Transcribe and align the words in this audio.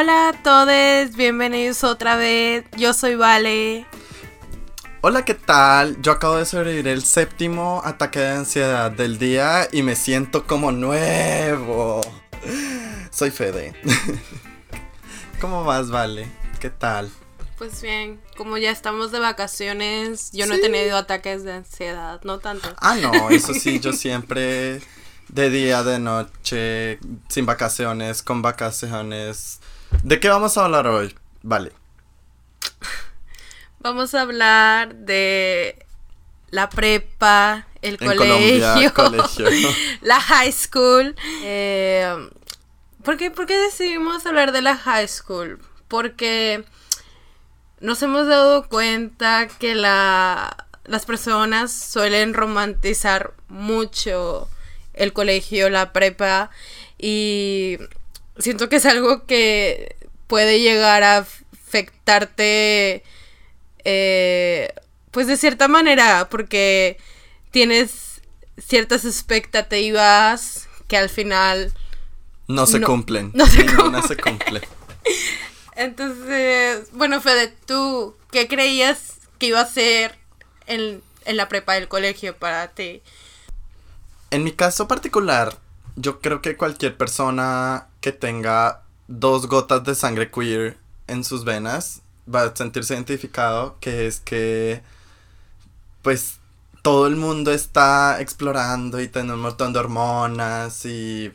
Hola 0.00 0.30
a 0.30 0.32
todos, 0.32 1.14
bienvenidos 1.14 1.84
otra 1.84 2.16
vez. 2.16 2.64
Yo 2.78 2.94
soy 2.94 3.16
Vale. 3.16 3.84
Hola, 5.02 5.26
¿qué 5.26 5.34
tal? 5.34 6.00
Yo 6.00 6.12
acabo 6.12 6.36
de 6.36 6.46
sobrevivir 6.46 6.88
el 6.88 7.04
séptimo 7.04 7.82
ataque 7.84 8.18
de 8.18 8.30
ansiedad 8.30 8.90
del 8.90 9.18
día 9.18 9.68
y 9.70 9.82
me 9.82 9.96
siento 9.96 10.46
como 10.46 10.72
nuevo. 10.72 12.00
Soy 13.10 13.30
Fede. 13.30 13.74
¿Cómo 15.38 15.64
vas, 15.64 15.90
Vale? 15.90 16.32
¿Qué 16.60 16.70
tal? 16.70 17.10
Pues 17.58 17.82
bien, 17.82 18.22
como 18.38 18.56
ya 18.56 18.70
estamos 18.70 19.12
de 19.12 19.18
vacaciones, 19.18 20.30
yo 20.32 20.46
no 20.46 20.54
he 20.54 20.60
tenido 20.60 20.96
ataques 20.96 21.44
de 21.44 21.52
ansiedad, 21.52 22.22
no 22.24 22.38
tanto. 22.38 22.74
Ah, 22.78 22.94
no, 22.94 23.28
eso 23.28 23.52
sí, 23.52 23.80
yo 23.80 23.92
siempre 23.92 24.80
de 25.28 25.50
día, 25.50 25.82
de 25.82 25.98
noche, 25.98 26.98
sin 27.28 27.44
vacaciones, 27.44 28.22
con 28.22 28.40
vacaciones. 28.40 29.59
¿De 30.02 30.20
qué 30.20 30.28
vamos 30.28 30.56
a 30.56 30.64
hablar 30.64 30.86
hoy? 30.86 31.14
Vale. 31.42 31.72
Vamos 33.80 34.14
a 34.14 34.22
hablar 34.22 34.94
de 34.94 35.86
la 36.50 36.68
prepa, 36.68 37.66
el 37.80 37.96
En 38.00 38.08
colegio, 38.08 38.92
Colombia, 38.92 39.34
colegio. 39.38 39.68
la 40.02 40.20
high 40.20 40.52
school. 40.52 41.14
Eh, 41.42 42.30
¿por, 43.02 43.16
qué, 43.16 43.30
por 43.30 43.46
qué 43.46 43.56
decidimos 43.56 44.26
hablar 44.26 44.52
de 44.52 44.62
la 44.62 44.76
high 44.76 45.08
school? 45.08 45.60
Porque 45.88 46.64
nos 47.80 48.02
hemos 48.02 48.26
dado 48.26 48.68
cuenta 48.68 49.48
que 49.48 49.74
la, 49.74 50.66
las 50.84 51.06
personas 51.06 51.72
suelen 51.72 52.34
romantizar 52.34 53.32
mucho 53.48 54.48
el 54.92 55.12
colegio, 55.12 55.70
la 55.70 55.92
prepa, 55.92 56.50
y 56.98 57.78
siento 58.40 58.68
que 58.68 58.76
es 58.76 58.86
algo 58.86 59.26
que 59.26 59.96
puede 60.26 60.60
llegar 60.60 61.02
a 61.02 61.18
afectarte, 61.18 63.02
eh, 63.84 64.74
pues 65.10 65.26
de 65.26 65.36
cierta 65.36 65.68
manera, 65.68 66.28
porque 66.30 66.98
tienes 67.50 68.22
ciertas 68.58 69.04
expectativas 69.04 70.68
que 70.88 70.96
al 70.96 71.08
final 71.10 71.72
No 72.48 72.66
se 72.66 72.80
No, 72.80 72.86
cumplen. 72.86 73.34
no 73.34 73.46
se 73.46 73.64
Ninguna 73.64 74.02
se 74.02 74.16
cumple. 74.16 74.62
Entonces, 75.76 76.88
bueno, 76.92 77.20
Fede, 77.20 77.54
¿tú 77.66 78.16
qué 78.32 78.48
creías 78.48 79.14
que 79.38 79.46
iba 79.46 79.60
a 79.60 79.66
ser 79.66 80.18
en, 80.66 81.02
en 81.24 81.36
la 81.36 81.48
prepa 81.48 81.74
del 81.74 81.88
colegio 81.88 82.36
para 82.36 82.68
ti? 82.68 83.02
En 84.30 84.44
mi 84.44 84.52
caso 84.52 84.86
particular, 84.88 85.58
yo 85.96 86.20
creo 86.20 86.40
que 86.42 86.56
cualquier 86.56 86.96
persona 86.96 87.88
que 88.00 88.12
tenga 88.12 88.82
dos 89.08 89.46
gotas 89.46 89.84
de 89.84 89.94
sangre 89.94 90.30
queer 90.30 90.78
en 91.06 91.24
sus 91.24 91.44
venas 91.44 92.02
va 92.32 92.44
a 92.44 92.56
sentirse 92.56 92.94
identificado, 92.94 93.76
que 93.80 94.06
es 94.06 94.20
que 94.20 94.82
pues 96.02 96.38
todo 96.82 97.06
el 97.06 97.16
mundo 97.16 97.52
está 97.52 98.20
explorando 98.20 99.00
y 99.00 99.08
tiene 99.08 99.34
un 99.34 99.40
montón 99.40 99.72
de 99.72 99.80
hormonas 99.80 100.84
y 100.86 101.32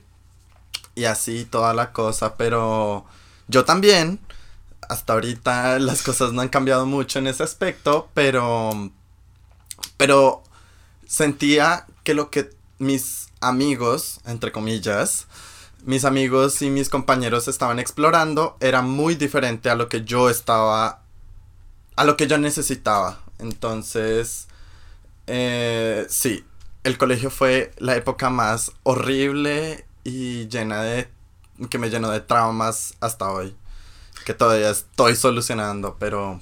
y 0.95 1.05
así 1.05 1.45
toda 1.45 1.73
la 1.73 1.91
cosa, 1.91 2.36
pero 2.38 3.05
yo 3.47 3.66
también 3.66 4.19
hasta 4.87 5.14
ahorita 5.14 5.80
las 5.80 6.02
cosas 6.04 6.31
no 6.31 6.42
han 6.42 6.49
cambiado 6.49 6.86
mucho 6.86 7.20
en 7.20 7.27
ese 7.27 7.43
aspecto, 7.43 8.09
pero 8.14 8.92
pero 9.98 10.43
sentía 11.08 11.86
que 12.04 12.14
lo 12.14 12.30
que 12.30 12.49
mis 12.80 13.30
amigos, 13.42 14.21
entre 14.25 14.52
comillas, 14.52 15.27
mis 15.86 16.04
amigos 16.04 16.64
y 16.64 16.72
mis 16.72 16.90
compañeros 16.90 17.48
estaban 17.48 17.78
explorando 17.78 18.58
era 18.60 18.82
muy 18.82 19.14
diferente 19.14 19.70
a 19.70 19.76
lo 19.76 19.88
que 19.88 20.04
yo 20.04 20.32
estaba, 20.32 21.04
a 21.96 22.04
lo 22.04 22.18
que 22.18 22.28
yo 22.28 22.40
necesitaba. 22.40 23.20
Entonces, 23.38 24.48
eh, 25.28 26.08
sí, 26.10 26.44
el 26.84 26.98
colegio 26.98 27.30
fue 27.30 27.72
la 27.78 27.96
época 27.96 28.32
más 28.32 28.72
horrible 28.82 29.86
y 30.04 30.48
llena 30.48 30.82
de, 30.82 31.08
que 31.70 31.78
me 31.78 31.92
llenó 31.92 32.10
de 32.10 32.20
traumas 32.20 32.96
hasta 33.00 33.30
hoy, 33.30 33.56
que 34.26 34.34
todavía 34.34 34.72
estoy 34.72 35.16
solucionando, 35.16 35.98
pero... 36.00 36.42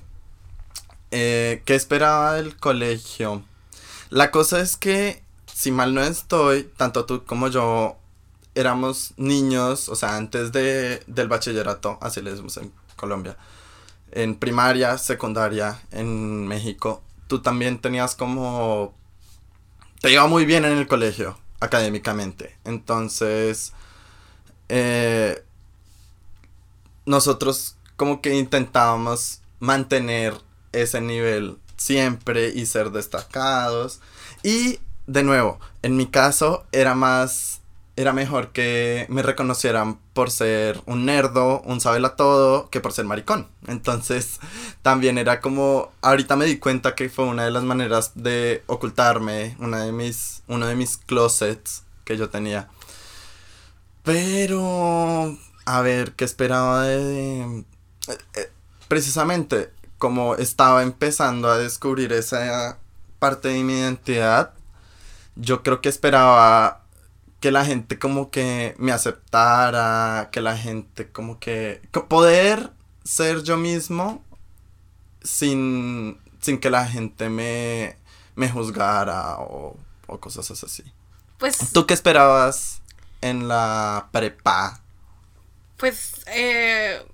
Eh, 1.15 1.61
¿Qué 1.65 1.75
esperaba 1.75 2.33
del 2.33 2.57
colegio? 2.57 3.43
La 4.09 4.31
cosa 4.31 4.61
es 4.61 4.77
que, 4.77 5.21
si 5.45 5.71
mal 5.71 5.93
no 5.93 6.01
estoy, 6.01 6.63
tanto 6.75 7.05
tú 7.05 7.23
como 7.23 7.49
yo 7.49 7.97
éramos 8.55 9.13
niños, 9.17 9.89
o 9.89 9.95
sea, 9.95 10.15
antes 10.15 10.51
de, 10.51 11.03
del 11.07 11.27
bachillerato, 11.27 11.97
así 12.01 12.21
le 12.21 12.31
decimos 12.31 12.57
en 12.57 12.71
Colombia, 12.95 13.37
en 14.11 14.35
primaria, 14.35 14.97
secundaria, 14.97 15.81
en 15.91 16.47
México, 16.47 17.01
tú 17.27 17.41
también 17.41 17.79
tenías 17.79 18.15
como... 18.15 18.93
Te 20.01 20.11
iba 20.11 20.27
muy 20.27 20.45
bien 20.45 20.65
en 20.65 20.77
el 20.77 20.87
colegio, 20.87 21.37
académicamente. 21.59 22.57
Entonces, 22.65 23.73
eh, 24.69 25.43
nosotros 27.05 27.77
como 27.95 28.21
que 28.21 28.35
intentábamos 28.35 29.41
mantener 29.59 30.35
ese 30.73 30.99
nivel 30.99 31.57
siempre 31.77 32.49
y 32.49 32.65
ser 32.65 32.91
destacados. 32.91 33.99
Y 34.43 34.79
de 35.07 35.23
nuevo, 35.23 35.59
en 35.81 35.95
mi 35.95 36.07
caso 36.07 36.65
era 36.71 36.95
más, 36.95 37.61
era 37.95 38.11
mejor 38.11 38.51
que 38.51 39.05
me 39.09 39.21
reconocieran 39.21 39.99
por 40.13 40.31
ser 40.31 40.81
un 40.85 41.05
nerdo, 41.05 41.61
un 41.61 41.79
todo, 42.15 42.69
que 42.69 42.81
por 42.81 42.91
ser 42.91 43.05
maricón. 43.05 43.47
Entonces 43.67 44.39
también 44.81 45.17
era 45.17 45.41
como, 45.41 45.91
ahorita 46.01 46.35
me 46.35 46.45
di 46.45 46.57
cuenta 46.57 46.95
que 46.95 47.09
fue 47.09 47.25
una 47.25 47.45
de 47.45 47.51
las 47.51 47.63
maneras 47.63 48.13
de 48.15 48.63
ocultarme, 48.67 49.55
una 49.59 49.83
de 49.83 49.91
mis, 49.91 50.41
uno 50.47 50.65
de 50.65 50.75
mis 50.75 50.97
closets 50.97 51.83
que 52.03 52.17
yo 52.17 52.29
tenía. 52.29 52.67
Pero, 54.03 55.37
a 55.65 55.81
ver, 55.81 56.13
¿qué 56.13 56.25
esperaba 56.25 56.83
de... 56.83 57.63
eh, 58.07 58.17
eh, 58.35 58.51
precisamente, 58.87 59.71
como 59.97 60.35
estaba 60.35 60.83
empezando 60.83 61.49
a 61.49 61.57
descubrir 61.57 62.11
esa 62.11 62.79
parte 63.19 63.49
de 63.49 63.63
mi 63.63 63.73
identidad, 63.73 64.53
yo 65.35 65.63
creo 65.63 65.79
que 65.79 65.89
esperaba 65.89 66.82
que 67.43 67.51
la 67.51 67.65
gente 67.65 67.99
como 67.99 68.31
que 68.31 68.73
me 68.77 68.93
aceptara, 68.93 70.29
que 70.31 70.39
la 70.39 70.55
gente 70.55 71.11
como 71.11 71.41
que... 71.41 71.81
poder 72.07 72.71
ser 73.03 73.43
yo 73.43 73.57
mismo 73.57 74.23
sin, 75.21 76.21
sin 76.39 76.57
que 76.57 76.69
la 76.69 76.87
gente 76.87 77.27
me, 77.27 77.97
me 78.35 78.47
juzgara 78.47 79.39
o, 79.39 79.75
o 80.07 80.19
cosas 80.21 80.63
así. 80.63 80.85
Pues, 81.37 81.73
¿Tú 81.73 81.85
qué 81.85 81.93
esperabas 81.93 82.81
en 83.19 83.49
la 83.49 84.07
prepa? 84.13 84.79
pues, 85.75 86.21
eh, 86.27 87.05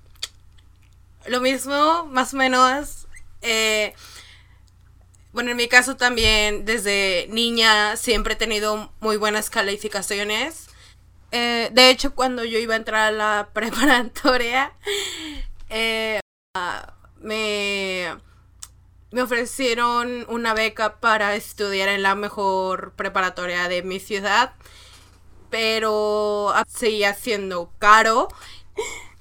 lo 1.25 1.41
mismo, 1.41 2.05
más 2.05 2.35
o 2.35 2.37
menos. 2.37 3.07
eh, 3.41 3.95
bueno, 5.31 5.51
en 5.51 5.57
mi 5.57 5.67
caso 5.67 5.95
también, 5.95 6.65
desde 6.65 7.27
niña 7.29 7.95
siempre 7.97 8.33
he 8.33 8.37
tenido 8.37 8.91
muy 8.99 9.17
buenas 9.17 9.49
calificaciones. 9.49 10.67
Eh, 11.31 11.69
de 11.71 11.89
hecho, 11.91 12.15
cuando 12.15 12.43
yo 12.43 12.57
iba 12.57 12.73
a 12.73 12.77
entrar 12.77 13.07
a 13.07 13.11
la 13.11 13.49
preparatoria, 13.53 14.73
eh, 15.69 16.19
ah, 16.55 16.93
me, 17.21 18.07
me 19.11 19.21
ofrecieron 19.21 20.25
una 20.29 20.53
beca 20.53 20.99
para 20.99 21.35
estudiar 21.35 21.89
en 21.89 22.01
la 22.03 22.15
mejor 22.15 22.93
preparatoria 22.95 23.67
de 23.67 23.83
mi 23.83 23.99
ciudad, 23.99 24.53
pero 25.51 26.53
seguía 26.67 27.13
siendo 27.13 27.71
caro. 27.77 28.29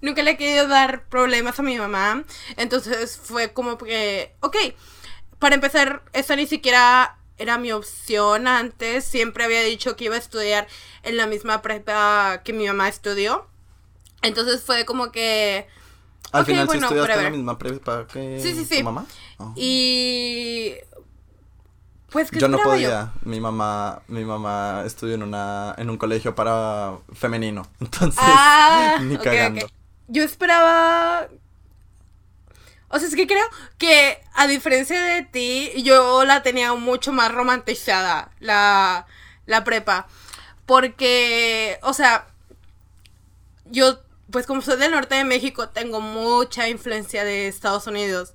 Nunca 0.00 0.22
le 0.22 0.32
he 0.32 0.36
querido 0.36 0.68
dar 0.68 1.08
problemas 1.08 1.58
a 1.58 1.62
mi 1.62 1.78
mamá, 1.78 2.24
entonces 2.56 3.20
fue 3.22 3.52
como 3.52 3.76
que, 3.78 4.32
ok, 4.40 4.56
para 5.38 5.54
empezar, 5.54 6.02
esa 6.12 6.36
ni 6.36 6.46
siquiera 6.46 7.18
era 7.38 7.58
mi 7.58 7.72
opción 7.72 8.46
antes. 8.48 9.04
Siempre 9.04 9.44
había 9.44 9.62
dicho 9.62 9.96
que 9.96 10.04
iba 10.06 10.14
a 10.16 10.18
estudiar 10.18 10.66
en 11.02 11.16
la 11.16 11.26
misma 11.26 11.62
prepa 11.62 12.42
que 12.44 12.52
mi 12.52 12.66
mamá 12.66 12.88
estudió. 12.88 13.46
Entonces 14.22 14.62
fue 14.64 14.84
como 14.84 15.12
que... 15.12 15.66
Al 16.32 16.44
final 16.44 16.66
bueno, 16.66 16.88
sí 16.88 16.94
estudiaste 16.94 17.18
en 17.18 17.24
la 17.24 17.30
misma 17.30 17.58
prepa 17.58 18.06
que 18.06 18.40
Sí, 18.42 18.54
sí, 18.54 18.64
sí. 18.64 18.78
tu 18.78 18.84
mamá. 18.84 19.06
Oh. 19.38 19.52
Y... 19.56 20.74
Pues 22.10 22.30
que 22.30 22.40
Yo 22.40 22.48
no 22.48 22.58
podía. 22.58 23.12
Mi 23.22 23.38
mamá, 23.38 24.00
mi 24.08 24.24
mamá 24.24 24.82
estudió 24.86 25.14
en 25.14 25.22
una, 25.22 25.74
en 25.78 25.90
un 25.90 25.98
colegio 25.98 26.34
para 26.34 26.96
femenino. 27.12 27.66
Entonces, 27.80 28.18
Ah, 28.26 28.98
ni 29.02 29.16
ok, 29.16 29.22
cagando. 29.22 29.64
ok. 29.66 29.72
Yo 30.08 30.22
esperaba... 30.24 31.28
O 32.88 32.98
sea, 32.98 33.08
es 33.08 33.14
que 33.14 33.26
creo 33.26 33.44
que 33.78 34.22
a 34.34 34.46
diferencia 34.46 35.00
de 35.00 35.22
ti, 35.22 35.72
yo 35.82 36.24
la 36.24 36.42
tenía 36.42 36.72
mucho 36.74 37.12
más 37.12 37.32
romantizada, 37.32 38.32
la, 38.40 39.06
la 39.46 39.64
prepa. 39.64 40.06
Porque, 40.66 41.78
o 41.82 41.92
sea, 41.92 42.28
yo 43.66 44.00
pues 44.30 44.46
como 44.46 44.60
soy 44.60 44.76
del 44.76 44.92
norte 44.92 45.14
de 45.14 45.24
México, 45.24 45.70
tengo 45.70 46.00
mucha 46.00 46.68
influencia 46.68 47.24
de 47.24 47.48
Estados 47.48 47.86
Unidos. 47.86 48.34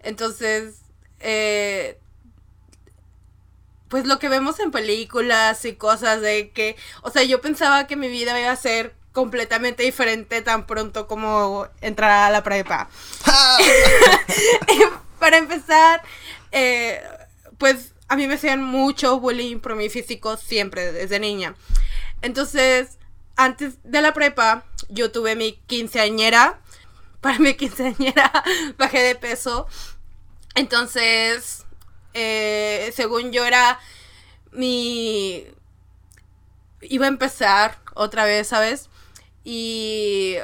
Entonces, 0.00 0.76
eh, 1.20 1.98
pues 3.88 4.06
lo 4.06 4.18
que 4.18 4.28
vemos 4.28 4.60
en 4.60 4.70
películas 4.70 5.64
y 5.64 5.74
cosas 5.74 6.20
de 6.20 6.50
que, 6.50 6.76
o 7.02 7.10
sea, 7.10 7.22
yo 7.24 7.40
pensaba 7.40 7.86
que 7.86 7.96
mi 7.96 8.08
vida 8.08 8.38
iba 8.40 8.50
a 8.50 8.56
ser 8.56 8.94
completamente 9.16 9.82
diferente 9.82 10.42
tan 10.42 10.66
pronto 10.66 11.06
como 11.06 11.66
entrar 11.80 12.10
a 12.10 12.30
la 12.30 12.42
prepa. 12.42 12.90
Para 15.18 15.38
empezar, 15.38 16.02
eh, 16.52 17.02
pues 17.56 17.94
a 18.08 18.16
mí 18.16 18.26
me 18.26 18.34
hacían 18.34 18.62
mucho 18.62 19.18
bullying 19.18 19.60
por 19.60 19.74
mi 19.74 19.88
físico 19.88 20.36
siempre, 20.36 20.92
desde 20.92 21.18
niña. 21.18 21.54
Entonces, 22.20 22.98
antes 23.36 23.78
de 23.84 24.02
la 24.02 24.12
prepa, 24.12 24.66
yo 24.90 25.10
tuve 25.10 25.34
mi 25.34 25.54
quinceañera. 25.66 26.60
Para 27.22 27.38
mi 27.38 27.54
quinceañera 27.54 28.30
bajé 28.76 28.98
de 28.98 29.14
peso. 29.14 29.66
Entonces, 30.54 31.64
eh, 32.12 32.92
según 32.94 33.32
yo 33.32 33.46
era 33.46 33.80
mi... 34.52 35.46
Iba 36.82 37.06
a 37.06 37.08
empezar 37.08 37.78
otra 37.94 38.26
vez, 38.26 38.48
¿sabes? 38.48 38.90
Y 39.48 40.38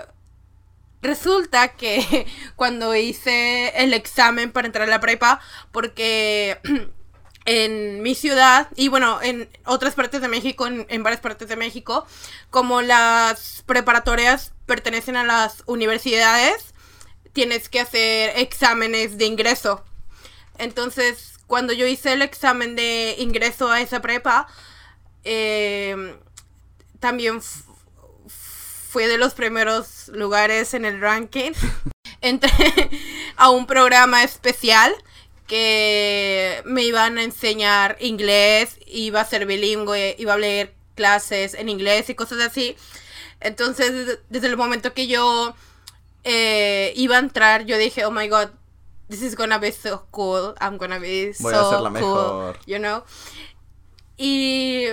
resulta 1.03 1.75
que 1.75 2.25
cuando 2.57 2.95
hice 2.95 3.73
el 3.83 3.95
examen 3.95 4.53
para 4.53 4.69
entrar 4.69 4.87
a 4.89 4.91
la 4.91 5.01
prepa, 5.01 5.41
porque 5.73 6.61
en 7.45 8.01
mi 8.01 8.15
ciudad 8.15 8.69
y 8.77 8.87
bueno, 8.87 9.21
en 9.21 9.51
otras 9.65 9.95
partes 9.95 10.21
de 10.21 10.29
México, 10.29 10.69
en, 10.69 11.03
varias 11.03 11.21
partes 11.21 11.49
de 11.49 11.57
México, 11.57 12.07
como 12.51 12.81
las 12.81 13.65
preparatorias 13.67 14.53
pertenecen 14.67 15.17
a 15.17 15.25
las 15.25 15.65
universidades, 15.67 16.73
tienes 17.33 17.69
que 17.69 17.81
hacer 17.81 18.35
exámenes 18.37 19.19
de 19.19 19.27
ingreso. 19.27 19.85
Entonces, 20.59 21.41
cuando 21.49 21.73
yo 21.73 21.89
hice 21.89 22.13
el 22.13 22.23
examen 22.23 22.77
de 22.77 23.17
ingreso 23.19 23.69
a 23.69 23.81
esa 23.81 24.01
prepa, 24.01 24.47
eh, 25.25 26.17
también 27.01 27.41
fue 28.93 29.09
de 29.09 29.17
los 29.17 29.33
primeros 29.33 30.09
lugares 30.09 30.75
en 30.75 30.85
el 30.85 31.01
ranking. 31.01 31.53
Entré 32.21 32.51
a 33.37 33.49
un 33.49 33.67
programa 33.67 34.23
especial 34.23 34.93
que 35.47 36.61
me 36.67 36.83
iban 36.85 37.17
a 37.17 37.23
enseñar 37.23 37.97
inglés, 38.01 38.79
iba 38.87 39.23
a 39.23 39.25
ser 39.25 39.47
bilingüe, 39.47 40.15
iba 40.19 40.35
a 40.35 40.37
leer 40.37 40.75
clases 40.95 41.55
en 41.55 41.71
inglés 41.71 42.11
y 42.11 42.15
cosas 42.15 42.41
así. 42.43 42.77
Entonces, 43.41 44.19
desde 44.29 44.47
el 44.47 44.59
momento 44.59 44.93
que 44.93 45.07
yo 45.07 45.55
eh, 46.25 46.93
iba 46.95 47.17
a 47.17 47.21
entrar, 47.21 47.65
yo 47.65 47.79
dije, 47.79 48.05
oh 48.05 48.11
my 48.11 48.29
god, 48.29 48.51
this 49.09 49.23
is 49.23 49.35
gonna 49.35 49.57
be 49.59 49.73
so 49.73 50.07
cool, 50.11 50.55
I'm 50.61 50.77
gonna 50.77 50.99
be 50.99 51.33
Voy 51.41 51.55
so 51.55 51.67
a 51.67 51.71
ser 51.71 51.81
la 51.81 51.89
cool, 51.89 51.93
mejor. 51.93 52.59
you 52.67 52.77
know. 52.79 53.05
Y 54.19 54.85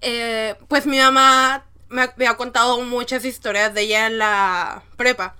eh, 0.00 0.54
pues 0.66 0.86
mi 0.86 0.98
mamá 0.98 1.66
me 1.90 2.02
había 2.02 2.36
contado 2.36 2.80
muchas 2.82 3.24
historias 3.24 3.74
de 3.74 3.82
ella 3.82 4.06
en 4.06 4.18
la 4.18 4.82
prepa. 4.96 5.36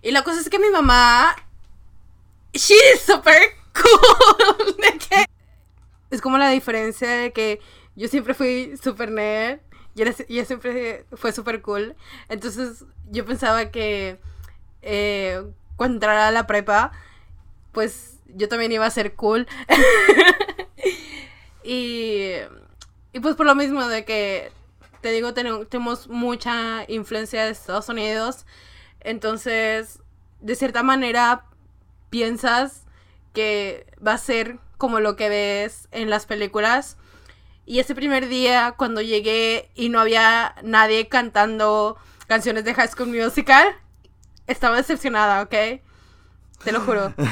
Y 0.00 0.12
la 0.12 0.22
cosa 0.22 0.40
es 0.40 0.48
que 0.48 0.58
mi 0.58 0.70
mamá 0.70 1.36
she 2.54 2.74
is 2.94 3.02
super 3.02 3.38
cool. 3.74 4.76
De 4.80 4.98
que 4.98 5.26
es 6.10 6.20
como 6.22 6.38
la 6.38 6.50
diferencia 6.50 7.10
de 7.10 7.32
que 7.32 7.60
yo 7.94 8.08
siempre 8.08 8.32
fui 8.32 8.76
super 8.82 9.10
nerd 9.10 9.60
y 9.94 10.02
ella, 10.02 10.44
siempre 10.44 11.04
fue 11.12 11.32
super 11.32 11.60
cool. 11.60 11.96
Entonces 12.28 12.84
yo 13.10 13.26
pensaba 13.26 13.70
que 13.70 14.18
eh, 14.82 15.42
cuando 15.76 15.96
entrara 15.96 16.28
a 16.28 16.30
la 16.30 16.46
prepa, 16.46 16.92
pues 17.72 18.20
yo 18.28 18.48
también 18.48 18.70
iba 18.70 18.86
a 18.86 18.90
ser 18.90 19.14
cool. 19.14 19.48
y, 21.64 22.30
y 23.12 23.20
pues 23.20 23.34
por 23.34 23.46
lo 23.46 23.56
mismo 23.56 23.86
de 23.88 24.04
que, 24.04 24.52
te 25.00 25.10
digo, 25.10 25.34
tenemos 25.34 26.08
mucha 26.08 26.84
influencia 26.88 27.44
de 27.44 27.50
Estados 27.50 27.88
Unidos. 27.88 28.46
Entonces, 29.00 30.00
de 30.40 30.54
cierta 30.54 30.82
manera, 30.82 31.44
piensas 32.10 32.84
que 33.32 33.86
va 34.04 34.14
a 34.14 34.18
ser 34.18 34.58
como 34.76 35.00
lo 35.00 35.16
que 35.16 35.28
ves 35.28 35.88
en 35.90 36.10
las 36.10 36.26
películas. 36.26 36.96
Y 37.66 37.80
ese 37.80 37.94
primer 37.94 38.28
día, 38.28 38.74
cuando 38.76 39.00
llegué 39.02 39.70
y 39.74 39.90
no 39.90 40.00
había 40.00 40.54
nadie 40.62 41.08
cantando 41.08 41.96
canciones 42.26 42.64
de 42.64 42.74
High 42.74 42.88
School 42.88 43.08
Musical, 43.08 43.66
estaba 44.46 44.76
decepcionada, 44.76 45.42
¿ok? 45.42 45.82
Te 46.64 46.72
lo 46.72 46.80
juro. 46.80 47.12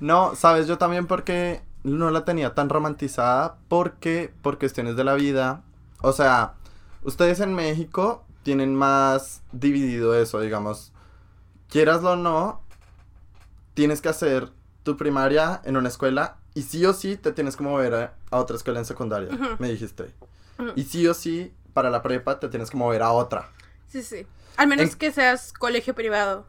No, 0.00 0.34
sabes, 0.34 0.66
yo 0.66 0.76
también 0.76 1.06
porque 1.06 1.62
no 1.86 2.10
la 2.10 2.24
tenía 2.24 2.54
tan 2.54 2.68
romantizada, 2.68 3.58
porque 3.68 4.32
por 4.42 4.58
cuestiones 4.58 4.96
de 4.96 5.04
la 5.04 5.14
vida, 5.14 5.62
o 6.02 6.12
sea, 6.12 6.54
ustedes 7.02 7.40
en 7.40 7.54
México 7.54 8.24
tienen 8.42 8.74
más 8.74 9.42
dividido 9.52 10.14
eso, 10.20 10.40
digamos, 10.40 10.92
quieraslo 11.68 12.12
o 12.12 12.16
no, 12.16 12.60
tienes 13.74 14.00
que 14.00 14.08
hacer 14.08 14.50
tu 14.82 14.96
primaria 14.96 15.60
en 15.64 15.76
una 15.76 15.88
escuela 15.88 16.38
y 16.54 16.62
sí 16.62 16.84
o 16.84 16.92
sí 16.92 17.16
te 17.16 17.32
tienes 17.32 17.56
que 17.56 17.62
mover 17.62 17.94
a, 17.94 18.14
otra 18.30 18.56
escuela 18.56 18.80
en 18.80 18.84
secundaria, 18.84 19.30
me 19.58 19.68
dijiste. 19.68 20.12
Y 20.74 20.84
sí 20.84 21.06
o 21.06 21.14
sí, 21.14 21.54
para 21.72 21.90
la 21.90 22.02
prepa 22.02 22.40
te 22.40 22.48
tienes 22.48 22.70
que 22.70 22.76
mover 22.76 23.02
a 23.02 23.12
otra. 23.12 23.50
Sí, 23.86 24.02
sí. 24.02 24.26
Al 24.56 24.66
menos 24.66 24.96
que 24.96 25.12
seas 25.12 25.52
colegio 25.52 25.94
privado. 25.94 26.46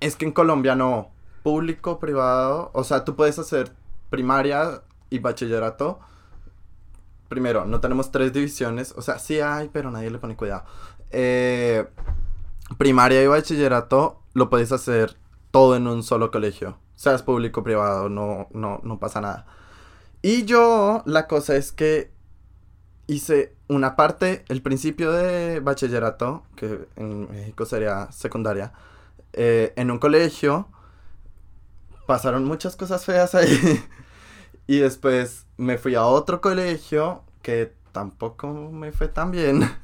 Es 0.00 0.16
que 0.16 0.24
en 0.24 0.32
Colombia 0.32 0.74
no. 0.74 1.10
Público, 1.42 2.00
privado. 2.00 2.70
O 2.74 2.82
sea, 2.82 3.04
tú 3.04 3.14
puedes 3.14 3.38
hacer 3.38 3.72
primaria 4.10 4.82
y 5.08 5.18
bachillerato. 5.18 6.00
Primero, 7.28 7.64
no 7.64 7.80
tenemos 7.80 8.10
tres 8.10 8.32
divisiones. 8.32 8.92
O 8.96 9.02
sea, 9.02 9.18
sí 9.18 9.40
hay, 9.40 9.68
pero 9.68 9.90
nadie 9.90 10.10
le 10.10 10.18
pone 10.18 10.36
cuidado. 10.36 10.64
Eh, 11.10 11.86
primaria 12.78 13.22
y 13.22 13.26
bachillerato 13.26 14.22
lo 14.34 14.50
puedes 14.50 14.72
hacer 14.72 15.16
todo 15.50 15.76
en 15.76 15.86
un 15.86 16.02
solo 16.02 16.30
colegio. 16.30 16.78
Seas 16.94 17.22
público 17.22 17.60
o 17.60 17.64
privado, 17.64 18.08
no, 18.08 18.48
no, 18.52 18.80
no 18.82 18.98
pasa 18.98 19.20
nada. 19.20 19.46
Y 20.22 20.44
yo, 20.44 21.02
la 21.06 21.26
cosa 21.26 21.56
es 21.56 21.72
que 21.72 22.12
hice 23.06 23.56
una 23.68 23.96
parte, 23.96 24.44
el 24.48 24.62
principio 24.62 25.12
de 25.12 25.60
bachillerato, 25.60 26.44
que 26.56 26.88
en 26.96 27.30
México 27.30 27.64
sería 27.64 28.12
secundaria, 28.12 28.72
eh, 29.32 29.72
en 29.76 29.90
un 29.90 29.98
colegio. 29.98 30.68
Pasaron 32.10 32.44
muchas 32.44 32.74
cosas 32.74 33.04
feas 33.04 33.36
ahí. 33.36 33.84
y 34.66 34.78
después 34.80 35.46
me 35.56 35.78
fui 35.78 35.94
a 35.94 36.04
otro 36.04 36.40
colegio 36.40 37.22
que 37.40 37.72
tampoco 37.92 38.48
me 38.48 38.90
fue 38.90 39.06
tan 39.06 39.30
bien. 39.30 39.62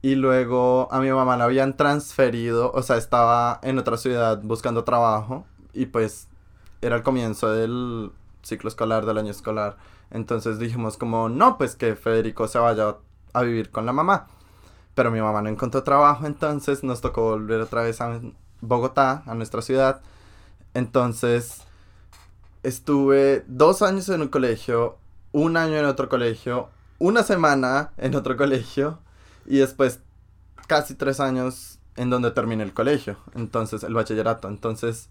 Y 0.00 0.14
luego 0.14 0.88
a 0.92 1.00
mi 1.00 1.10
mamá 1.10 1.36
la 1.36 1.44
habían 1.44 1.76
transferido, 1.76 2.70
o 2.72 2.82
sea, 2.82 2.96
estaba 2.96 3.58
en 3.62 3.78
otra 3.78 3.98
ciudad 3.98 4.40
buscando 4.42 4.84
trabajo 4.84 5.44
y 5.72 5.86
pues 5.86 6.28
era 6.80 6.96
el 6.96 7.02
comienzo 7.02 7.50
del 7.50 8.12
ciclo 8.42 8.68
escolar, 8.68 9.04
del 9.04 9.18
año 9.18 9.32
escolar. 9.32 9.76
Entonces 10.10 10.58
dijimos 10.58 10.96
como, 10.96 11.28
no, 11.28 11.58
pues 11.58 11.76
que 11.76 11.96
Federico 11.96 12.48
se 12.48 12.58
vaya 12.58 12.96
a 13.34 13.42
vivir 13.42 13.70
con 13.70 13.84
la 13.84 13.92
mamá. 13.92 14.28
Pero 14.94 15.10
mi 15.10 15.20
mamá 15.20 15.42
no 15.42 15.50
encontró 15.50 15.82
trabajo, 15.82 16.24
entonces 16.24 16.82
nos 16.82 17.02
tocó 17.02 17.32
volver 17.32 17.60
otra 17.60 17.82
vez 17.82 18.00
a 18.00 18.20
Bogotá, 18.62 19.22
a 19.26 19.34
nuestra 19.34 19.60
ciudad. 19.60 20.00
Entonces 20.76 21.62
estuve 22.62 23.44
dos 23.46 23.80
años 23.80 24.10
en 24.10 24.20
un 24.20 24.28
colegio, 24.28 24.98
un 25.32 25.56
año 25.56 25.78
en 25.78 25.86
otro 25.86 26.10
colegio, 26.10 26.68
una 26.98 27.22
semana 27.22 27.92
en 27.96 28.14
otro 28.14 28.36
colegio 28.36 28.98
y 29.46 29.56
después 29.56 30.00
casi 30.66 30.94
tres 30.94 31.18
años 31.18 31.78
en 31.96 32.10
donde 32.10 32.30
terminé 32.30 32.62
el 32.62 32.74
colegio, 32.74 33.16
entonces 33.34 33.84
el 33.84 33.94
bachillerato, 33.94 34.48
entonces 34.48 35.08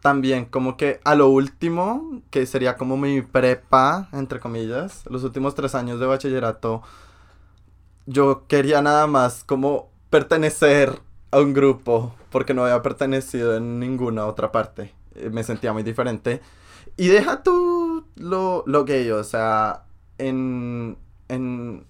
también 0.00 0.46
como 0.46 0.78
que 0.78 0.98
a 1.04 1.14
lo 1.14 1.28
último, 1.28 2.22
que 2.30 2.46
sería 2.46 2.78
como 2.78 2.96
mi 2.96 3.20
prepa, 3.20 4.08
entre 4.12 4.40
comillas, 4.40 5.04
los 5.10 5.24
últimos 5.24 5.54
tres 5.54 5.74
años 5.74 6.00
de 6.00 6.06
bachillerato, 6.06 6.80
yo 8.06 8.46
quería 8.48 8.80
nada 8.80 9.06
más 9.06 9.44
como 9.44 9.90
pertenecer 10.08 11.02
a 11.34 11.40
un 11.40 11.52
grupo, 11.52 12.14
porque 12.30 12.54
no 12.54 12.64
había 12.64 12.80
pertenecido 12.82 13.56
en 13.56 13.80
ninguna 13.80 14.26
otra 14.26 14.52
parte, 14.52 14.94
eh, 15.16 15.30
me 15.30 15.42
sentía 15.42 15.72
muy 15.72 15.82
diferente. 15.82 16.40
Y 16.96 17.08
deja 17.08 17.42
tú 17.42 18.06
lo, 18.16 18.62
lo 18.66 18.84
gay, 18.84 19.10
o 19.10 19.24
sea, 19.24 19.84
en, 20.18 20.96
en, 21.28 21.84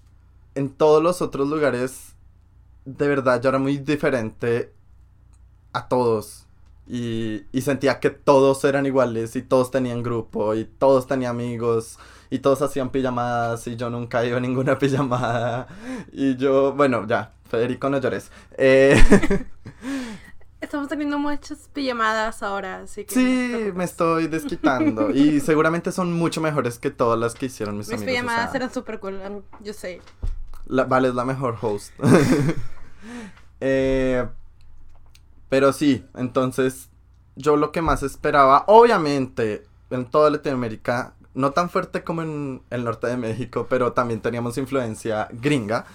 en 0.55 0.71
todos 0.71 1.03
los 1.03 1.21
otros 1.21 1.49
lugares, 1.49 2.15
de 2.87 3.09
verdad, 3.09 3.43
yo 3.43 3.51
era 3.51 3.59
muy 3.59 3.79
diferente 3.79 4.73
a 5.73 5.89
todos. 5.89 6.47
Y, 6.87 7.45
y 7.53 7.63
sentía 7.63 7.99
que 7.99 8.11
todos 8.11 8.63
eran 8.65 8.85
iguales 8.87 9.37
y 9.37 9.43
todos 9.43 9.71
tenían 9.71 10.03
grupo 10.03 10.55
y 10.55 10.67
todos 10.67 11.07
tenían 11.07 11.31
amigos 11.31 11.99
y 12.29 12.41
todos 12.41 12.61
hacían 12.61 12.91
pijamadas 12.91 13.67
y 13.67 13.77
yo 13.77 13.89
nunca 13.89 14.23
iba 14.25 14.37
a 14.37 14.41
ninguna 14.41 14.79
pijamada. 14.79 15.67
Y 16.13 16.37
yo, 16.37 16.73
bueno, 16.75 17.07
ya, 17.07 17.33
Federico, 17.55 17.89
no 17.91 17.99
llores. 17.99 18.31
Eh, 18.59 18.97
Estamos 20.61 20.89
teniendo 20.89 21.19
muchas 21.19 21.69
pijamadas 21.75 22.43
ahora, 22.43 22.81
así 22.81 23.05
que... 23.05 23.15
sí, 23.15 23.73
me 23.75 23.85
estoy 23.85 24.29
desquitando 24.29 25.11
y 25.11 25.41
seguramente 25.43 25.93
son 25.93 26.13
mucho 26.15 26.41
mejores 26.41 26.79
que 26.79 26.91
todas 26.91 27.19
las 27.19 27.35
que 27.35 27.47
hicieron 27.47 27.77
mis, 27.77 27.89
Mis 27.89 27.99
amigos. 27.99 28.13
o 28.13 28.15
pijamadas 28.23 28.51
sea, 28.51 28.57
eran 28.59 28.73
súper 28.73 28.99
cool, 28.99 29.21
um, 29.29 29.43
yo 29.63 29.75
sé. 29.75 30.01
la- 30.67 30.85
vale, 30.85 31.09
es 31.09 31.15
la 31.15 31.25
mejor 31.25 31.57
host. 31.61 31.93
Eh, 33.61 34.27
pero 35.49 35.73
sí, 35.73 36.05
entonces 36.15 36.91
yo 37.37 37.57
lo 37.57 37.73
que 37.73 37.81
más 37.83 38.03
esperaba, 38.03 38.65
obviamente, 38.67 39.67
en 39.91 40.05
toda 40.07 40.29
Latinoamérica, 40.31 41.15
no 41.35 41.53
tan 41.53 41.71
fuerte 41.71 42.03
como 42.05 42.23
en 42.23 42.63
el 42.71 42.85
norte 42.85 43.07
de 43.07 43.17
México, 43.17 43.67
pero 43.69 43.93
también 43.93 44.21
teníamos 44.21 44.59
influencia 44.59 45.29
gringa. 45.33 45.87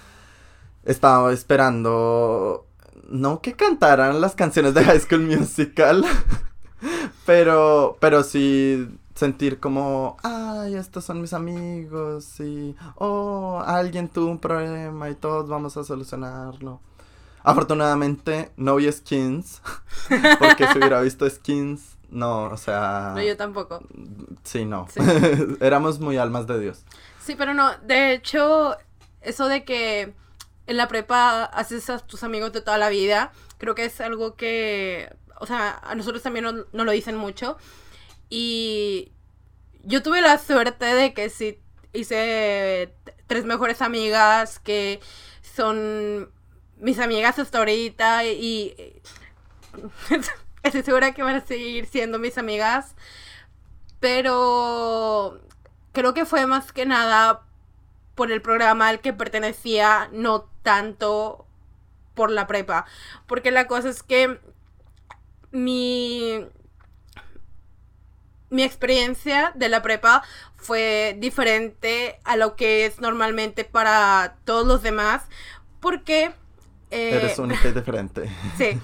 Estaba 0.86 1.32
esperando, 1.34 2.66
no 3.10 3.42
que 3.42 3.54
cantaran 3.54 4.22
las 4.22 4.36
canciones 4.36 4.74
de 4.74 4.84
High 4.86 5.00
School 5.02 5.22
Musical, 5.22 6.04
pero, 7.26 7.98
pero 8.00 8.24
sí 8.24 8.88
sentir 9.16 9.60
como, 9.60 10.16
ay, 10.24 10.76
estos 10.76 11.04
son 11.04 11.22
mis 11.22 11.34
amigos 11.34 12.40
y, 12.40 12.76
oh, 12.96 13.62
alguien 13.66 14.08
tuvo 14.08 14.32
un 14.32 14.40
problema 14.40 15.10
y 15.10 15.16
todos 15.16 15.50
vamos 15.50 15.76
a 15.78 15.84
solucionarlo. 15.84 16.80
Afortunadamente 17.44 18.52
no 18.58 18.76
vi 18.78 18.92
skins, 18.92 19.62
porque 20.40 20.68
si 20.68 20.78
hubiera 20.78 21.02
visto 21.02 21.30
skins, 21.30 21.98
no, 22.10 22.46
o 22.46 22.58
sea, 22.58 23.12
No, 23.16 23.22
yo 23.22 23.36
tampoco. 23.38 23.82
sí, 24.44 24.66
no, 24.66 24.88
Sí. 24.90 25.00
éramos 25.60 26.00
muy 26.00 26.18
almas 26.18 26.48
de 26.48 26.60
Dios. 26.60 26.84
Sí, 27.22 27.36
pero 27.38 27.54
no, 27.54 27.70
de 27.80 28.14
hecho, 28.14 28.76
eso 29.22 29.48
de 29.48 29.64
que 29.66 30.14
en 30.70 30.78
la 30.78 30.88
prepa 30.88 31.46
haces 31.46 31.90
a 31.90 31.98
tus 31.98 32.24
amigos 32.24 32.54
de 32.54 32.62
toda 32.62 32.78
la 32.78 32.90
vida, 32.90 33.32
creo 33.58 33.74
que 33.74 33.86
es 33.86 34.00
algo 34.02 34.36
que, 34.36 35.12
o 35.40 35.48
sea, 35.48 35.80
a 35.82 35.96
nosotros 35.96 36.22
también 36.22 36.46
no, 36.46 36.66
no 36.72 36.86
lo 36.86 36.92
dicen 36.92 37.16
mucho. 37.16 37.58
Y 38.30 39.12
yo 39.84 40.04
tuve 40.04 40.22
la 40.22 40.38
suerte 40.38 40.86
de 40.86 41.16
que 41.16 41.32
sí 41.32 41.60
hice 41.92 42.94
tres 43.26 43.46
mejores 43.46 43.82
amigas 43.82 44.60
que 44.60 45.00
son 45.42 46.32
mis 46.78 47.00
amigas 47.00 47.40
hasta 47.40 47.58
ahorita 47.58 48.26
y 48.26 49.02
estoy 50.62 50.84
segura 50.84 51.16
que 51.16 51.24
van 51.24 51.38
a 51.38 51.46
seguir 51.46 51.88
siendo 51.88 52.20
mis 52.20 52.38
amigas. 52.38 52.96
Pero 54.00 55.42
creo 55.94 56.14
que 56.14 56.26
fue 56.26 56.46
más 56.46 56.72
que 56.72 56.86
nada 56.86 57.42
por 58.14 58.32
el 58.32 58.44
programa 58.44 58.90
al 58.90 59.00
que 59.00 59.14
pertenecía, 59.14 60.10
no 60.12 60.50
tanto 60.70 61.48
por 62.14 62.30
la 62.32 62.46
prepa. 62.46 62.86
Porque 63.28 63.50
la 63.52 63.66
cosa 63.68 63.90
es 63.90 64.04
que 64.04 64.40
mi, 65.52 66.46
mi 68.50 68.64
experiencia 68.64 69.52
de 69.56 69.70
la 69.70 69.82
prepa 69.82 70.24
fue 70.56 71.16
diferente 71.20 72.20
a 72.24 72.36
lo 72.36 72.56
que 72.56 72.86
es 72.86 73.00
normalmente 73.00 73.64
para 73.66 74.38
todos 74.46 74.68
los 74.68 74.82
demás. 74.84 75.24
Porque... 75.80 76.32
eh, 76.92 77.12
Eres 77.16 77.40
única 77.40 77.68
y 77.70 77.74
diferente. 77.74 78.30
Sí. 78.58 78.80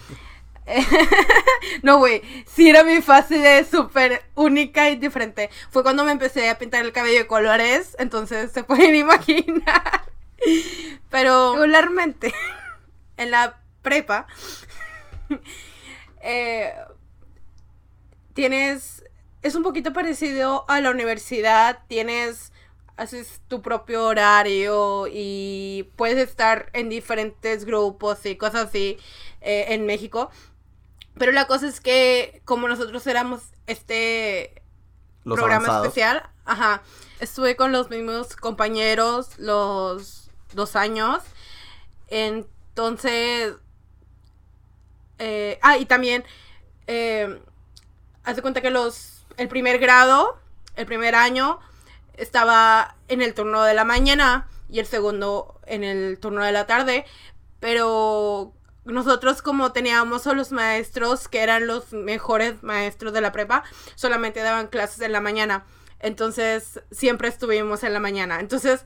no, 1.84 1.98
güey. 2.00 2.22
Sí 2.48 2.70
era 2.70 2.84
mi 2.84 3.01
fase 3.01 3.38
de 3.38 3.63
súper 3.65 4.24
única 4.36 4.89
y 4.89 4.96
diferente. 4.96 5.50
Fue 5.70 5.84
cuando 5.84 6.04
me 6.04 6.12
empecé 6.12 6.50
a 6.50 6.58
pintar 6.58 6.84
el 6.86 6.92
cabello 6.92 7.20
de 7.20 7.27
colores. 7.27 7.96
Entonces 8.00 8.51
se 8.51 8.63
pueden 8.63 8.96
imaginar. 9.06 10.06
Pero 11.10 11.54
regularmente 11.54 12.34
en 13.18 13.32
la 13.32 13.60
prepa 13.82 14.27
eh, 16.22 16.74
tienes... 18.34 19.04
Es 19.42 19.54
un 19.54 19.62
poquito 19.62 19.94
parecido 19.94 20.65
a 20.68 20.82
la 20.82 20.92
universidad. 20.92 21.80
Tienes... 21.88 22.51
Haces 22.98 23.42
tu 23.50 23.62
propio 23.62 24.06
horario 24.06 25.08
y 25.12 25.92
puedes 25.98 26.18
estar 26.18 26.70
en 26.72 26.88
diferentes 26.88 27.65
grupos 27.65 28.25
y 28.25 28.38
cosas 28.38 28.68
así 28.68 28.98
eh, 29.42 29.65
en 29.70 29.86
México. 29.86 30.32
Pero 31.18 31.32
la 31.32 31.46
cosa 31.46 31.68
es 31.68 31.80
que 31.80 32.42
como 32.46 32.68
nosotros 32.68 33.06
éramos 33.08 33.42
este 33.68 34.62
Los 35.24 35.38
programa 35.38 35.65
avanzados. 35.65 35.88
especial, 35.88 36.30
ajá, 36.46 36.84
estuve 37.20 37.56
con 37.56 37.72
los 37.72 37.89
mismos 37.89 38.36
compañeros 38.36 39.38
los 39.38 40.25
dos 40.56 40.76
años. 40.76 41.22
Entonces, 42.08 43.56
eh, 45.20 45.60
ah, 45.62 45.78
y 45.78 45.86
también, 45.86 46.24
eh, 46.88 47.40
haz 48.24 48.36
de 48.36 48.42
cuenta 48.42 48.62
que 48.62 48.70
los, 48.70 49.26
el 49.38 49.48
primer 49.48 49.80
grado, 49.80 50.40
el 50.76 50.86
primer 50.86 51.16
año, 51.16 51.60
estaba 52.18 52.96
en 53.08 53.22
el 53.22 53.34
turno 53.34 53.64
de 53.64 53.74
la 53.74 53.84
mañana 53.84 54.48
y 54.70 54.80
el 54.80 54.86
segundo 54.86 55.60
en 55.66 55.84
el 55.84 56.20
turno 56.20 56.44
de 56.44 56.52
la 56.52 56.66
tarde, 56.66 57.06
pero 57.60 58.54
nosotros 58.86 59.42
como 59.42 59.72
teníamos 59.72 60.28
a 60.28 60.34
los 60.34 60.52
maestros 60.52 61.28
que 61.28 61.42
eran 61.42 61.68
los 61.68 61.92
mejores 61.92 62.62
maestros 62.64 63.14
de 63.14 63.22
la 63.22 63.32
prepa, 63.32 63.64
solamente 63.96 64.42
daban 64.42 64.68
clases 64.68 65.02
en 65.02 65.12
la 65.12 65.22
mañana. 65.22 65.66
Entonces 66.00 66.82
siempre 66.92 67.28
estuvimos 67.28 67.84
en 67.84 67.94
la 67.94 68.00
mañana. 68.00 68.40
Entonces 68.40 68.86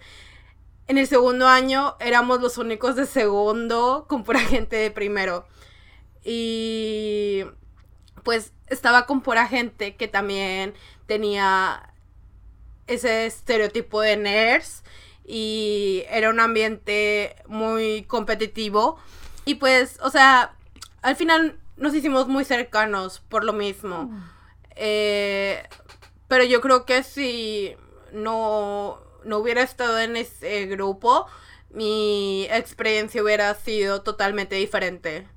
en 0.90 0.98
el 0.98 1.08
segundo 1.08 1.48
año 1.48 1.96
éramos 2.00 2.42
los 2.42 2.58
únicos 2.58 2.96
de 2.96 3.06
segundo 3.06 4.06
con 4.10 4.24
pura 4.24 4.40
gente 4.40 4.76
de 4.76 4.90
primero. 4.90 5.46
Y 6.24 7.44
pues 8.24 8.54
estaba 8.68 9.06
con 9.06 9.22
pura 9.22 9.48
gente 9.48 9.96
que 9.96 10.08
también 10.08 10.74
tenía 11.06 11.94
ese 12.88 13.28
estereotipo 13.28 14.02
de 14.02 14.18
nerds 14.18 14.84
y 15.24 16.06
era 16.10 16.32
un 16.32 16.40
ambiente 16.40 17.36
muy 17.46 18.04
competitivo. 18.06 18.98
Y 19.46 19.56
pues, 19.56 20.00
o 20.02 20.10
sea, 20.10 20.56
al 21.04 21.16
final 21.16 21.60
nos 21.78 21.94
hicimos 21.94 22.28
muy 22.28 22.46
cercanos 22.46 23.20
por 23.30 23.44
lo 23.44 23.54
mismo. 23.54 24.10
Eh, 24.76 25.62
pero 26.28 26.44
yo 26.46 26.62
creo 26.62 26.88
que 26.88 27.04
si 27.04 27.76
no, 28.12 29.00
no 29.24 29.38
hubiera 29.38 29.62
estado 29.62 30.00
en 30.00 30.16
ese 30.16 30.66
grupo, 30.66 31.26
mi 31.72 32.46
experiencia 32.50 33.22
hubiera 33.24 33.54
sido 33.56 34.02
totalmente 34.02 34.56
diferente. 34.56 35.28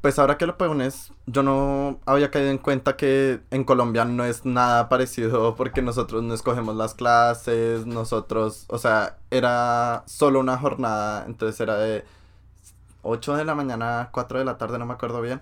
Pues 0.00 0.18
ahora 0.18 0.36
que 0.36 0.46
lo 0.46 0.58
pones, 0.58 1.12
yo 1.24 1.42
no 1.42 1.98
había 2.04 2.30
caído 2.30 2.50
en 2.50 2.58
cuenta 2.58 2.94
que 2.94 3.40
en 3.50 3.64
Colombia 3.64 4.04
no 4.04 4.24
es 4.24 4.44
nada 4.44 4.90
parecido 4.90 5.54
porque 5.56 5.80
nosotros 5.80 6.22
no 6.22 6.34
escogemos 6.34 6.76
las 6.76 6.92
clases, 6.92 7.86
nosotros, 7.86 8.66
o 8.68 8.76
sea, 8.76 9.16
era 9.30 10.02
solo 10.06 10.40
una 10.40 10.58
jornada, 10.58 11.24
entonces 11.26 11.58
era 11.58 11.78
de 11.78 12.04
8 13.02 13.36
de 13.36 13.44
la 13.46 13.54
mañana 13.54 14.02
a 14.02 14.10
4 14.10 14.40
de 14.40 14.44
la 14.44 14.58
tarde, 14.58 14.78
no 14.78 14.86
me 14.86 14.92
acuerdo 14.92 15.22
bien, 15.22 15.40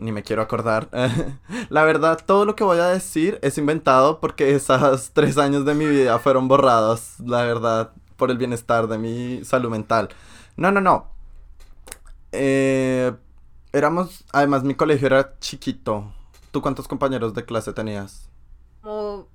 ni 0.00 0.12
me 0.12 0.22
quiero 0.22 0.42
acordar. 0.42 0.88
la 1.68 1.84
verdad, 1.84 2.18
todo 2.26 2.44
lo 2.44 2.56
que 2.56 2.64
voy 2.64 2.78
a 2.78 2.86
decir 2.88 3.38
es 3.42 3.58
inventado 3.58 4.18
porque 4.20 4.54
esos 4.54 5.10
tres 5.14 5.38
años 5.38 5.64
de 5.64 5.74
mi 5.74 5.86
vida 5.86 6.18
fueron 6.18 6.48
borrados, 6.48 7.20
la 7.20 7.42
verdad, 7.44 7.92
por 8.16 8.30
el 8.30 8.38
bienestar 8.38 8.88
de 8.88 8.98
mi 8.98 9.44
salud 9.44 9.70
mental. 9.70 10.08
No, 10.56 10.72
no, 10.72 10.80
no. 10.80 11.06
Eh, 12.32 13.12
éramos, 13.72 14.24
además 14.32 14.64
mi 14.64 14.74
colegio 14.74 15.06
era 15.06 15.38
chiquito. 15.38 16.12
¿Tú 16.50 16.62
cuántos 16.62 16.88
compañeros 16.88 17.34
de 17.34 17.44
clase 17.44 17.72
tenías? 17.72 18.28
Como 18.82 19.28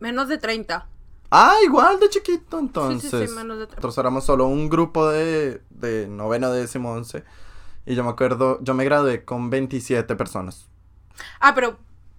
menos 0.00 0.28
de 0.28 0.38
30. 0.38 0.86
Ah, 1.30 1.56
igual 1.64 1.98
de 1.98 2.08
chiquito, 2.08 2.58
Sí, 2.58 2.64
entonces. 2.64 3.10
sí, 3.10 3.26
sí, 3.26 3.34
menos 3.34 3.58
de 3.58 3.66
30. 3.66 3.74
Nosotros 3.76 3.98
éramos 3.98 4.24
solo 4.24 4.46
un 4.46 4.68
grupo 4.68 5.08
de, 5.08 5.60
de 5.70 6.06
noveno, 6.08 6.52
décimo, 6.52 6.92
once. 6.92 7.24
Y 7.86 7.94
yo 7.94 8.04
me 8.04 8.10
acuerdo, 8.10 8.58
yo 8.62 8.74
me 8.74 8.84
gradué 8.84 9.24
con 9.24 9.48
27 9.50 10.16
personas. 10.16 10.68
Ah, 11.40 11.54
pero, 11.54 11.78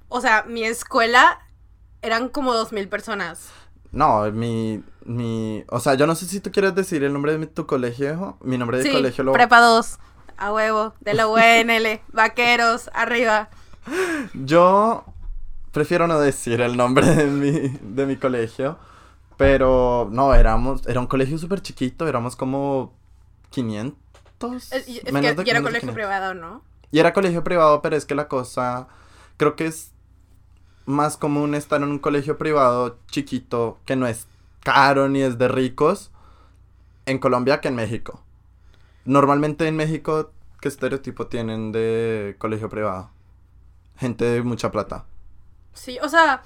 o 0.10 0.22
sea, 0.22 0.44
mi 0.48 0.64
escuela 0.64 1.40
eran 2.02 2.30
como 2.30 2.54
2.000 2.54 2.88
personas. 2.90 3.50
No, 3.92 4.30
mi, 4.32 4.84
mi, 5.06 5.64
o 5.70 5.80
sea, 5.80 5.96
yo 5.96 6.08
no 6.08 6.16
sé 6.16 6.26
si 6.26 6.40
tú 6.40 6.52
quieres 6.52 6.74
decir 6.76 7.04
el 7.04 7.14
nombre 7.14 7.34
de 7.34 7.38
mi- 7.40 7.48
tu 7.48 7.66
colegio. 7.68 8.38
Mi 8.42 8.58
nombre 8.58 8.78
de 8.80 8.84
Sí, 8.84 8.92
colegio 8.92 9.24
lo... 9.24 9.34
prepa 9.34 9.60
2. 9.62 10.00
A 10.38 10.54
huevo, 10.54 10.94
de 11.02 11.14
la 11.16 11.28
UNL, 11.28 12.02
vaqueros, 12.14 12.90
arriba. 12.94 13.50
Yo 14.34 15.04
prefiero 15.72 16.08
no 16.08 16.20
decir 16.20 16.62
el 16.62 16.78
nombre 16.78 17.08
de 17.08 17.26
mi, 17.26 17.52
de 17.82 18.06
mi 18.06 18.18
colegio, 18.18 18.78
pero 19.38 20.08
no, 20.12 20.34
éramos, 20.36 20.86
era 20.88 21.00
un 21.00 21.08
colegio 21.08 21.38
súper 21.38 21.62
chiquito, 21.62 22.08
éramos 22.08 22.36
como 22.36 22.94
500. 23.50 23.98
Es, 24.72 24.88
es 24.88 25.04
menos 25.12 25.32
que 25.32 25.36
de- 25.36 25.46
ya 25.46 25.52
era 25.52 25.62
colegio 25.62 25.92
500. 25.92 25.94
privado, 25.94 26.34
¿no? 26.34 26.64
Y 26.92 27.00
era 27.00 27.14
colegio 27.14 27.44
privado, 27.44 27.82
pero 27.82 27.96
es 27.96 28.06
que 28.06 28.16
la 28.16 28.28
cosa, 28.28 28.88
creo 29.38 29.56
que 29.56 29.66
es 29.68 29.92
más 30.86 31.18
común 31.18 31.54
estar 31.56 31.82
en 31.82 31.90
un 31.90 32.00
colegio 32.00 32.38
privado 32.38 32.98
chiquito 33.12 33.80
que 33.86 33.96
no 33.96 34.08
es 34.08 34.28
caro 34.62 35.10
ni 35.10 35.22
es 35.22 35.38
de 35.38 35.48
ricos 35.48 36.12
en 37.06 37.20
Colombia 37.20 37.62
que 37.62 37.68
en 37.70 37.76
México. 37.76 38.24
Normalmente 39.06 39.68
en 39.68 39.76
México, 39.76 40.32
¿qué 40.62 40.68
estereotipo 40.68 41.28
tienen 41.28 41.72
de 41.72 42.36
colegio 42.40 42.70
privado? 42.70 43.12
Gente 43.98 44.26
de 44.26 44.42
mucha 44.44 44.72
plata. 44.72 45.06
Sí, 45.74 45.98
o 46.02 46.10
sea, 46.10 46.42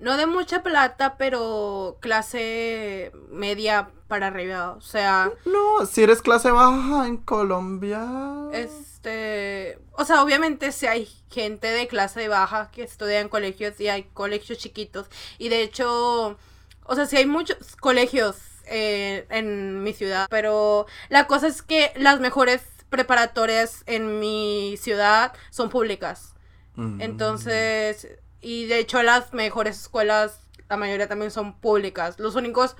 no 0.00 0.16
de 0.16 0.26
mucha 0.26 0.62
plata, 0.62 1.16
pero 1.18 1.98
clase 2.00 3.12
media 3.30 3.90
para 4.06 4.28
arriba. 4.28 4.72
O 4.72 4.80
sea. 4.80 5.30
No, 5.44 5.86
si 5.86 6.02
eres 6.02 6.22
clase 6.22 6.50
baja 6.50 7.06
en 7.06 7.16
Colombia. 7.16 8.06
Este. 8.52 9.78
O 9.92 10.04
sea, 10.04 10.22
obviamente 10.22 10.72
si 10.72 10.86
hay 10.86 11.08
gente 11.30 11.66
de 11.66 11.88
clase 11.88 12.28
baja 12.28 12.70
que 12.70 12.82
estudia 12.82 13.20
en 13.20 13.28
colegios 13.28 13.80
y 13.80 13.88
hay 13.88 14.04
colegios 14.04 14.58
chiquitos. 14.58 15.06
Y 15.38 15.48
de 15.48 15.62
hecho. 15.62 16.38
O 16.84 16.94
sea, 16.94 17.04
sí 17.04 17.16
hay 17.16 17.26
muchos 17.26 17.76
colegios 17.76 18.36
eh, 18.66 19.26
en 19.30 19.82
mi 19.82 19.92
ciudad. 19.92 20.26
Pero 20.30 20.86
la 21.08 21.26
cosa 21.26 21.48
es 21.48 21.62
que 21.62 21.92
las 21.96 22.20
mejores 22.20 22.62
preparatorias 22.88 23.82
en 23.86 24.20
mi 24.20 24.76
ciudad 24.78 25.32
son 25.50 25.70
públicas. 25.70 26.34
Mm. 26.76 27.00
Entonces 27.00 28.08
y 28.40 28.66
de 28.66 28.78
hecho 28.78 29.02
las 29.02 29.32
mejores 29.32 29.80
escuelas, 29.80 30.40
la 30.68 30.76
mayoría 30.76 31.08
también 31.08 31.30
son 31.30 31.58
públicas. 31.58 32.18
Los 32.18 32.34
únicos, 32.34 32.76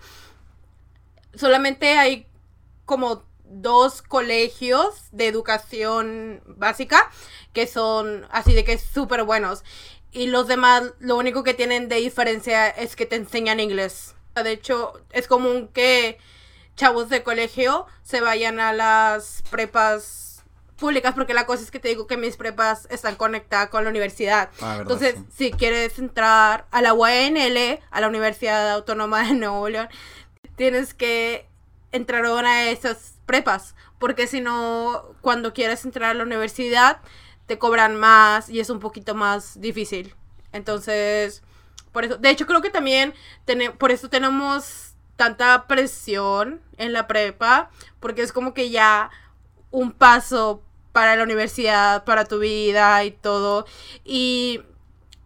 solamente 1.35 1.99
hay 1.99 2.27
como 2.85 3.25
dos 3.45 4.03
colegios 4.03 5.09
de 5.11 5.27
educación 5.27 6.43
básica 6.47 7.11
que 7.53 7.67
son 7.67 8.27
así 8.31 8.53
de 8.55 8.65
que 8.65 8.79
súper 8.79 9.25
buenos. 9.25 9.65
Y 10.12 10.27
los 10.27 10.49
demás, 10.49 10.93
lo 11.00 11.17
único 11.17 11.45
que 11.45 11.55
tienen 11.55 11.88
de 11.88 11.97
diferencia 11.97 12.69
es 12.69 12.97
que 12.97 13.07
te 13.07 13.17
enseñan 13.17 13.61
inglés. 13.61 14.15
De 14.35 14.53
hecho, 14.53 15.00
es 15.11 15.27
común 15.27 15.69
que 15.69 16.19
chavos 16.77 17.09
de 17.09 17.23
colegio 17.23 17.87
se 18.03 18.21
vayan 18.21 18.61
a 18.61 18.73
las 18.73 19.43
prepas 19.50 20.27
públicas, 20.78 21.14
porque 21.14 21.35
la 21.35 21.44
cosa 21.44 21.62
es 21.62 21.70
que 21.70 21.80
te 21.80 21.88
digo 21.88 22.06
que 22.06 22.16
mis 22.16 22.37
prepas 22.37 22.87
están 22.90 23.16
conectadas 23.16 23.68
con 23.68 23.85
la 23.85 23.90
universidad. 23.90 24.50
Ah, 24.61 24.78
Entonces, 24.80 25.16
si 25.35 25.50
quieres 25.50 25.99
entrar 25.99 26.66
a 26.70 26.80
la 26.80 26.94
UNL, 26.94 27.80
a 27.90 28.00
la 28.00 28.08
Universidad 28.08 28.70
Autónoma 28.70 29.25
de 29.25 29.35
Nuevo 29.35 29.68
León, 29.68 29.88
tienes 30.56 30.94
que 30.94 31.47
entrar 31.92 32.25
a 32.25 32.32
una 32.32 32.62
de 32.62 32.73
esas 32.73 33.18
prepas, 33.26 33.75
porque 33.99 34.26
si 34.26 34.40
no, 34.40 35.04
cuando 35.20 35.52
quieres 35.52 35.85
entrar 35.85 36.11
a 36.11 36.14
la 36.14 36.25
universidad, 36.25 37.00
te 37.47 37.58
cobran 37.58 37.97
más 37.97 38.49
y 38.49 38.61
es 38.61 38.70
un 38.70 38.78
poquito 38.78 39.14
más 39.14 39.61
difícil. 39.61 40.14
Entonces, 40.52 41.42
por 41.92 42.04
eso, 42.04 42.16
de 42.16 42.30
hecho 42.30 42.47
creo 42.47 42.62
que 42.62 42.70
también 42.70 43.14
por 43.78 43.90
eso 43.90 44.08
tenemos 44.08 44.94
tanta 45.16 45.66
presión 45.66 46.61
en 46.76 46.92
la 46.92 47.06
prepa, 47.06 47.70
porque 47.99 48.23
es 48.23 48.32
como 48.32 48.54
que 48.54 48.70
ya 48.70 49.11
un 49.70 49.92
paso 49.92 50.62
para 50.99 51.14
la 51.14 51.23
universidad, 51.23 52.02
para 52.02 52.25
tu 52.25 52.40
vida 52.40 53.05
y 53.05 53.12
todo. 53.12 53.67
Y 54.05 54.62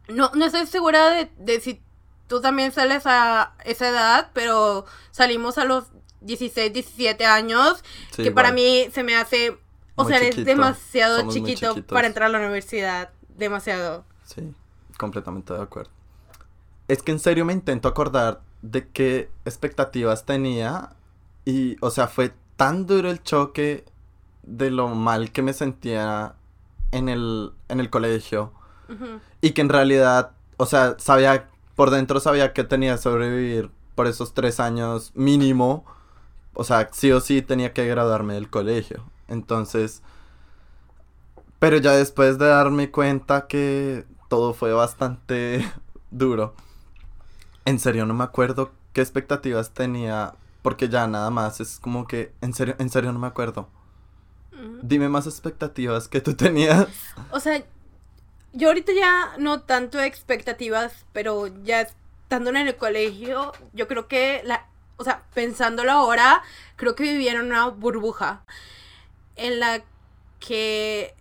no, 0.06 0.30
no 0.34 0.44
estoy 0.44 0.66
segura 0.66 1.26
de, 1.38 1.60
si 1.60 1.80
tú 2.26 2.42
también 2.42 2.72
sales 2.72 3.04
a 3.06 3.54
esa 3.64 3.88
edad, 3.88 4.30
pero 4.34 4.84
salimos 5.12 5.56
a 5.56 5.64
los 5.64 5.86
16, 6.20 6.74
17 6.74 7.24
años, 7.24 7.82
que 8.14 8.30
para 8.30 8.52
mí 8.52 8.88
se 8.92 9.02
me 9.02 9.16
hace, 9.16 9.56
o 9.94 10.04
sea, 10.04 10.18
es 10.18 10.44
demasiado 10.44 11.32
chiquito 11.32 11.82
para 11.86 12.06
entrar 12.06 12.28
a 12.28 12.32
la 12.32 12.40
universidad, 12.40 13.08
demasiado. 13.30 14.04
Sí, 14.26 14.52
completamente 14.98 15.54
de 15.54 15.62
acuerdo. 15.62 15.90
Es 16.86 17.02
que 17.02 17.12
en 17.12 17.18
serio 17.18 17.46
me 17.46 17.54
intento 17.54 17.88
acordar 17.88 18.42
de 18.60 18.88
qué 18.88 19.30
expectativas 19.46 20.26
tenía 20.26 20.90
y, 21.46 21.78
o 21.80 21.90
sea, 21.90 22.08
fue 22.08 22.34
tan 22.56 22.86
duro 22.86 23.10
el 23.10 23.22
choque 23.22 23.86
de 24.42 24.70
lo 24.70 24.88
mal 24.88 25.32
que 25.32 25.42
me 25.42 25.52
sentía 25.52 26.34
en 26.90 27.08
el, 27.08 27.52
en 27.68 27.80
el 27.80 27.90
colegio. 27.90 28.52
Y 29.40 29.52
que 29.52 29.62
en 29.62 29.70
realidad, 29.70 30.32
o 30.58 30.66
sea, 30.66 30.96
sabía, 30.98 31.48
por 31.76 31.90
dentro 31.90 32.20
sabía 32.20 32.52
que 32.52 32.62
tenía 32.62 32.92
que 32.92 33.00
sobrevivir 33.00 33.70
por 33.94 34.06
esos 34.06 34.34
tres 34.34 34.60
años 34.60 35.12
mínimo. 35.14 35.84
O 36.54 36.64
sea, 36.64 36.90
sí 36.92 37.10
o 37.10 37.20
sí 37.20 37.40
tenía 37.40 37.72
que 37.72 37.86
graduarme 37.86 38.34
del 38.34 38.50
colegio. 38.50 39.04
Entonces, 39.28 40.02
pero 41.58 41.78
ya 41.78 41.92
después 41.92 42.38
de 42.38 42.46
darme 42.46 42.90
cuenta 42.90 43.46
que 43.46 44.04
todo 44.28 44.52
fue 44.52 44.72
bastante 44.74 45.66
duro. 46.10 46.54
En 47.64 47.78
serio, 47.78 48.04
no 48.04 48.12
me 48.14 48.24
acuerdo 48.24 48.72
qué 48.92 49.00
expectativas 49.00 49.70
tenía. 49.70 50.34
Porque 50.60 50.88
ya 50.88 51.06
nada 51.06 51.30
más 51.30 51.60
es 51.60 51.80
como 51.80 52.06
que, 52.06 52.32
en 52.40 52.52
serio, 52.52 52.76
en 52.78 52.90
serio 52.90 53.12
no 53.12 53.18
me 53.18 53.26
acuerdo. 53.26 53.68
Dime 54.82 55.08
más 55.08 55.26
expectativas 55.26 56.08
que 56.08 56.20
tú 56.20 56.34
tenías. 56.34 56.88
O 57.30 57.40
sea, 57.40 57.62
yo 58.52 58.68
ahorita 58.68 58.92
ya 58.92 59.34
no 59.38 59.62
tanto 59.62 60.00
expectativas, 60.00 61.06
pero 61.12 61.48
ya 61.64 61.80
estando 61.80 62.50
en 62.50 62.56
el 62.56 62.76
colegio, 62.76 63.52
yo 63.72 63.88
creo 63.88 64.08
que 64.08 64.42
la, 64.44 64.66
o 64.96 65.04
sea, 65.04 65.22
pensándolo 65.34 65.92
ahora, 65.92 66.42
creo 66.76 66.94
que 66.94 67.04
vivía 67.04 67.32
en 67.32 67.40
una 67.40 67.68
burbuja 67.68 68.44
en 69.36 69.60
la 69.60 69.82
que 70.38 71.14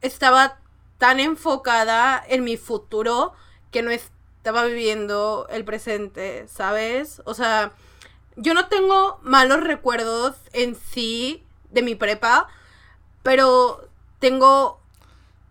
estaba 0.00 0.58
tan 0.98 1.20
enfocada 1.20 2.22
en 2.28 2.44
mi 2.44 2.56
futuro 2.56 3.32
que 3.70 3.82
no 3.82 3.90
estaba 3.90 4.64
viviendo 4.64 5.46
el 5.50 5.64
presente, 5.64 6.46
¿sabes? 6.48 7.22
O 7.24 7.34
sea, 7.34 7.72
yo 8.36 8.54
no 8.54 8.68
tengo 8.68 9.18
malos 9.22 9.60
recuerdos 9.60 10.36
en 10.52 10.74
sí 10.74 11.44
de 11.70 11.82
mi 11.82 11.94
prepa, 11.94 12.48
pero 13.22 13.88
tengo 14.18 14.80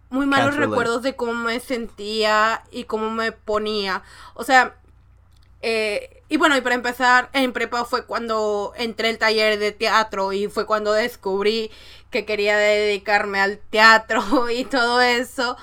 muy 0.09 0.25
malos 0.25 0.55
recuerdos 0.55 1.03
de 1.03 1.15
cómo 1.15 1.33
me 1.33 1.59
sentía 1.59 2.63
y 2.71 2.85
cómo 2.85 3.11
me 3.11 3.31
ponía. 3.31 4.01
O 4.33 4.43
sea, 4.43 4.75
eh, 5.61 6.23
y 6.29 6.37
bueno, 6.37 6.55
y 6.55 6.61
para 6.61 6.75
empezar, 6.75 7.29
en 7.33 7.53
prepa 7.53 7.85
fue 7.85 8.05
cuando 8.05 8.73
entré 8.75 9.09
al 9.09 9.17
taller 9.17 9.59
de 9.59 9.71
teatro 9.71 10.31
y 10.31 10.47
fue 10.47 10.65
cuando 10.65 10.93
descubrí 10.93 11.71
que 12.11 12.25
quería 12.25 12.57
dedicarme 12.57 13.39
al 13.39 13.59
teatro 13.69 14.49
y 14.51 14.65
todo 14.65 15.01
eso, 15.01 15.57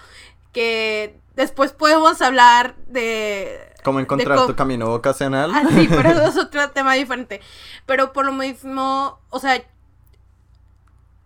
que 0.53 1.19
después 1.35 1.73
podemos 1.73 2.21
hablar 2.23 2.77
de... 2.87 3.73
¿Cómo 3.85 4.01
encontrar 4.01 4.47
tu 4.47 4.57
camino 4.57 4.88
vocacional? 4.88 5.53
Ah, 5.55 5.62
sí, 5.71 5.87
pero 5.88 6.11
eso 6.11 6.25
es 6.25 6.37
otro 6.37 6.71
tema 6.71 6.95
diferente. 6.95 7.40
Pero 7.87 8.12
por 8.12 8.27
lo 8.27 8.33
mismo, 8.33 9.21
o 9.31 9.38
sea, 9.38 9.62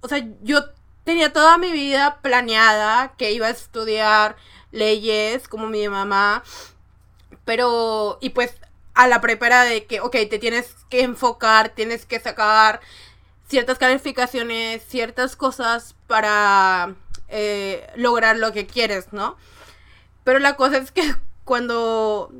o 0.00 0.08
sea, 0.08 0.26
yo 0.42 0.64
tenía 1.04 1.32
toda 1.32 1.58
mi 1.58 1.70
vida 1.70 2.18
planeada 2.22 3.14
que 3.16 3.32
iba 3.32 3.46
a 3.46 3.50
estudiar 3.50 4.36
leyes 4.72 5.48
como 5.48 5.66
mi 5.66 5.88
mamá, 5.88 6.42
pero, 7.44 8.18
y 8.20 8.30
pues 8.30 8.54
a 8.94 9.08
la 9.08 9.20
prepara 9.20 9.64
de 9.64 9.86
que, 9.86 10.00
ok, 10.00 10.12
te 10.28 10.38
tienes 10.38 10.76
que 10.88 11.02
enfocar, 11.02 11.70
tienes 11.70 12.06
que 12.06 12.20
sacar 12.20 12.80
ciertas 13.48 13.78
calificaciones, 13.78 14.84
ciertas 14.86 15.36
cosas 15.36 15.96
para 16.06 16.94
eh, 17.28 17.86
lograr 17.96 18.36
lo 18.36 18.52
que 18.52 18.66
quieres, 18.66 19.12
¿no? 19.12 19.36
Pero 20.24 20.38
la 20.38 20.56
cosa 20.56 20.78
es 20.78 20.92
que 20.92 21.02
cuando 21.44 22.32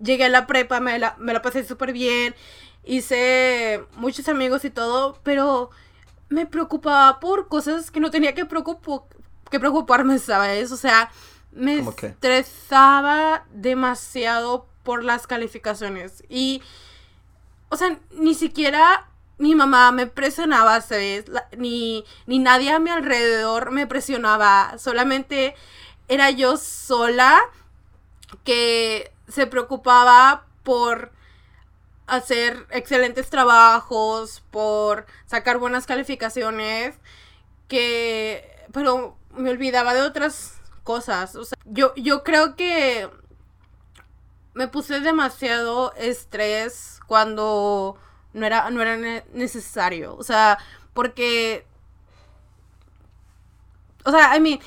llegué 0.00 0.24
a 0.24 0.28
la 0.28 0.46
prepa 0.46 0.80
me 0.80 0.98
la, 0.98 1.16
me 1.18 1.32
la 1.32 1.42
pasé 1.42 1.64
súper 1.64 1.92
bien, 1.92 2.34
hice 2.84 3.84
muchos 3.96 4.28
amigos 4.28 4.64
y 4.64 4.70
todo, 4.70 5.18
pero 5.22 5.70
me 6.34 6.46
preocupaba 6.46 7.20
por 7.20 7.48
cosas 7.48 7.90
que 7.90 8.00
no 8.00 8.10
tenía 8.10 8.34
que, 8.34 8.46
que 9.50 9.60
preocuparme, 9.60 10.18
¿sabes? 10.18 10.72
O 10.72 10.76
sea, 10.76 11.10
me 11.52 11.78
estresaba 11.78 13.44
demasiado 13.52 14.66
por 14.82 15.04
las 15.04 15.26
calificaciones. 15.26 16.24
Y, 16.28 16.62
o 17.68 17.76
sea, 17.76 17.98
ni 18.12 18.34
siquiera 18.34 19.08
mi 19.38 19.54
mamá 19.54 19.92
me 19.92 20.06
presionaba, 20.06 20.80
¿sabes? 20.80 21.24
ni, 21.56 22.04
ni 22.26 22.38
nadie 22.38 22.70
a 22.70 22.78
mi 22.78 22.90
alrededor 22.90 23.70
me 23.70 23.86
presionaba. 23.86 24.76
Solamente 24.78 25.54
era 26.08 26.30
yo 26.30 26.56
sola 26.56 27.40
que 28.44 29.12
se 29.28 29.46
preocupaba 29.46 30.44
por 30.62 31.12
hacer 32.06 32.66
excelentes 32.70 33.30
trabajos, 33.30 34.42
por 34.50 35.06
sacar 35.26 35.58
buenas 35.58 35.86
calificaciones, 35.86 36.96
que, 37.68 38.66
pero 38.72 39.16
me 39.30 39.50
olvidaba 39.50 39.94
de 39.94 40.02
otras 40.02 40.60
cosas. 40.84 41.36
O 41.36 41.44
sea, 41.44 41.58
yo, 41.64 41.94
yo 41.96 42.22
creo 42.24 42.56
que 42.56 43.08
me 44.54 44.68
puse 44.68 45.00
demasiado 45.00 45.92
estrés 45.94 47.00
cuando 47.06 47.98
no 48.32 48.46
era, 48.46 48.70
no 48.70 48.82
era 48.82 48.96
necesario. 49.32 50.16
O 50.16 50.22
sea, 50.22 50.58
porque 50.92 51.66
o 54.04 54.10
sea, 54.10 54.36
I 54.36 54.40
mean, 54.40 54.60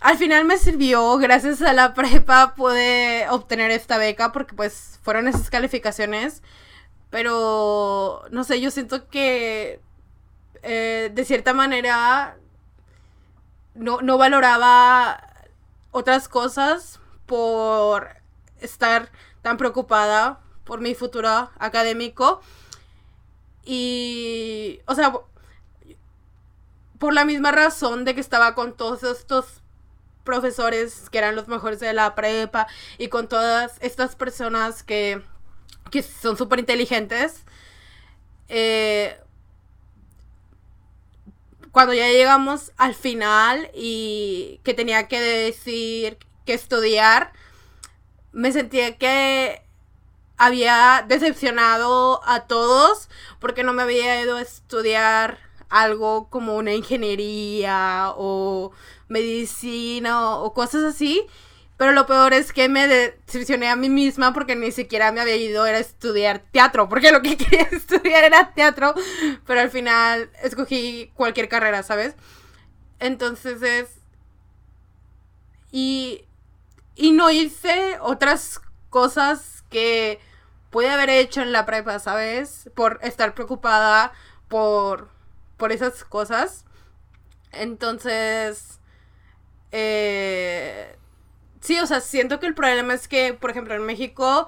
al 0.00 0.18
final 0.18 0.44
me 0.44 0.58
sirvió, 0.58 1.16
gracias 1.18 1.62
a 1.62 1.72
la 1.72 1.94
prepa 1.94 2.54
pude 2.54 3.28
obtener 3.30 3.70
esta 3.70 3.98
beca 3.98 4.32
porque 4.32 4.54
pues 4.54 5.00
fueron 5.02 5.28
esas 5.28 5.50
calificaciones. 5.50 6.42
Pero, 7.10 8.24
no 8.30 8.44
sé, 8.44 8.60
yo 8.60 8.70
siento 8.70 9.08
que 9.08 9.80
eh, 10.62 11.10
de 11.14 11.24
cierta 11.24 11.54
manera 11.54 12.36
no, 13.74 14.00
no 14.02 14.18
valoraba 14.18 15.22
otras 15.92 16.28
cosas 16.28 17.00
por 17.26 18.08
estar 18.60 19.10
tan 19.42 19.56
preocupada 19.56 20.40
por 20.64 20.80
mi 20.80 20.94
futuro 20.94 21.50
académico. 21.58 22.40
Y, 23.64 24.80
o 24.86 24.94
sea, 24.94 25.12
por 26.98 27.12
la 27.12 27.24
misma 27.24 27.52
razón 27.52 28.04
de 28.04 28.14
que 28.14 28.20
estaba 28.20 28.54
con 28.54 28.76
todos 28.76 29.02
estos 29.02 29.62
profesores 30.26 31.08
que 31.08 31.16
eran 31.16 31.34
los 31.34 31.48
mejores 31.48 31.80
de 31.80 31.94
la 31.94 32.14
prepa 32.14 32.66
y 32.98 33.08
con 33.08 33.28
todas 33.28 33.78
estas 33.80 34.14
personas 34.14 34.82
que, 34.82 35.22
que 35.90 36.02
son 36.02 36.36
súper 36.36 36.58
inteligentes. 36.58 37.46
Eh, 38.48 39.18
cuando 41.72 41.94
ya 41.94 42.08
llegamos 42.08 42.72
al 42.76 42.94
final 42.94 43.70
y 43.74 44.60
que 44.64 44.74
tenía 44.74 45.08
que 45.08 45.20
decir 45.20 46.18
que 46.44 46.54
estudiar, 46.54 47.32
me 48.32 48.52
sentía 48.52 48.98
que 48.98 49.62
había 50.38 51.04
decepcionado 51.08 52.20
a 52.26 52.46
todos 52.46 53.08
porque 53.40 53.62
no 53.62 53.72
me 53.72 53.82
había 53.82 54.20
ido 54.20 54.36
a 54.36 54.42
estudiar 54.42 55.38
algo 55.68 56.28
como 56.30 56.56
una 56.56 56.72
ingeniería 56.72 58.12
o 58.16 58.72
medicina 59.08 60.36
o, 60.38 60.52
cosas 60.52 60.82
así. 60.84 61.26
Pero 61.76 61.92
lo 61.92 62.06
peor 62.06 62.32
es 62.32 62.52
que 62.54 62.70
me 62.70 62.88
decepcioné 62.88 63.68
a 63.68 63.76
mí 63.76 63.90
misma 63.90 64.32
porque 64.32 64.56
ni 64.56 64.72
siquiera 64.72 65.12
me 65.12 65.20
había 65.20 65.36
ido 65.36 65.64
a 65.64 65.70
estudiar 65.72 66.38
teatro, 66.50 66.88
porque 66.88 67.12
lo 67.12 67.20
que 67.20 67.36
quería 67.36 67.68
estudiar 67.70 68.24
era 68.24 68.52
teatro, 68.54 68.94
pero 69.46 69.60
al 69.60 69.70
final 69.70 70.30
escogí 70.42 71.10
cualquier 71.14 71.48
carrera, 71.48 71.82
¿sabes? 71.82 72.14
Entonces 72.98 73.60
es... 73.62 73.90
Y, 75.70 76.24
y 76.94 77.12
no 77.12 77.30
hice 77.30 77.98
otras 78.00 78.62
cosas 78.88 79.64
que 79.68 80.18
pude 80.70 80.88
haber 80.88 81.10
hecho 81.10 81.42
en 81.42 81.52
la 81.52 81.66
prepa, 81.66 81.98
¿sabes? 81.98 82.70
Por 82.74 82.98
estar 83.02 83.34
preocupada 83.34 84.12
por, 84.48 85.10
por 85.56 85.72
esas 85.72 86.04
cosas. 86.04 86.64
Entonces, 87.52 88.80
eh, 89.72 90.96
sí, 91.60 91.78
o 91.80 91.86
sea, 91.86 92.00
siento 92.00 92.40
que 92.40 92.46
el 92.46 92.54
problema 92.54 92.94
es 92.94 93.08
que, 93.08 93.34
por 93.34 93.50
ejemplo, 93.50 93.74
en 93.74 93.84
México, 93.84 94.46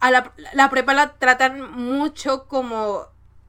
a 0.00 0.10
la, 0.10 0.32
la 0.52 0.70
prepa 0.70 0.94
la 0.94 1.14
tratan 1.14 1.72
mucho 1.72 2.46
como 2.48 3.06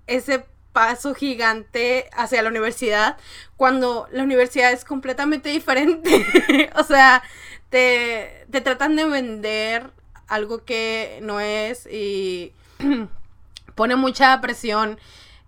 ese 0.07 0.45
paso 0.73 1.13
gigante 1.13 2.09
hacia 2.13 2.41
la 2.41 2.49
universidad, 2.49 3.17
cuando 3.55 4.07
la 4.11 4.23
universidad 4.23 4.71
es 4.71 4.83
completamente 4.83 5.49
diferente. 5.49 6.25
o 6.75 6.83
sea, 6.83 7.23
te, 7.69 8.45
te 8.51 8.61
tratan 8.61 8.95
de 8.95 9.05
vender 9.05 9.91
algo 10.27 10.65
que 10.65 11.19
no 11.21 11.39
es 11.39 11.85
y 11.85 12.53
pone 13.75 13.95
mucha 13.95 14.41
presión 14.41 14.99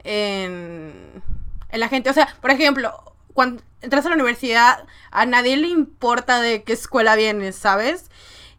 en, 0.04 1.24
en 1.70 1.80
la 1.80 1.90
gente. 1.90 2.10
O 2.10 2.14
sea, 2.14 2.36
por 2.42 2.52
ejemplo, 2.52 3.15
cuando 3.36 3.62
entras 3.82 4.06
a 4.06 4.10
la 4.10 4.16
universidad, 4.16 4.86
a 5.12 5.26
nadie 5.26 5.58
le 5.58 5.68
importa 5.68 6.42
de 6.42 6.64
qué 6.64 6.74
escuela 6.74 7.16
vienes, 7.16 7.58
¿sabes? 7.58 8.10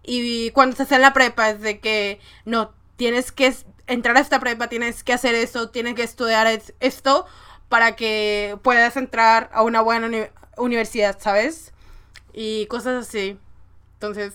Y 0.04 0.50
cuando 0.50 0.72
estás 0.72 0.92
en 0.92 1.00
la 1.00 1.14
prepa 1.14 1.50
es 1.50 1.62
de 1.62 1.80
que 1.80 2.20
no, 2.44 2.74
tienes 2.96 3.32
que 3.32 3.52
entrar 3.86 4.18
a 4.18 4.20
esta 4.20 4.38
prepa, 4.38 4.68
tienes 4.68 5.02
que 5.02 5.14
hacer 5.14 5.34
esto, 5.34 5.70
tienes 5.70 5.94
que 5.94 6.02
estudiar 6.02 6.46
esto 6.78 7.26
para 7.70 7.96
que 7.96 8.58
puedas 8.62 8.96
entrar 8.98 9.50
a 9.54 9.62
una 9.62 9.80
buena 9.80 10.28
universidad, 10.58 11.18
¿sabes? 11.18 11.72
Y 12.34 12.66
cosas 12.66 13.08
así. 13.08 13.38
Entonces, 13.94 14.34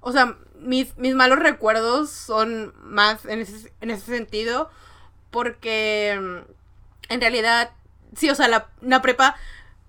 o 0.00 0.12
sea, 0.12 0.36
mis, 0.60 0.96
mis 0.98 1.14
malos 1.14 1.38
recuerdos 1.38 2.10
son 2.10 2.74
más 2.82 3.24
en 3.24 3.40
ese, 3.40 3.72
en 3.80 3.90
ese 3.90 4.04
sentido 4.04 4.70
porque 5.30 6.10
en 6.10 7.20
realidad, 7.20 7.72
sí, 8.14 8.28
o 8.28 8.34
sea, 8.34 8.48
la, 8.48 8.68
la 8.82 9.00
prepa 9.00 9.34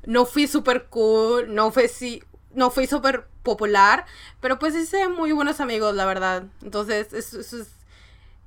no 0.06 0.26
fui 0.26 0.48
súper 0.48 0.86
cool, 0.86 1.54
no 1.54 1.72
fui, 1.72 2.24
no 2.54 2.72
fui 2.72 2.88
súper 2.88 3.26
popular, 3.44 4.06
pero 4.40 4.60
pues 4.60 4.76
hice 4.76 5.08
muy 5.10 5.32
buenos 5.32 5.60
amigos, 5.60 5.96
la 5.96 6.06
verdad. 6.06 6.44
Entonces, 6.62 7.14
eso, 7.14 7.40
eso, 7.40 7.58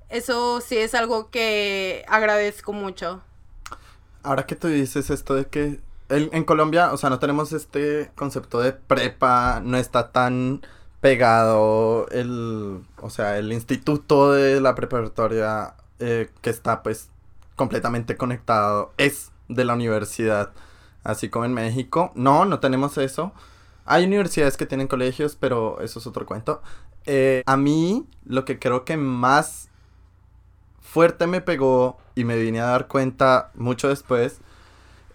eso 0.08 0.60
sí 0.60 0.76
es 0.76 0.94
algo 0.94 1.30
que 1.30 2.04
agradezco 2.08 2.72
mucho. 2.72 3.22
Ahora 4.22 4.46
que 4.46 4.56
tú 4.56 4.68
dices 4.68 5.10
esto 5.10 5.34
de 5.34 5.46
que 5.46 5.80
en 6.08 6.44
Colombia, 6.44 6.92
o 6.92 6.96
sea, 6.96 7.10
no 7.10 7.18
tenemos 7.18 7.52
este 7.52 8.10
concepto 8.14 8.60
de 8.60 8.72
prepa, 8.72 9.60
no 9.64 9.76
está 9.76 10.12
tan 10.12 10.62
pegado 11.00 12.08
el, 12.10 12.80
o 13.00 13.10
sea, 13.10 13.38
el 13.38 13.52
instituto 13.52 14.32
de 14.32 14.60
la 14.60 14.74
preparatoria 14.74 15.74
eh, 15.98 16.30
que 16.42 16.50
está 16.50 16.82
pues 16.82 17.10
completamente 17.54 18.16
conectado 18.16 18.92
es 18.98 19.30
de 19.48 19.64
la 19.64 19.74
universidad 19.74 20.50
así 21.06 21.28
como 21.28 21.44
en 21.44 21.54
México. 21.54 22.12
No, 22.14 22.44
no 22.44 22.60
tenemos 22.60 22.98
eso. 22.98 23.32
Hay 23.84 24.04
universidades 24.04 24.56
que 24.56 24.66
tienen 24.66 24.88
colegios, 24.88 25.36
pero 25.38 25.80
eso 25.80 26.00
es 26.00 26.06
otro 26.06 26.26
cuento. 26.26 26.60
Eh, 27.06 27.42
a 27.46 27.56
mí, 27.56 28.06
lo 28.24 28.44
que 28.44 28.58
creo 28.58 28.84
que 28.84 28.96
más 28.96 29.68
fuerte 30.80 31.26
me 31.26 31.40
pegó 31.40 31.98
y 32.14 32.24
me 32.24 32.36
vine 32.36 32.60
a 32.60 32.66
dar 32.66 32.88
cuenta 32.88 33.52
mucho 33.54 33.88
después, 33.88 34.40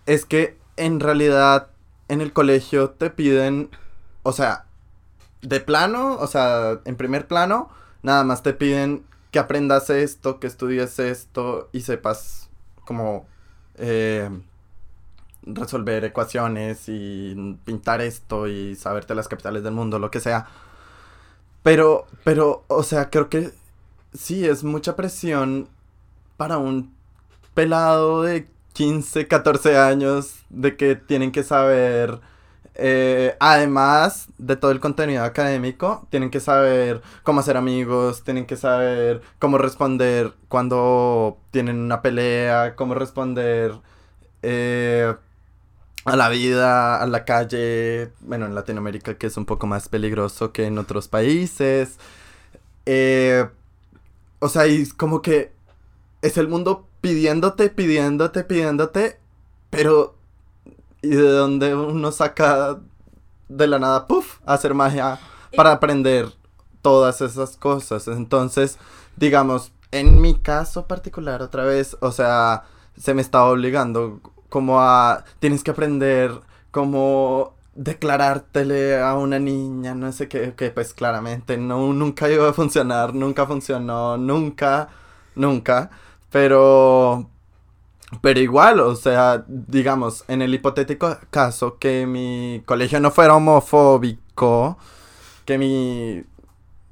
es 0.06 0.26
que 0.26 0.58
en 0.78 1.00
realidad 1.00 1.68
en 2.08 2.22
el 2.22 2.34
colegio 2.34 2.92
te 2.92 3.10
piden, 3.10 3.70
o 4.24 4.32
sea, 4.32 4.66
de 5.42 5.60
plano, 5.60 6.16
o 6.16 6.28
sea, 6.28 6.80
en 6.86 6.96
primer 6.96 7.28
plano, 7.28 7.70
nada 8.04 8.24
más 8.24 8.44
te 8.44 8.54
piden 8.54 9.04
que 9.32 9.40
aprendas 9.40 9.90
esto, 9.90 10.40
que 10.40 10.48
estudies 10.48 11.00
esto 11.00 11.70
y 11.72 11.82
sepas 11.82 12.50
como 12.86 13.26
eh, 13.76 14.30
resolver 15.44 16.06
ecuaciones 16.06 16.84
y 16.88 17.58
pintar 17.66 18.02
esto 18.02 18.48
y 18.48 18.76
saberte 18.76 19.16
las 19.16 19.28
capitales 19.28 19.64
del 19.64 19.74
mundo, 19.74 20.00
lo 20.00 20.12
que 20.12 20.20
sea. 20.20 20.48
Pero, 21.64 22.08
pero, 22.24 22.64
o 22.68 22.84
sea, 22.84 23.10
creo 23.10 23.30
que 23.30 23.52
sí, 24.14 24.46
es 24.48 24.64
mucha 24.64 24.96
presión 24.96 25.68
para 26.38 26.58
un 26.58 26.94
pelado 27.54 28.24
de 28.24 28.48
15, 28.74 29.28
14 29.28 29.78
años 29.78 30.36
de 30.50 30.76
que 30.78 30.96
tienen 30.96 31.32
que 31.32 31.44
saber, 31.44 32.20
eh, 32.76 33.36
además 33.40 34.28
de 34.38 34.56
todo 34.56 34.72
el 34.72 34.80
contenido 34.80 35.24
académico, 35.24 36.08
tienen 36.10 36.32
que 36.32 36.40
saber 36.40 37.02
cómo 37.24 37.42
hacer 37.42 37.58
amigos, 37.58 38.24
tienen 38.24 38.46
que 38.46 38.58
saber 38.58 39.22
cómo 39.40 39.58
responder 39.58 40.34
cuando 40.48 41.38
tienen 41.52 41.80
una 41.80 42.02
pelea, 42.02 42.76
cómo 42.76 42.96
responder... 42.96 43.74
Eh, 44.44 45.14
a 46.06 46.16
la 46.16 46.30
vida, 46.30 47.02
a 47.02 47.08
la 47.08 47.26
calle, 47.26 48.12
bueno, 48.22 48.46
en 48.46 48.56
Latinoamérica 48.56 49.16
que 49.18 49.28
es 49.28 49.38
un 49.38 49.46
poco 49.46 49.68
más 49.68 49.90
peligroso 49.90 50.52
que 50.52 50.66
en 50.66 50.78
otros 50.78 51.08
países. 51.08 51.98
Eh, 52.86 53.48
o 54.40 54.50
sea, 54.50 54.68
y 54.68 54.88
como 54.90 55.22
que 55.22 55.52
es 56.22 56.38
el 56.38 56.48
mundo 56.48 56.88
pidiéndote, 57.02 57.70
pidiéndote, 57.70 58.44
pidiéndote, 58.44 59.20
pero 59.70 60.16
¿y 61.02 61.10
de 61.10 61.30
dónde 61.30 61.76
uno 61.76 62.12
saca 62.12 62.80
de 63.50 63.68
la 63.68 63.80
nada, 63.80 64.08
puff, 64.08 64.40
hacer 64.46 64.74
magia 64.74 65.20
para 65.56 65.72
aprender 65.72 66.30
todas 66.82 67.22
esas 67.22 67.58
cosas? 67.58 68.08
Entonces, 68.08 68.78
digamos, 69.18 69.72
en 69.92 70.22
mi 70.22 70.36
caso 70.36 70.88
particular, 70.88 71.42
otra 71.42 71.66
vez, 71.66 71.98
o 72.00 72.12
sea, 72.12 72.64
se 72.98 73.14
me 73.14 73.22
estaba 73.22 73.50
obligando 73.50 74.22
como 74.52 74.82
a, 74.82 75.24
tienes 75.40 75.64
que 75.64 75.72
aprender 75.72 76.42
cómo 76.72 77.54
declarártele 77.74 79.00
a 79.02 79.16
una 79.16 79.40
niña, 79.40 79.96
no 79.96 80.12
sé 80.12 80.28
qué, 80.28 80.54
que 80.56 80.72
pues 80.72 80.94
claramente 80.94 81.58
no, 81.58 81.94
nunca 81.94 82.30
iba 82.30 82.50
a 82.50 82.54
funcionar, 82.54 83.16
nunca 83.16 83.48
funcionó, 83.48 84.18
nunca, 84.18 84.90
nunca, 85.36 85.90
pero, 86.30 87.30
pero 88.22 88.42
igual, 88.42 88.82
o 88.82 88.96
sea, 88.96 89.46
digamos, 89.48 90.26
en 90.28 90.42
el 90.42 90.54
hipotético 90.54 91.18
caso 91.30 91.78
que 91.80 92.06
mi 92.06 92.62
colegio 92.66 93.00
no 93.00 93.10
fuera 93.12 93.36
homofóbico, 93.36 94.78
que 95.46 95.58
mi 95.58 96.26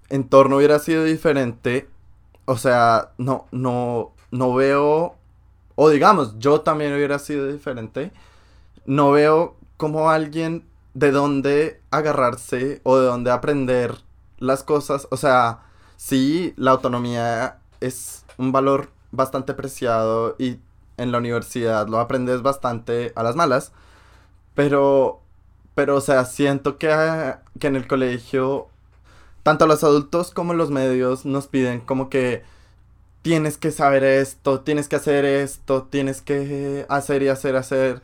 entorno 0.07 0.55
hubiera 0.57 0.79
sido 0.79 1.03
diferente, 1.03 1.89
o 2.45 2.57
sea, 2.57 3.11
no, 3.17 3.47
no, 3.51 4.13
no 4.31 4.53
veo 4.53 5.18
o 5.81 5.89
digamos, 5.89 6.37
yo 6.39 6.59
también 6.59 6.93
hubiera 6.93 7.19
sido 7.19 7.47
diferente, 7.47 8.11
no 8.85 9.11
veo 9.11 9.55
como 9.77 10.09
alguien 10.09 10.67
de 10.93 11.11
dónde 11.11 11.79
agarrarse 11.89 12.81
o 12.83 12.97
de 12.97 13.05
dónde 13.05 13.31
aprender 13.31 13.95
las 14.39 14.63
cosas. 14.63 15.07
O 15.09 15.15
sea, 15.15 15.61
sí, 15.95 16.53
la 16.57 16.71
autonomía 16.71 17.59
es 17.79 18.25
un 18.37 18.51
valor 18.51 18.89
bastante 19.11 19.53
preciado 19.53 20.35
y 20.37 20.59
en 20.97 21.13
la 21.13 21.19
universidad 21.19 21.87
lo 21.87 21.99
aprendes 21.99 22.41
bastante 22.41 23.13
a 23.15 23.23
las 23.23 23.37
malas. 23.37 23.71
Pero, 24.55 25.21
pero, 25.75 25.95
o 25.95 26.01
sea, 26.01 26.25
siento 26.25 26.77
que, 26.77 27.35
que 27.57 27.67
en 27.67 27.77
el 27.77 27.87
colegio, 27.87 28.67
tanto 29.43 29.65
los 29.65 29.85
adultos 29.85 30.31
como 30.31 30.53
los 30.53 30.71
medios 30.71 31.25
nos 31.25 31.47
piden 31.47 31.79
como 31.79 32.09
que 32.09 32.43
tienes 33.21 33.57
que 33.57 33.71
saber 33.71 34.03
esto, 34.03 34.61
tienes 34.61 34.87
que 34.87 34.95
hacer 34.95 35.25
esto, 35.25 35.83
tienes 35.83 36.21
que 36.21 36.85
hacer 36.89 37.23
y 37.23 37.27
hacer, 37.27 37.55
hacer. 37.55 38.01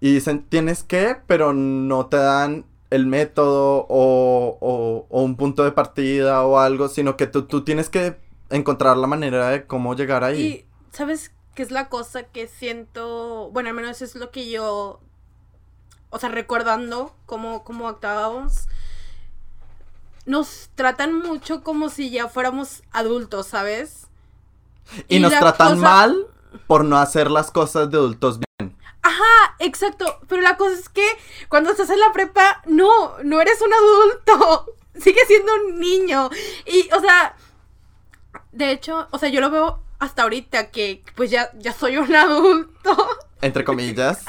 Y 0.00 0.14
dicen, 0.14 0.44
tienes 0.48 0.82
que, 0.82 1.16
pero 1.26 1.52
no 1.52 2.06
te 2.06 2.16
dan 2.16 2.66
el 2.90 3.06
método 3.06 3.86
o, 3.88 4.58
o, 4.60 5.06
o 5.08 5.22
un 5.22 5.36
punto 5.36 5.64
de 5.64 5.72
partida 5.72 6.44
o 6.44 6.58
algo, 6.58 6.88
sino 6.88 7.16
que 7.16 7.26
tú, 7.26 7.46
tú 7.46 7.64
tienes 7.64 7.88
que 7.88 8.16
encontrar 8.50 8.96
la 8.96 9.06
manera 9.06 9.48
de 9.48 9.66
cómo 9.66 9.94
llegar 9.94 10.24
ahí. 10.24 10.42
Y, 10.42 10.66
¿sabes 10.92 11.32
qué 11.54 11.62
es 11.62 11.70
la 11.70 11.88
cosa 11.88 12.24
que 12.24 12.46
siento? 12.46 13.50
Bueno, 13.52 13.70
al 13.70 13.74
menos 13.74 14.02
es 14.02 14.14
lo 14.14 14.30
que 14.30 14.50
yo, 14.50 15.00
o 16.10 16.18
sea, 16.18 16.28
recordando 16.28 17.14
cómo, 17.26 17.64
cómo 17.64 17.88
actuábamos, 17.88 18.68
nos 20.26 20.70
tratan 20.74 21.18
mucho 21.20 21.62
como 21.62 21.88
si 21.88 22.10
ya 22.10 22.28
fuéramos 22.28 22.82
adultos, 22.92 23.46
¿sabes? 23.46 24.05
Y, 25.08 25.18
nos 25.18 25.32
tratan 25.32 25.78
mal 25.78 26.26
por 26.66 26.84
no 26.84 26.98
hacer 26.98 27.30
las 27.30 27.50
cosas 27.50 27.90
de 27.90 27.98
adultos 27.98 28.38
bien. 28.38 28.76
Ajá, 29.02 29.56
exacto. 29.58 30.20
Pero 30.28 30.42
la 30.42 30.56
cosa 30.56 30.74
es 30.74 30.88
que 30.88 31.06
cuando 31.48 31.70
estás 31.70 31.90
en 31.90 32.00
la 32.00 32.12
prepa, 32.12 32.62
no, 32.66 33.18
no 33.22 33.40
eres 33.40 33.60
un 33.60 33.72
adulto. 33.72 34.76
Sigues 35.00 35.26
siendo 35.26 35.52
un 35.54 35.78
niño. 35.78 36.30
Y, 36.66 36.88
o 36.92 37.00
sea, 37.00 37.36
de 38.52 38.70
hecho, 38.70 39.08
o 39.10 39.18
sea, 39.18 39.28
yo 39.28 39.40
lo 39.40 39.50
veo 39.50 39.82
hasta 39.98 40.22
ahorita 40.22 40.70
que 40.70 41.02
pues 41.14 41.30
ya, 41.30 41.50
ya 41.58 41.72
soy 41.72 41.98
un 41.98 42.14
adulto. 42.14 42.96
Entre 43.42 43.64
comillas. 43.64 44.24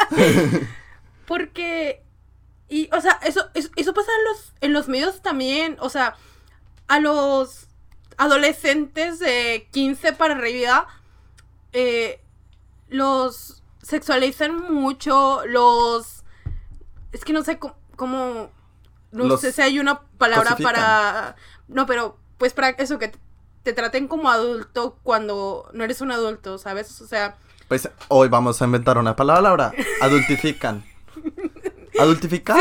Porque, 1.25 2.03
y, 2.69 2.89
o 2.93 3.01
sea, 3.01 3.19
eso, 3.23 3.49
eso, 3.53 3.69
eso 3.75 3.93
pasa 3.93 4.11
en 4.19 4.25
los, 4.25 4.53
en 4.61 4.73
los 4.73 4.87
medios 4.87 5.21
también. 5.21 5.77
O 5.79 5.89
sea, 5.89 6.15
a 6.87 6.99
los 6.99 7.66
adolescentes 8.17 9.19
de 9.19 9.67
15 9.71 10.13
para 10.13 10.35
arriba, 10.35 10.87
eh, 11.73 12.21
los 12.89 13.63
sexualizan 13.81 14.73
mucho, 14.73 15.45
los... 15.45 16.23
Es 17.11 17.23
que 17.23 17.33
no 17.33 17.43
sé 17.43 17.57
cómo... 17.95 18.51
no 19.11 19.23
Los 19.23 19.41
sé 19.41 19.51
si 19.51 19.61
hay 19.61 19.79
una 19.79 20.01
palabra 20.17 20.51
cosifican. 20.51 20.73
para... 20.73 21.35
No, 21.67 21.85
pero 21.85 22.17
pues 22.37 22.53
para 22.53 22.69
eso 22.69 22.99
que 22.99 23.11
te 23.63 23.73
traten 23.73 24.07
como 24.07 24.29
adulto 24.29 24.99
cuando 25.03 25.69
no 25.73 25.83
eres 25.83 26.01
un 26.01 26.11
adulto, 26.11 26.57
¿sabes? 26.57 27.01
O 27.01 27.07
sea, 27.07 27.37
Pues 27.67 27.89
hoy 28.07 28.29
vamos 28.29 28.61
a 28.61 28.65
inventar 28.65 28.97
una 28.97 29.15
palabra. 29.15 29.73
Adultifican. 30.01 30.85
Adultificar. 31.99 32.57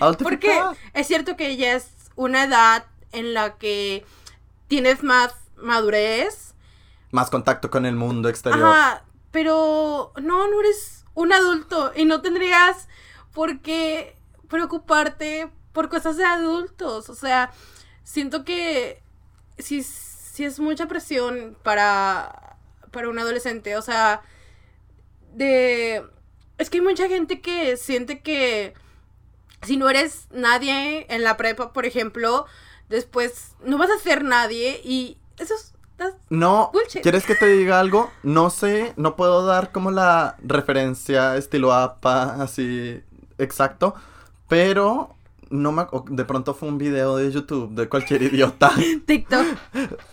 Adultificar. 0.00 0.20
porque 0.22 0.60
es 0.94 1.06
cierto 1.06 1.36
que 1.36 1.56
ya 1.56 1.74
es 1.74 1.88
una 2.16 2.44
edad 2.44 2.86
en 3.12 3.34
la 3.34 3.56
que 3.56 4.04
tienes 4.72 5.02
más 5.02 5.34
madurez. 5.58 6.54
Más 7.10 7.28
contacto 7.28 7.70
con 7.70 7.84
el 7.84 7.94
mundo 7.94 8.30
exterior. 8.30 8.64
Ajá, 8.64 9.04
pero 9.30 10.14
no, 10.16 10.48
no 10.48 10.60
eres 10.60 11.04
un 11.12 11.30
adulto 11.30 11.92
y 11.94 12.06
no 12.06 12.22
tendrías 12.22 12.88
por 13.34 13.60
qué 13.60 14.16
preocuparte 14.48 15.50
por 15.74 15.90
cosas 15.90 16.16
de 16.16 16.24
adultos. 16.24 17.10
O 17.10 17.14
sea, 17.14 17.52
siento 18.02 18.46
que 18.46 19.02
sí, 19.58 19.82
sí 19.82 20.42
es 20.46 20.58
mucha 20.58 20.86
presión 20.86 21.54
para, 21.62 22.56
para 22.92 23.10
un 23.10 23.18
adolescente. 23.18 23.76
O 23.76 23.82
sea, 23.82 24.22
de... 25.34 26.02
Es 26.56 26.70
que 26.70 26.78
hay 26.78 26.82
mucha 26.82 27.08
gente 27.08 27.42
que 27.42 27.76
siente 27.76 28.22
que 28.22 28.72
si 29.60 29.76
no 29.76 29.90
eres 29.90 30.28
nadie 30.30 31.04
en 31.10 31.24
la 31.24 31.36
prepa, 31.36 31.74
por 31.74 31.84
ejemplo, 31.84 32.46
después 32.92 33.56
no 33.64 33.78
vas 33.78 33.90
a 33.90 33.98
ser 33.98 34.22
nadie 34.22 34.80
y 34.84 35.16
eso 35.38 35.54
es... 35.54 35.72
No, 36.30 36.70
Bullshit. 36.72 37.02
¿quieres 37.02 37.24
que 37.24 37.36
te 37.36 37.46
diga 37.46 37.78
algo? 37.78 38.10
No 38.24 38.50
sé, 38.50 38.92
no 38.96 39.14
puedo 39.14 39.46
dar 39.46 39.70
como 39.70 39.92
la 39.92 40.36
referencia 40.42 41.36
estilo 41.36 41.72
APA, 41.72 42.42
así 42.42 43.00
exacto, 43.38 43.94
pero 44.48 45.14
no 45.52 45.70
me, 45.70 45.86
de 46.08 46.24
pronto 46.24 46.54
fue 46.54 46.68
un 46.68 46.78
video 46.78 47.16
de 47.16 47.30
YouTube 47.30 47.70
de 47.74 47.88
cualquier 47.88 48.22
idiota. 48.32 48.72
TikTok. 49.06 49.46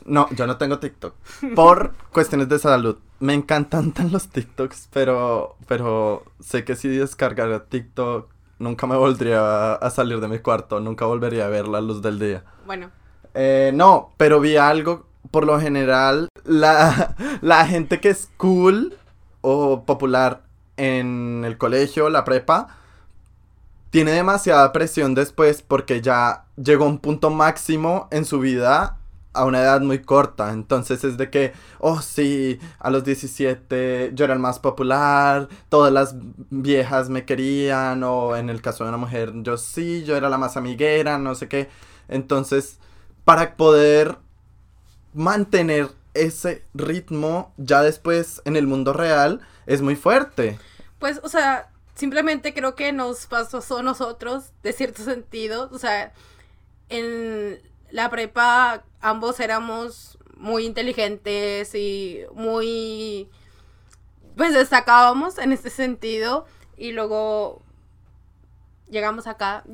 No, 0.06 0.30
yo 0.36 0.46
no 0.46 0.58
tengo 0.58 0.80
TikTok. 0.80 1.16
Por 1.56 1.94
cuestiones 2.12 2.50
de 2.50 2.60
salud. 2.60 2.98
Me 3.20 3.34
encantan 3.34 3.92
tan 3.92 4.12
los 4.14 4.28
TikToks, 4.28 4.90
pero, 4.92 5.56
pero 5.68 6.24
sé 6.40 6.64
que 6.66 6.76
si 6.76 6.90
descargara 6.90 7.66
TikTok, 7.66 8.30
nunca 8.60 8.86
me 8.86 8.96
volvería 8.96 9.74
a 9.74 9.90
salir 9.90 10.20
de 10.20 10.28
mi 10.28 10.40
cuarto, 10.40 10.80
nunca 10.80 11.06
volvería 11.06 11.46
a 11.46 11.50
ver 11.50 11.68
la 11.68 11.82
luz 11.82 12.02
del 12.02 12.20
día. 12.20 12.44
Bueno, 12.66 12.92
Eh, 13.34 13.72
no, 13.74 14.12
pero 14.18 14.40
vi 14.40 14.58
algo, 14.58 15.06
por 15.32 15.46
lo 15.46 15.60
general, 15.60 16.30
la, 16.46 17.16
la 17.42 17.66
gente 17.66 18.00
que 18.00 18.10
es 18.10 18.30
cool 18.38 18.98
o 19.42 19.84
popular 19.86 20.44
en 20.78 21.44
el 21.46 21.58
colegio, 21.58 22.10
la 22.10 22.24
prepa, 22.24 22.76
tiene 23.92 24.12
demasiada 24.12 24.72
presión 24.72 25.16
después 25.16 25.62
porque 25.62 26.02
ya 26.02 26.46
llegó 26.56 26.86
a 26.86 26.90
un 26.90 27.00
punto 27.00 27.30
máximo 27.30 28.08
en 28.12 28.26
su 28.26 28.40
vida 28.40 28.99
a 29.34 29.46
una 29.46 29.62
edad 29.62 29.82
muy 29.82 30.00
corta. 30.02 30.52
Entonces 30.52 31.04
es 31.04 31.18
de 31.18 31.30
que, 31.30 31.54
oh 31.80 32.02
sí, 32.02 32.60
a 32.80 32.90
los 32.90 33.04
17 33.04 34.12
yo 34.14 34.26
era 34.26 34.34
el 34.34 34.40
más 34.40 34.60
popular, 34.60 35.48
todas 35.70 35.92
las 35.94 36.16
viejas 36.50 37.10
me 37.10 37.26
querían, 37.26 38.04
o 38.04 38.36
en 38.36 38.50
el 38.50 38.62
caso 38.62 38.84
de 38.84 38.90
una 38.90 38.98
mujer, 38.98 39.34
yo 39.36 39.58
sí, 39.58 40.04
yo 40.04 40.16
era 40.16 40.30
la 40.30 40.38
más 40.38 40.58
amiguera, 40.58 41.18
no 41.18 41.36
sé 41.36 41.48
qué. 41.48 41.70
Entonces, 42.08 42.80
para 43.26 43.56
poder 43.56 44.18
mantener 45.14 45.90
ese 46.14 46.66
ritmo 46.74 47.54
ya 47.58 47.82
después 47.82 48.42
en 48.46 48.56
el 48.56 48.68
mundo 48.68 48.94
real 48.94 49.42
es 49.66 49.82
muy 49.82 49.96
fuerte. 49.96 50.60
pues, 50.98 51.20
o 51.24 51.30
sea, 51.30 51.70
simplemente 51.96 52.54
creo 52.54 52.76
que 52.76 52.92
nos 52.92 53.26
pasó 53.28 53.78
a 53.78 53.84
nosotros, 53.84 54.52
de 54.64 54.74
cierto 54.74 55.04
sentido. 55.04 55.70
O 55.72 55.78
sea, 55.78 56.14
en 56.90 57.62
la 57.92 58.10
prepa 58.10 58.84
ambos 59.02 59.40
éramos 59.40 60.18
muy 60.36 60.66
inteligentes 60.66 61.74
y 61.76 62.22
muy... 62.34 63.30
Pues 64.38 64.54
destacábamos 64.54 65.38
en 65.38 65.52
este 65.52 65.70
sentido. 65.70 66.46
Y 66.78 66.92
luego 66.94 67.62
llegamos 68.90 69.28
acá. 69.28 69.64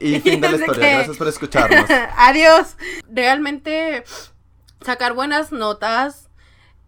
Y 0.00 0.18
fin 0.20 0.40
de 0.40 0.48
la 0.50 0.56
historia. 0.56 0.80
que- 0.88 0.94
Gracias 0.96 1.16
por 1.16 1.28
escucharnos. 1.28 1.88
Adiós. 2.16 2.76
Realmente 3.08 4.02
sacar 4.84 5.12
buenas 5.14 5.52
notas. 5.52 6.28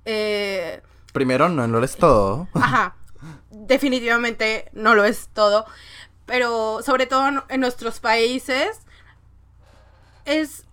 Eh, 0.05 0.83
Primero, 1.13 1.49
no 1.49 1.67
lo 1.69 1.85
es 1.85 1.97
todo. 1.97 2.49
ajá. 2.55 2.97
Definitivamente 3.51 4.69
no 4.73 4.95
lo 4.97 5.05
es 5.05 5.29
todo. 5.33 5.65
Pero 6.27 6.83
sobre 6.83 7.07
todo 7.07 7.45
en 7.49 7.61
nuestros 7.61 8.01
países. 8.01 8.81
Es. 10.25 10.65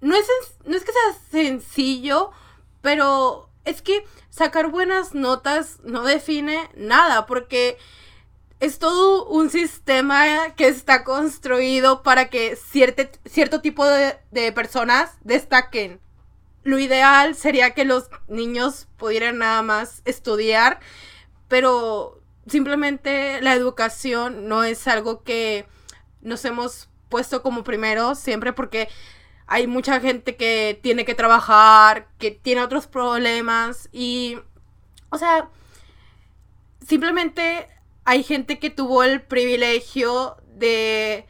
No 0.00 0.14
es, 0.14 0.26
no 0.64 0.76
es 0.76 0.84
que 0.84 0.92
sea 0.92 1.20
sencillo. 1.30 2.30
Pero 2.80 3.48
es 3.64 3.82
que 3.82 4.04
sacar 4.30 4.68
buenas 4.68 5.14
notas 5.14 5.78
no 5.82 6.02
define 6.04 6.70
nada. 6.76 7.26
Porque 7.26 7.78
es 8.60 8.78
todo 8.78 9.26
un 9.26 9.50
sistema 9.50 10.54
que 10.56 10.68
está 10.68 11.04
construido 11.04 12.02
para 12.02 12.28
que 12.28 12.56
cierte- 12.56 13.18
cierto 13.24 13.60
tipo 13.60 13.84
de, 13.86 14.18
de 14.30 14.52
personas 14.52 15.12
destaquen. 15.22 16.00
Lo 16.64 16.78
ideal 16.78 17.34
sería 17.34 17.72
que 17.72 17.84
los 17.84 18.10
niños 18.26 18.88
pudieran 18.96 19.38
nada 19.38 19.62
más 19.62 20.02
estudiar, 20.04 20.80
pero 21.46 22.20
simplemente 22.46 23.40
la 23.40 23.54
educación 23.54 24.48
no 24.48 24.64
es 24.64 24.86
algo 24.88 25.22
que 25.22 25.66
nos 26.20 26.44
hemos 26.44 26.87
puesto 27.08 27.42
como 27.42 27.64
primero 27.64 28.14
siempre 28.14 28.52
porque 28.52 28.88
hay 29.46 29.66
mucha 29.66 30.00
gente 30.00 30.36
que 30.36 30.78
tiene 30.82 31.04
que 31.04 31.14
trabajar, 31.14 32.08
que 32.18 32.30
tiene 32.30 32.62
otros 32.62 32.86
problemas 32.86 33.88
y, 33.92 34.38
o 35.10 35.18
sea, 35.18 35.48
simplemente 36.86 37.68
hay 38.04 38.22
gente 38.22 38.58
que 38.58 38.70
tuvo 38.70 39.02
el 39.04 39.22
privilegio 39.22 40.36
de 40.54 41.26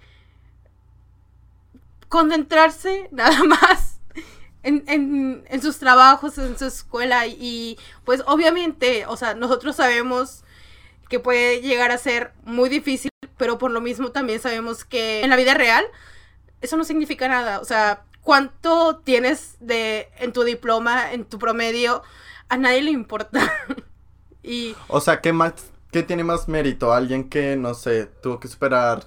concentrarse 2.08 3.08
nada 3.12 3.42
más 3.44 4.00
en, 4.62 4.84
en- 4.88 5.44
en 5.48 5.62
sus 5.62 5.78
trabajos, 5.78 6.36
en 6.38 6.58
su 6.58 6.66
escuela 6.66 7.26
y 7.26 7.78
pues 8.04 8.22
obviamente, 8.26 9.06
o 9.06 9.16
sea, 9.16 9.34
nosotros 9.34 9.76
sabemos 9.76 10.42
que 11.08 11.20
puede 11.20 11.60
llegar 11.60 11.90
a 11.90 11.98
ser 11.98 12.32
muy 12.44 12.68
difícil, 12.68 13.10
pero 13.36 13.58
por 13.58 13.70
lo 13.70 13.80
mismo 13.80 14.10
también 14.10 14.40
sabemos 14.40 14.84
que 14.84 15.22
en 15.22 15.30
la 15.30 15.36
vida 15.36 15.54
real 15.54 15.84
eso 16.60 16.76
no 16.76 16.84
significa 16.84 17.28
nada. 17.28 17.60
O 17.60 17.64
sea, 17.64 18.04
cuánto 18.22 18.98
tienes 18.98 19.56
de 19.60 20.08
en 20.18 20.32
tu 20.32 20.42
diploma, 20.42 21.12
en 21.12 21.24
tu 21.24 21.38
promedio, 21.38 22.02
a 22.48 22.56
nadie 22.56 22.82
le 22.82 22.90
importa. 22.90 23.40
y 24.42 24.74
O 24.88 25.00
sea, 25.00 25.20
¿qué 25.20 25.32
más 25.32 25.54
qué 25.90 26.02
tiene 26.02 26.24
más 26.24 26.48
mérito? 26.48 26.92
Alguien 26.92 27.28
que 27.28 27.56
no 27.56 27.74
sé, 27.74 28.06
tuvo 28.06 28.40
que 28.40 28.48
superar 28.48 29.06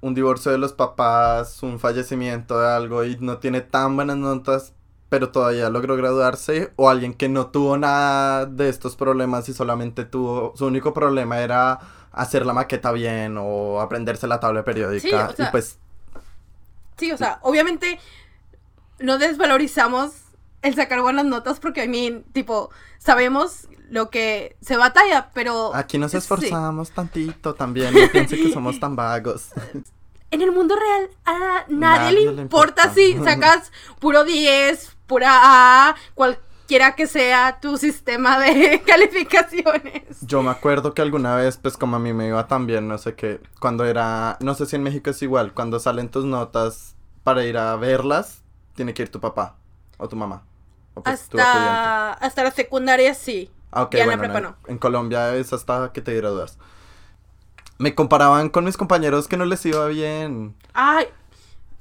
un 0.00 0.14
divorcio 0.14 0.50
de 0.50 0.58
los 0.58 0.72
papás, 0.72 1.62
un 1.62 1.78
fallecimiento 1.78 2.58
de 2.58 2.68
algo 2.68 3.04
y 3.04 3.16
no 3.20 3.38
tiene 3.38 3.60
tan 3.60 3.94
buenas 3.94 4.16
notas, 4.16 4.74
pero 5.12 5.28
todavía 5.28 5.68
logró 5.68 5.94
graduarse, 5.94 6.72
o 6.76 6.88
alguien 6.88 7.12
que 7.12 7.28
no 7.28 7.48
tuvo 7.48 7.76
nada 7.76 8.46
de 8.46 8.70
estos 8.70 8.96
problemas 8.96 9.46
y 9.50 9.52
solamente 9.52 10.06
tuvo, 10.06 10.54
su 10.56 10.64
único 10.64 10.94
problema 10.94 11.40
era 11.40 11.80
hacer 12.12 12.46
la 12.46 12.54
maqueta 12.54 12.92
bien 12.92 13.36
o 13.38 13.82
aprenderse 13.82 14.26
la 14.26 14.40
tabla 14.40 14.64
periódica 14.64 15.28
Sí, 15.28 15.32
o 15.34 15.36
sea, 15.36 15.48
y 15.48 15.50
pues 15.50 15.78
sí, 16.96 17.12
o 17.12 17.18
sea, 17.18 17.40
obviamente 17.42 18.00
no 19.00 19.18
desvalorizamos 19.18 20.12
el 20.62 20.74
sacar 20.76 21.02
buenas 21.02 21.26
notas 21.26 21.60
porque 21.60 21.82
a 21.82 21.86
mí, 21.86 22.24
tipo, 22.32 22.70
sabemos 22.98 23.68
lo 23.90 24.08
que 24.08 24.56
se 24.62 24.78
batalla, 24.78 25.28
pero... 25.34 25.74
aquí 25.74 25.98
nos 25.98 26.12
sí. 26.12 26.16
esforzamos 26.16 26.90
tantito 26.90 27.54
también, 27.54 27.92
no 27.92 28.10
piense 28.10 28.38
que 28.38 28.50
somos 28.50 28.80
tan 28.80 28.96
vagos. 28.96 29.50
En 30.32 30.42
el 30.42 30.50
mundo 30.50 30.74
real 30.76 31.10
a 31.26 31.64
nadie, 31.68 31.68
Nadie 31.68 32.12
le 32.12 32.32
le 32.32 32.42
importa 32.42 32.84
importa. 32.84 32.94
si 32.94 33.18
sacas 33.22 33.70
puro 34.00 34.24
10, 34.24 34.96
pura 35.06 35.30
A, 35.90 35.94
cualquiera 36.14 36.96
que 36.96 37.06
sea 37.06 37.58
tu 37.60 37.76
sistema 37.76 38.38
de 38.38 38.82
calificaciones. 38.86 40.20
Yo 40.22 40.42
me 40.42 40.50
acuerdo 40.50 40.94
que 40.94 41.02
alguna 41.02 41.36
vez, 41.36 41.58
pues 41.58 41.76
como 41.76 41.96
a 41.96 41.98
mí 41.98 42.12
me 42.14 42.28
iba 42.28 42.46
tan 42.48 42.66
bien, 42.66 42.88
no 42.88 42.96
sé 42.98 43.14
qué, 43.14 43.40
cuando 43.60 43.84
era, 43.84 44.38
no 44.40 44.54
sé 44.54 44.64
si 44.66 44.76
en 44.76 44.82
México 44.82 45.10
es 45.10 45.20
igual, 45.22 45.52
cuando 45.52 45.78
salen 45.78 46.08
tus 46.08 46.24
notas 46.24 46.96
para 47.24 47.44
ir 47.44 47.58
a 47.58 47.76
verlas, 47.76 48.42
tiene 48.74 48.94
que 48.94 49.02
ir 49.02 49.10
tu 49.10 49.20
papá 49.20 49.56
o 49.98 50.08
tu 50.08 50.16
mamá. 50.16 50.44
O 50.94 51.02
pues, 51.02 51.28
tu. 51.28 51.38
Hasta, 51.38 52.12
hasta 52.14 52.42
la 52.42 52.50
secundaria 52.50 53.14
sí. 53.14 53.50
Ah, 53.70 53.82
ok, 53.82 53.96
ya 53.96 54.04
en 54.04 54.08
la 54.10 54.18
prepa 54.18 54.38
en, 54.38 54.44
no. 54.44 54.56
en 54.66 54.78
Colombia 54.78 55.34
es 55.36 55.52
hasta 55.52 55.92
que 55.92 56.00
te 56.00 56.14
gradúas. 56.14 56.58
Me 57.82 57.94
comparaban 57.94 58.48
con 58.48 58.64
mis 58.64 58.76
compañeros 58.76 59.28
que 59.28 59.36
no 59.36 59.44
les 59.44 59.64
iba 59.66 59.86
bien. 59.88 60.54
Ay, 60.72 61.06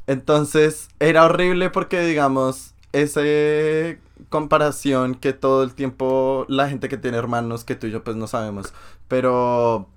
Entonces 0.08 0.90
era 1.00 1.26
horrible 1.26 1.70
porque, 1.70 2.02
digamos, 2.02 2.74
esa 2.92 3.22
comparación 4.30 5.16
que 5.16 5.34
todo 5.34 5.64
el 5.64 5.74
tiempo 5.76 6.46
la 6.50 6.70
gente 6.70 6.90
que 6.90 6.98
tiene 6.98 7.18
hermanos 7.18 7.64
que 7.64 7.76
tú 7.76 7.88
y 7.88 7.92
yo 7.92 8.04
pues 8.04 8.16
no 8.18 8.28
sabemos, 8.28 8.74
pero 9.08 9.90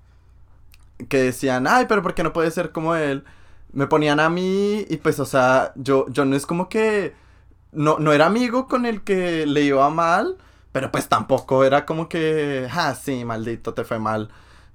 que 1.09 1.17
decían, 1.17 1.67
ay, 1.67 1.85
pero 1.87 2.01
¿por 2.01 2.13
qué 2.13 2.23
no 2.23 2.33
puede 2.33 2.51
ser 2.51 2.71
como 2.71 2.95
él? 2.95 3.23
Me 3.73 3.87
ponían 3.87 4.19
a 4.19 4.29
mí 4.29 4.85
y 4.89 4.97
pues, 4.97 5.19
o 5.19 5.25
sea, 5.25 5.73
yo, 5.75 6.05
yo 6.09 6.25
no 6.25 6.35
es 6.35 6.45
como 6.45 6.69
que 6.69 7.13
no, 7.71 7.99
no 7.99 8.13
era 8.13 8.27
amigo 8.27 8.67
con 8.67 8.85
el 8.85 9.03
que 9.03 9.45
le 9.45 9.61
iba 9.63 9.89
mal, 9.89 10.37
pero 10.71 10.91
pues 10.91 11.09
tampoco 11.09 11.63
era 11.65 11.85
como 11.85 12.09
que, 12.09 12.67
ah, 12.71 12.95
sí, 12.95 13.25
maldito, 13.25 13.73
te 13.73 13.83
fue 13.83 13.99
mal. 13.99 14.29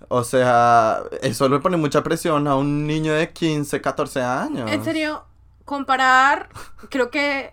O 0.08 0.24
sea, 0.24 1.02
eso 1.22 1.48
le 1.48 1.58
pone 1.60 1.76
mucha 1.76 2.02
presión 2.02 2.46
a 2.48 2.56
un 2.56 2.86
niño 2.86 3.12
de 3.14 3.30
15, 3.32 3.80
14 3.80 4.22
años. 4.22 4.70
en 4.70 4.82
serio, 4.84 5.24
comparar 5.64 6.48
creo 6.88 7.10
que 7.10 7.52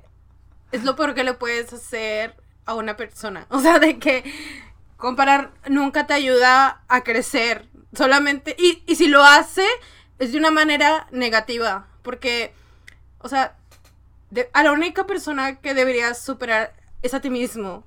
es 0.71 0.83
lo 0.83 0.95
peor 0.95 1.13
que 1.13 1.23
le 1.23 1.33
puedes 1.33 1.71
hacer 1.73 2.35
a 2.65 2.73
una 2.73 2.97
persona. 2.97 3.45
O 3.49 3.59
sea, 3.59 3.79
de 3.79 3.99
que 3.99 4.23
comparar 4.97 5.51
nunca 5.69 6.07
te 6.07 6.13
ayuda 6.13 6.81
a 6.87 7.03
crecer. 7.03 7.67
Solamente, 7.93 8.55
y, 8.59 8.83
y 8.85 8.95
si 8.95 9.07
lo 9.07 9.23
hace, 9.23 9.65
es 10.19 10.31
de 10.31 10.37
una 10.37 10.51
manera 10.51 11.07
negativa. 11.11 11.87
Porque, 12.01 12.53
o 13.19 13.29
sea, 13.29 13.55
de- 14.29 14.49
a 14.53 14.63
la 14.63 14.71
única 14.73 15.05
persona 15.05 15.59
que 15.59 15.73
deberías 15.73 16.21
superar 16.21 16.73
es 17.01 17.13
a 17.13 17.21
ti 17.21 17.29
mismo. 17.29 17.83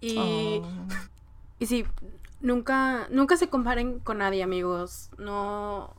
Y, 0.00 0.16
Oh. 0.18 0.68
y 1.58 1.66
sí, 1.66 1.86
nunca, 2.40 3.06
nunca 3.10 3.36
se 3.36 3.48
comparen 3.48 4.00
con 4.00 4.18
nadie, 4.18 4.42
amigos. 4.42 5.10
No, 5.18 5.94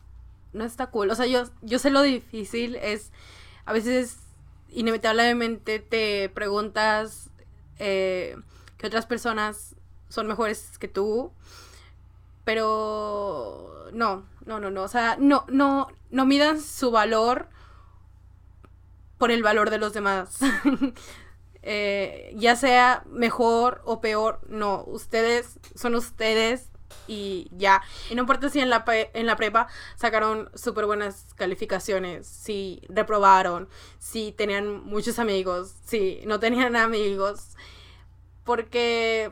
no 0.53 0.63
está 0.63 0.87
cool. 0.87 1.09
O 1.09 1.15
sea, 1.15 1.25
yo, 1.25 1.43
yo 1.61 1.79
sé 1.79 1.89
lo 1.89 2.01
difícil 2.01 2.75
es, 2.75 3.11
a 3.65 3.73
veces 3.73 4.17
inevitablemente 4.69 5.79
te 5.79 6.29
preguntas 6.29 7.29
eh, 7.77 8.35
que 8.77 8.87
otras 8.87 9.05
personas 9.05 9.75
son 10.09 10.27
mejores 10.27 10.77
que 10.79 10.87
tú, 10.87 11.31
pero 12.43 13.89
no, 13.93 14.25
no, 14.45 14.59
no, 14.59 14.71
no. 14.71 14.83
O 14.83 14.87
sea, 14.87 15.17
no, 15.19 15.45
no, 15.49 15.87
no 16.09 16.25
midan 16.25 16.61
su 16.61 16.91
valor 16.91 17.47
por 19.17 19.31
el 19.31 19.43
valor 19.43 19.69
de 19.69 19.77
los 19.77 19.93
demás. 19.93 20.39
Eh, 21.61 22.33
ya 22.35 22.55
sea 22.55 23.03
mejor 23.09 23.81
o 23.85 23.99
peor, 23.99 24.39
no, 24.47 24.83
ustedes 24.87 25.59
son 25.75 25.95
ustedes 25.95 26.69
y 27.07 27.49
ya. 27.51 27.81
Y 28.09 28.15
no 28.15 28.21
importa 28.21 28.49
si 28.49 28.59
en 28.59 28.69
la, 28.69 28.85
en 28.87 29.25
la 29.25 29.35
prepa 29.35 29.67
sacaron 29.95 30.49
súper 30.55 30.85
buenas 30.85 31.33
calificaciones, 31.35 32.27
si 32.27 32.81
reprobaron, 32.87 33.67
si 33.97 34.31
tenían 34.31 34.83
muchos 34.85 35.19
amigos, 35.19 35.75
si 35.85 36.21
no 36.25 36.39
tenían 36.39 36.75
amigos, 36.77 37.57
porque, 38.43 39.31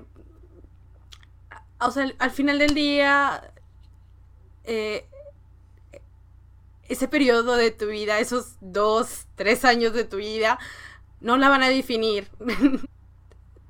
o 1.79 1.91
sea, 1.91 2.11
al 2.19 2.31
final 2.31 2.59
del 2.59 2.73
día, 2.73 3.51
eh, 4.65 5.07
ese 6.89 7.07
periodo 7.07 7.55
de 7.55 7.71
tu 7.71 7.87
vida, 7.87 8.19
esos 8.19 8.55
dos, 8.61 9.27
tres 9.35 9.65
años 9.65 9.93
de 9.93 10.03
tu 10.03 10.17
vida, 10.17 10.57
no 11.21 11.37
la 11.37 11.49
van 11.49 11.63
a 11.63 11.69
definir. 11.69 12.29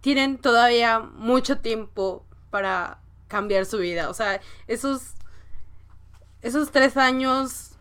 Tienen 0.02 0.38
todavía 0.38 1.00
mucho 1.00 1.60
tiempo 1.60 2.26
para 2.50 3.00
cambiar 3.28 3.66
su 3.66 3.78
vida. 3.78 4.10
O 4.10 4.14
sea, 4.14 4.40
esos, 4.68 5.14
esos 6.42 6.72
tres 6.72 6.98
años 6.98 7.72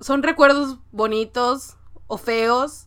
son 0.00 0.22
recuerdos 0.22 0.78
bonitos 0.92 1.76
o 2.06 2.16
feos, 2.16 2.86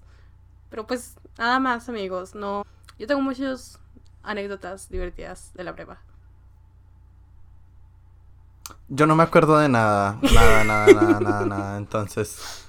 pero 0.69 0.88
pues 0.88 1.15
nada 1.38 1.59
más, 1.59 1.89
amigos. 1.89 2.36
No, 2.36 2.65
yo 2.97 3.07
tengo 3.07 3.21
muchas 3.21 3.79
anécdotas 4.23 4.89
divertidas 4.89 5.51
de 5.53 5.63
la 5.63 5.75
prepa. 5.75 6.01
Yo 8.89 9.07
no 9.07 9.15
me 9.15 9.23
acuerdo 9.23 9.57
de 9.57 9.69
nada, 9.69 10.19
nada, 10.21 10.63
nada, 10.63 10.93
nada, 10.93 11.19
nada, 11.19 11.45
nada. 11.45 11.77
Entonces, 11.77 12.65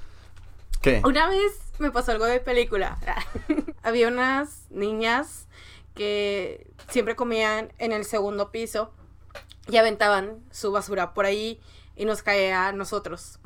¿qué? 0.81 1.03
Una 1.05 1.29
vez 1.29 1.64
me 1.79 1.91
pasó 1.91 2.13
algo 2.13 2.25
de 2.25 2.41
película. 2.41 2.99
Había 3.83 4.09
unas 4.09 4.67
niñas 4.71 5.47
que 5.95 6.67
siempre 6.89 7.17
comían 7.17 7.73
en 7.79 7.93
el 7.93 8.05
segundo 8.05 8.51
piso 8.51 8.93
y 9.69 9.77
aventaban 9.77 10.43
su 10.51 10.73
basura 10.73 11.15
por 11.15 11.25
ahí 11.25 11.61
y 11.97 12.05
nos 12.05 12.23
caía 12.23 12.69
a 12.69 12.73
nosotros. 12.73 13.39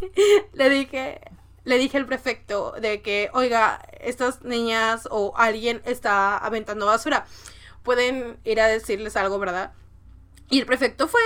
le 0.52 0.68
dije, 0.68 1.20
le 1.64 1.78
dije 1.78 1.96
al 1.96 2.06
prefecto 2.06 2.72
de 2.80 3.02
que, 3.02 3.30
oiga, 3.32 3.80
estas 4.00 4.42
niñas 4.42 5.08
o 5.10 5.32
alguien 5.36 5.82
está 5.84 6.36
aventando 6.36 6.86
basura. 6.86 7.26
Pueden 7.82 8.38
ir 8.44 8.60
a 8.60 8.66
decirles 8.66 9.16
algo, 9.16 9.38
¿verdad? 9.38 9.72
Y 10.50 10.60
el 10.60 10.66
prefecto 10.66 11.08
fue, 11.08 11.22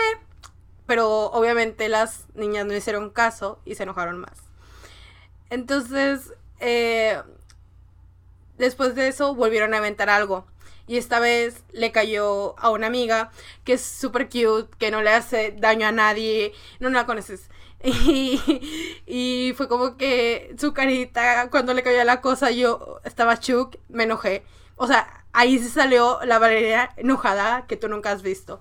pero 0.86 1.26
obviamente 1.26 1.88
las 1.88 2.26
niñas 2.34 2.66
no 2.66 2.74
hicieron 2.74 3.10
caso 3.10 3.60
y 3.64 3.74
se 3.74 3.82
enojaron 3.82 4.18
más. 4.18 4.45
Entonces, 5.50 6.32
eh, 6.60 7.20
después 8.58 8.94
de 8.94 9.08
eso 9.08 9.34
volvieron 9.34 9.74
a 9.74 9.78
aventar 9.78 10.10
algo. 10.10 10.46
Y 10.88 10.98
esta 10.98 11.18
vez 11.18 11.64
le 11.72 11.90
cayó 11.90 12.58
a 12.58 12.70
una 12.70 12.86
amiga 12.86 13.30
que 13.64 13.72
es 13.74 13.82
súper 13.82 14.28
cute, 14.28 14.68
que 14.78 14.90
no 14.90 15.02
le 15.02 15.10
hace 15.10 15.52
daño 15.58 15.86
a 15.86 15.92
nadie, 15.92 16.52
no 16.80 16.90
la 16.90 17.06
conoces. 17.06 17.48
Y, 17.84 18.40
y 19.06 19.52
fue 19.56 19.68
como 19.68 19.96
que 19.96 20.54
su 20.58 20.72
carita, 20.72 21.50
cuando 21.50 21.74
le 21.74 21.82
cayó 21.82 22.02
la 22.04 22.20
cosa, 22.20 22.50
yo 22.50 23.00
estaba 23.04 23.38
chuk, 23.38 23.76
me 23.88 24.04
enojé. 24.04 24.44
O 24.76 24.86
sea, 24.86 25.24
ahí 25.32 25.58
se 25.58 25.68
salió 25.68 26.18
la 26.24 26.38
Valeria 26.38 26.90
enojada 26.96 27.66
que 27.66 27.76
tú 27.76 27.88
nunca 27.88 28.10
has 28.12 28.22
visto. 28.22 28.58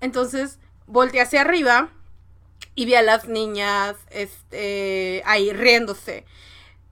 Entonces, 0.00 0.58
volteé 0.86 1.22
hacia 1.22 1.40
arriba 1.40 1.90
y 2.74 2.84
vi 2.84 2.94
a 2.94 3.02
las 3.02 3.28
niñas 3.28 3.96
este, 4.10 5.22
ahí 5.26 5.52
riéndose. 5.52 6.24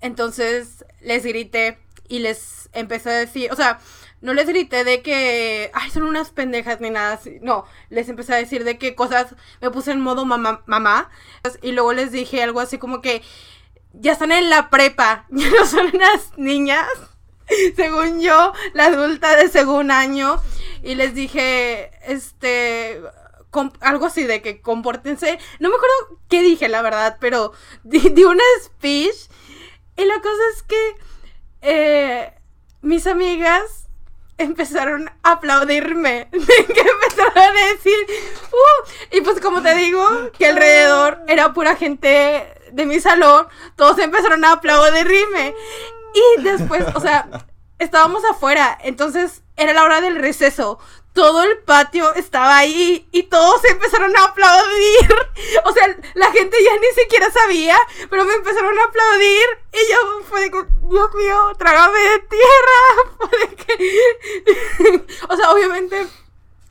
Entonces 0.00 0.84
les 1.00 1.24
grité 1.24 1.78
y 2.08 2.18
les 2.20 2.68
empecé 2.72 3.10
a 3.10 3.14
decir, 3.14 3.52
o 3.52 3.56
sea, 3.56 3.78
no 4.20 4.34
les 4.34 4.48
grité 4.48 4.84
de 4.84 5.02
que, 5.02 5.70
ay, 5.74 5.90
son 5.90 6.02
unas 6.02 6.30
pendejas 6.30 6.80
ni 6.80 6.90
nada 6.90 7.14
así. 7.14 7.38
No, 7.42 7.64
les 7.90 8.08
empecé 8.08 8.34
a 8.34 8.38
decir 8.38 8.64
de 8.64 8.78
qué 8.78 8.94
cosas 8.94 9.34
me 9.60 9.70
puse 9.70 9.92
en 9.92 10.00
modo 10.00 10.24
mamá, 10.24 10.62
mamá. 10.66 11.10
Y 11.62 11.72
luego 11.72 11.92
les 11.92 12.12
dije 12.12 12.42
algo 12.42 12.60
así 12.60 12.78
como 12.78 13.00
que 13.00 13.22
ya 13.92 14.12
están 14.12 14.32
en 14.32 14.50
la 14.50 14.70
prepa, 14.70 15.26
ya 15.30 15.48
no 15.50 15.66
son 15.66 15.94
unas 15.94 16.36
niñas. 16.36 16.88
Según 17.76 18.20
yo, 18.20 18.52
la 18.74 18.86
adulta 18.86 19.36
de 19.36 19.48
segundo 19.48 19.94
año. 19.94 20.40
Y 20.82 20.94
les 20.94 21.14
dije, 21.14 21.90
este, 22.06 23.02
algo 23.80 24.06
así 24.06 24.24
de 24.24 24.42
que 24.42 24.60
compórtense. 24.60 25.38
No 25.60 25.68
me 25.68 25.76
acuerdo 25.76 26.20
qué 26.28 26.42
dije, 26.42 26.68
la 26.68 26.82
verdad, 26.82 27.16
pero 27.20 27.52
di, 27.84 27.98
di 28.10 28.24
una 28.24 28.44
speech. 28.62 29.16
Y 29.96 30.04
la 30.04 30.20
cosa 30.20 30.42
es 30.54 30.62
que 30.62 30.94
eh, 31.62 32.34
mis 32.82 33.06
amigas 33.06 33.88
empezaron 34.38 35.08
a 35.22 35.32
aplaudirme. 35.32 36.28
De 36.32 36.38
que 36.66 36.80
empezaron 36.80 37.38
a 37.38 37.72
decir, 37.72 37.96
"Uh", 38.52 39.16
y 39.16 39.20
pues 39.22 39.40
como 39.40 39.62
te 39.62 39.74
digo, 39.74 40.06
que 40.38 40.46
alrededor 40.48 41.22
era 41.26 41.52
pura 41.54 41.76
gente 41.76 42.52
de 42.72 42.84
mi 42.84 43.00
salón, 43.00 43.46
todos 43.76 43.98
empezaron 43.98 44.44
a 44.44 44.52
aplaudirme. 44.52 45.54
Y 46.14 46.42
después, 46.42 46.84
o 46.94 47.00
sea, 47.00 47.28
estábamos 47.78 48.24
afuera, 48.24 48.78
entonces 48.82 49.42
era 49.56 49.72
la 49.72 49.84
hora 49.84 50.00
del 50.00 50.16
receso. 50.16 50.78
Todo 51.12 51.44
el 51.44 51.58
patio 51.58 52.12
estaba 52.14 52.58
ahí 52.58 53.08
y 53.10 53.22
todos 53.24 53.64
empezaron 53.64 54.14
a 54.16 54.24
aplaudir. 54.24 55.16
O 55.64 55.72
sea, 55.72 55.86
la 56.14 56.30
gente 56.32 56.56
ya 56.62 56.70
ni 56.78 57.02
siquiera 57.02 57.30
sabía, 57.30 57.76
pero 58.10 58.24
me 58.24 58.34
empezaron 58.34 58.78
a 58.78 58.84
aplaudir 58.84 59.44
y 59.72 59.90
yo 59.92 59.96
fue 60.28 60.40
de 60.42 60.50
que, 60.50 60.58
Dios 60.88 61.14
mío, 61.14 61.52
trágame 61.58 61.98
de 61.98 62.18
tierra. 62.20 63.18
Fue 63.18 63.38
de 63.38 63.56
que- 63.56 65.06
o 65.28 65.36
sea, 65.36 65.50
obviamente, 65.50 66.06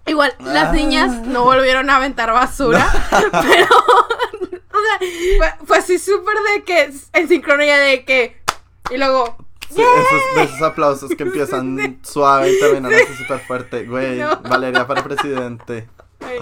igual, 0.05 0.35
las 0.39 0.71
niñas 0.73 1.11
no 1.27 1.43
volvieron 1.43 1.89
a 1.89 1.97
aventar 1.97 2.31
basura, 2.31 2.87
pero, 3.31 3.67
o 3.67 4.81
sea, 4.81 4.99
fue, 5.37 5.65
fue 5.67 5.77
así 5.77 5.99
súper 5.99 6.37
de 6.53 6.63
que, 6.63 6.91
en 7.13 7.27
sincronía 7.27 7.77
de 7.79 8.05
que, 8.05 8.41
y 8.89 8.97
luego, 8.97 9.37
Sí, 9.69 9.81
esos, 9.81 10.35
de 10.35 10.43
esos 10.43 10.61
aplausos 10.61 11.11
que 11.15 11.23
empiezan 11.23 11.99
suave 12.03 12.51
y 12.53 12.59
terminan 12.59 12.93
así 12.93 13.13
súper 13.15 13.39
fuerte. 13.39 13.85
Güey, 13.85 14.19
No. 14.19 14.37
Valeria 14.41 14.85
para 14.87 15.03
presidente. 15.03 15.87
ay, 16.21 16.37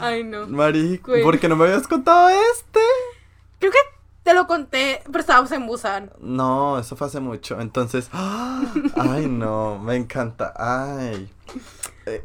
ay, 0.00 0.24
no. 0.24 0.46
Marico, 0.46 1.12
Güey. 1.12 1.22
¿por 1.22 1.38
qué 1.38 1.48
no 1.48 1.56
me 1.56 1.64
habías 1.64 1.86
contado 1.86 2.28
este? 2.28 2.80
Creo 3.58 3.72
que 3.72 3.78
te 4.22 4.34
lo 4.34 4.46
conté, 4.46 5.00
pero 5.06 5.20
estábamos 5.20 5.50
en 5.52 5.66
Busan. 5.66 6.10
No, 6.20 6.78
eso 6.78 6.96
fue 6.96 7.06
hace 7.06 7.20
mucho. 7.20 7.60
Entonces, 7.60 8.08
ay, 8.12 9.26
no, 9.26 9.78
me 9.78 9.96
encanta. 9.96 10.52
Ay. 10.56 11.30
Eh, 12.06 12.24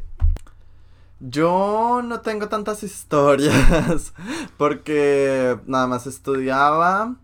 yo 1.20 2.02
no 2.04 2.20
tengo 2.20 2.48
tantas 2.48 2.82
historias 2.82 4.12
porque 4.58 5.58
nada 5.66 5.86
más 5.86 6.06
estudiaba 6.06 7.14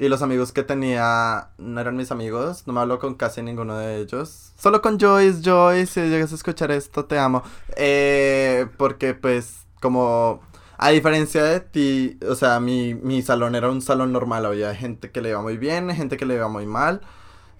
y 0.00 0.08
los 0.08 0.22
amigos 0.22 0.50
que 0.50 0.62
tenía 0.62 1.50
no 1.58 1.78
eran 1.78 1.94
mis 1.94 2.10
amigos. 2.10 2.66
No 2.66 2.72
me 2.72 2.80
hablo 2.80 2.98
con 2.98 3.14
casi 3.14 3.42
ninguno 3.42 3.76
de 3.76 4.00
ellos. 4.00 4.52
Solo 4.56 4.80
con 4.80 4.98
Joyce, 4.98 5.42
Joyce, 5.44 5.86
si 5.86 6.08
llegas 6.08 6.32
a 6.32 6.36
escuchar 6.36 6.70
esto, 6.70 7.04
te 7.04 7.18
amo. 7.18 7.42
Eh, 7.76 8.66
porque 8.78 9.12
pues 9.12 9.66
como 9.78 10.40
a 10.78 10.88
diferencia 10.88 11.44
de 11.44 11.60
ti, 11.60 12.18
o 12.26 12.34
sea, 12.34 12.60
mi, 12.60 12.94
mi 12.94 13.20
salón 13.20 13.54
era 13.54 13.70
un 13.70 13.82
salón 13.82 14.10
normal, 14.10 14.46
había 14.46 14.74
gente 14.74 15.10
que 15.10 15.20
le 15.20 15.28
iba 15.28 15.42
muy 15.42 15.58
bien, 15.58 15.90
gente 15.90 16.16
que 16.16 16.24
le 16.24 16.36
iba 16.36 16.48
muy 16.48 16.64
mal. 16.64 17.02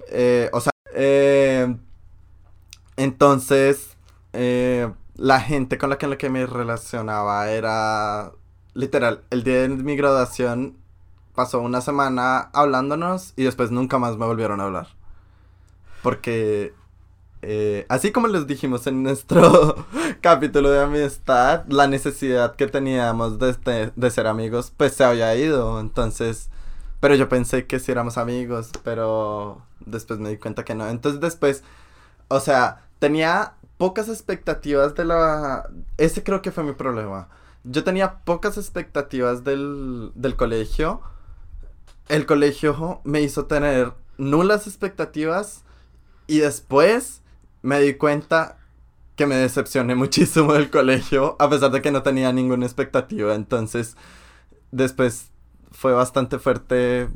Eh, 0.08 0.48
o 0.54 0.62
sea, 0.62 0.72
eh, 0.94 1.76
entonces, 2.96 3.98
eh, 4.32 4.90
la 5.16 5.40
gente 5.40 5.76
con 5.76 5.90
la 5.90 5.98
que, 5.98 6.06
la 6.06 6.16
que 6.16 6.30
me 6.30 6.46
relacionaba 6.46 7.50
era 7.50 8.32
literal, 8.72 9.24
el 9.28 9.44
día 9.44 9.60
de 9.60 9.68
mi 9.68 9.96
graduación 9.96 10.79
pasó 11.40 11.60
una 11.60 11.80
semana 11.80 12.50
hablándonos 12.52 13.32
y 13.36 13.44
después 13.44 13.70
nunca 13.70 13.98
más 13.98 14.16
me 14.18 14.26
volvieron 14.26 14.60
a 14.60 14.64
hablar. 14.64 14.88
Porque 16.02 16.74
eh, 17.42 17.86
así 17.88 18.12
como 18.12 18.28
les 18.28 18.46
dijimos 18.46 18.86
en 18.86 19.02
nuestro 19.02 19.86
capítulo 20.20 20.70
de 20.70 20.82
amistad, 20.82 21.64
la 21.68 21.86
necesidad 21.88 22.56
que 22.56 22.66
teníamos 22.68 23.38
de, 23.38 23.50
este- 23.50 23.92
de 23.96 24.10
ser 24.10 24.26
amigos, 24.26 24.72
pues 24.76 24.94
se 24.94 25.04
había 25.04 25.34
ido. 25.36 25.80
Entonces, 25.80 26.50
pero 27.00 27.14
yo 27.16 27.28
pensé 27.28 27.66
que 27.66 27.80
sí 27.80 27.92
éramos 27.92 28.18
amigos, 28.18 28.70
pero 28.84 29.62
después 29.86 30.20
me 30.20 30.30
di 30.30 30.38
cuenta 30.38 30.64
que 30.64 30.74
no. 30.74 30.88
Entonces 30.88 31.20
después, 31.20 31.64
o 32.28 32.40
sea, 32.40 32.82
tenía 32.98 33.54
pocas 33.78 34.08
expectativas 34.08 34.94
de 34.94 35.04
la... 35.06 35.70
Ese 35.98 36.22
creo 36.24 36.42
que 36.42 36.52
fue 36.52 36.64
mi 36.64 36.72
problema. 36.72 37.28
Yo 37.64 37.84
tenía 37.84 38.20
pocas 38.24 38.58
expectativas 38.58 39.44
del, 39.44 40.12
del 40.14 40.36
colegio. 40.36 41.02
El 42.10 42.26
colegio 42.26 43.00
me 43.04 43.22
hizo 43.22 43.46
tener 43.46 43.92
nulas 44.18 44.66
expectativas 44.66 45.62
y 46.26 46.38
después 46.38 47.22
me 47.62 47.80
di 47.80 47.94
cuenta 47.94 48.58
que 49.14 49.26
me 49.26 49.36
decepcioné 49.36 49.94
muchísimo 50.04 50.54
del 50.54 50.70
colegio, 50.70 51.36
a 51.38 51.48
pesar 51.48 51.70
de 51.70 51.80
que 51.80 51.92
no 51.92 52.02
tenía 52.02 52.32
ninguna 52.32 52.66
expectativa. 52.66 53.36
Entonces, 53.36 53.96
después 54.72 55.30
fue 55.70 55.92
bastante 55.92 56.40
fuerte 56.40 57.08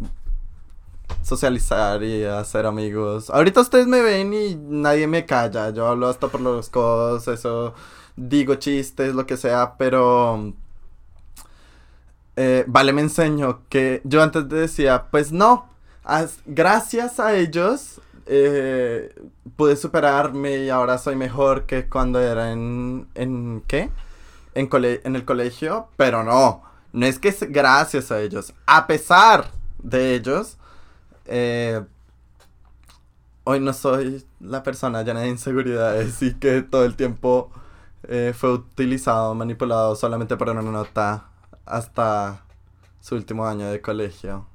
socializar 1.23 2.05
y 2.05 2.23
hacer 2.23 2.65
amigos. 2.65 3.31
Ahorita 3.31 3.63
ustedes 3.63 3.89
me 3.89 4.01
ven 4.01 4.33
y 4.33 4.55
nadie 4.55 5.09
me 5.09 5.27
calla. 5.27 5.71
Yo 5.71 5.89
hablo 5.89 6.07
hasta 6.07 6.29
por 6.29 6.41
los 6.41 6.71
codos, 6.71 7.27
eso, 7.27 7.75
digo 8.15 8.55
chistes, 8.55 9.13
lo 9.13 9.27
que 9.27 9.37
sea, 9.37 9.75
pero... 9.77 10.55
eh, 12.37 12.65
vale, 12.67 12.93
me 12.93 13.03
enseñó 13.03 13.63
que 13.69 14.01
yo 14.05 14.23
antes 14.23 14.49
decía, 14.49 15.07
pues 15.11 15.33
no, 15.33 15.69
as- 16.05 16.39
gracias 16.47 17.21
a 17.21 17.35
ellos 17.35 18.01
eh, 18.27 19.15
pude 19.57 19.77
superarme 19.77 20.59
y 20.59 20.71
ahora 20.71 20.99
soy 20.99 21.17
mejor 21.17 21.67
que 21.67 21.89
cuando 21.89 22.21
era 22.21 22.53
en, 22.53 23.07
en 23.15 23.63
¿qué? 23.67 23.91
En, 24.55 24.69
cole- 24.69 25.01
en 25.05 25.17
el 25.17 25.25
colegio, 25.25 25.89
pero 25.97 26.25
no, 26.25 26.63
no 26.93 27.07
es 27.07 27.19
que 27.19 27.29
es 27.29 27.41
gracias 27.51 28.11
a 28.13 28.21
ellos, 28.21 28.55
a 28.67 28.87
pesar 28.87 29.51
de 29.79 30.15
ellos, 30.15 30.57
eh, 31.27 31.83
hoy 33.45 33.61
no 33.61 33.73
soy 33.73 34.25
la 34.41 34.63
persona 34.63 35.03
llena 35.03 35.21
de 35.21 35.29
inseguridades 35.29 36.23
y 36.23 36.35
que 36.35 36.63
todo 36.63 36.85
el 36.85 36.97
tiempo 36.97 37.51
eh, 38.09 38.33
fue 38.37 38.53
utilizado, 38.53 39.35
manipulado 39.35 39.97
solamente 39.97 40.37
por 40.37 40.49
una 40.51 40.63
nota 40.63 41.29
hasta 41.67 42.45
su 43.01 43.15
último 43.15 43.47
año 43.47 43.71
de 43.71 43.81
colegio. 43.81 44.47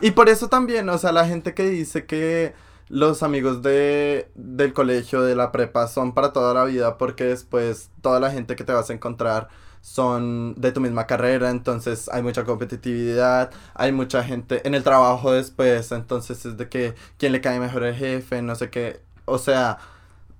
Y 0.00 0.12
por 0.12 0.28
eso 0.28 0.48
también, 0.48 0.88
o 0.88 0.98
sea, 0.98 1.12
la 1.12 1.26
gente 1.26 1.54
que 1.54 1.68
dice 1.68 2.06
que 2.06 2.54
los 2.88 3.22
amigos 3.22 3.62
de, 3.62 4.30
del 4.34 4.72
colegio, 4.72 5.22
de 5.22 5.34
la 5.34 5.52
prepa, 5.52 5.88
son 5.88 6.14
para 6.14 6.32
toda 6.32 6.54
la 6.54 6.64
vida, 6.64 6.98
porque 6.98 7.24
después 7.24 7.90
toda 8.00 8.20
la 8.20 8.30
gente 8.30 8.56
que 8.56 8.64
te 8.64 8.72
vas 8.72 8.90
a 8.90 8.94
encontrar 8.94 9.48
son 9.80 10.54
de 10.56 10.72
tu 10.72 10.80
misma 10.80 11.06
carrera, 11.06 11.50
entonces 11.50 12.08
hay 12.12 12.22
mucha 12.22 12.44
competitividad, 12.44 13.50
hay 13.74 13.92
mucha 13.92 14.24
gente 14.24 14.66
en 14.66 14.74
el 14.74 14.82
trabajo 14.82 15.32
después, 15.32 15.92
entonces 15.92 16.44
es 16.44 16.56
de 16.56 16.68
que 16.68 16.94
quién 17.18 17.32
le 17.32 17.40
cae 17.40 17.60
mejor 17.60 17.84
el 17.84 17.94
jefe, 17.94 18.42
no 18.42 18.56
sé 18.56 18.70
qué, 18.70 19.00
o 19.26 19.38
sea, 19.38 19.78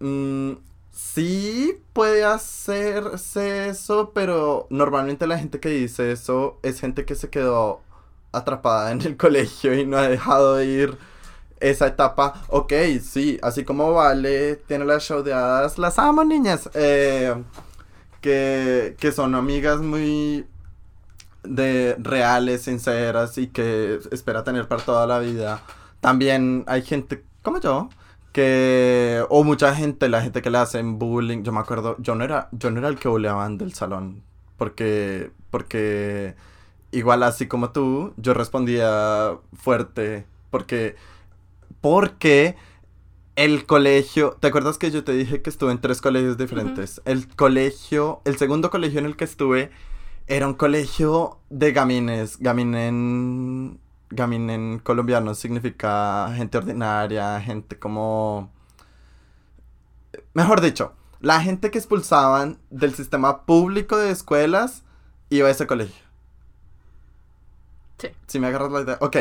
mm, 0.00 0.52
sí 0.96 1.82
puede 1.92 2.24
hacerse 2.24 3.68
eso, 3.68 4.12
pero 4.14 4.66
normalmente 4.70 5.26
la 5.26 5.38
gente 5.38 5.60
que 5.60 5.68
dice 5.70 6.12
eso 6.12 6.58
es 6.62 6.80
gente 6.80 7.04
que 7.04 7.14
se 7.14 7.30
quedó 7.30 7.82
atrapada 8.32 8.92
en 8.92 9.02
el 9.02 9.16
colegio 9.18 9.74
y 9.78 9.86
no 9.86 9.98
ha 9.98 10.08
dejado 10.08 10.56
de 10.56 10.66
ir 10.66 10.98
esa 11.60 11.88
etapa. 11.88 12.44
Ok, 12.48 12.72
sí, 13.02 13.38
así 13.42 13.64
como 13.64 13.92
Vale 13.92 14.56
tiene 14.56 14.84
las 14.84 15.04
showdeadas, 15.04 15.78
las 15.78 15.98
amo, 15.98 16.24
niñas. 16.24 16.70
eh, 16.74 17.34
que, 18.20 18.96
que 18.98 19.12
son 19.12 19.34
amigas 19.34 19.80
muy 19.80 20.46
de 21.44 21.96
reales, 22.00 22.62
sinceras 22.62 23.38
y 23.38 23.48
que 23.48 24.00
espera 24.10 24.44
tener 24.44 24.68
para 24.68 24.82
toda 24.84 25.06
la 25.06 25.18
vida. 25.20 25.62
También 26.00 26.64
hay 26.66 26.82
gente 26.82 27.24
como 27.42 27.60
yo 27.60 27.88
que 28.36 29.24
o 29.30 29.44
mucha 29.44 29.74
gente, 29.74 30.10
la 30.10 30.20
gente 30.20 30.42
que 30.42 30.50
le 30.50 30.58
hacen 30.58 30.98
bullying, 30.98 31.42
yo 31.42 31.52
me 31.52 31.60
acuerdo, 31.60 31.96
yo 31.98 32.14
no 32.14 32.22
era 32.22 32.50
yo 32.52 32.70
no 32.70 32.80
era 32.80 32.88
el 32.88 32.98
que 32.98 33.08
bulleaban 33.08 33.56
del 33.56 33.72
salón 33.72 34.22
porque 34.58 35.30
porque 35.50 36.36
igual 36.90 37.22
así 37.22 37.46
como 37.48 37.70
tú, 37.72 38.12
yo 38.18 38.34
respondía 38.34 39.38
fuerte 39.54 40.26
porque 40.50 40.96
porque 41.80 42.56
el 43.36 43.64
colegio, 43.64 44.36
¿te 44.38 44.48
acuerdas 44.48 44.76
que 44.76 44.90
yo 44.90 45.02
te 45.02 45.12
dije 45.12 45.40
que 45.40 45.48
estuve 45.48 45.72
en 45.72 45.80
tres 45.80 46.02
colegios 46.02 46.36
diferentes? 46.36 47.00
El 47.06 47.28
colegio, 47.28 48.20
el 48.26 48.36
segundo 48.36 48.70
colegio 48.70 48.98
en 48.98 49.06
el 49.06 49.16
que 49.16 49.24
estuve 49.24 49.70
era 50.26 50.46
un 50.46 50.54
colegio 50.54 51.38
de 51.48 51.72
gamines. 51.72 52.38
Gaminen, 52.38 53.80
gaminen 54.10 54.78
colombiano 54.78 55.34
significa 55.34 56.32
gente 56.34 56.58
ordinaria, 56.58 57.40
gente 57.40 57.78
como... 57.78 58.52
Mejor 60.34 60.60
dicho, 60.60 60.92
la 61.20 61.40
gente 61.40 61.70
que 61.70 61.78
expulsaban 61.78 62.58
del 62.70 62.94
sistema 62.94 63.44
público 63.46 63.96
de 63.96 64.10
escuelas 64.10 64.84
iba 65.30 65.48
a 65.48 65.50
ese 65.50 65.66
colegio. 65.66 66.04
Sí. 67.98 68.08
Si 68.26 68.38
me 68.38 68.48
agarras 68.48 68.72
la 68.72 68.80
idea. 68.82 68.98
Ok, 69.00 69.16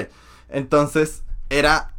entonces 0.50 1.24
era 1.50 1.94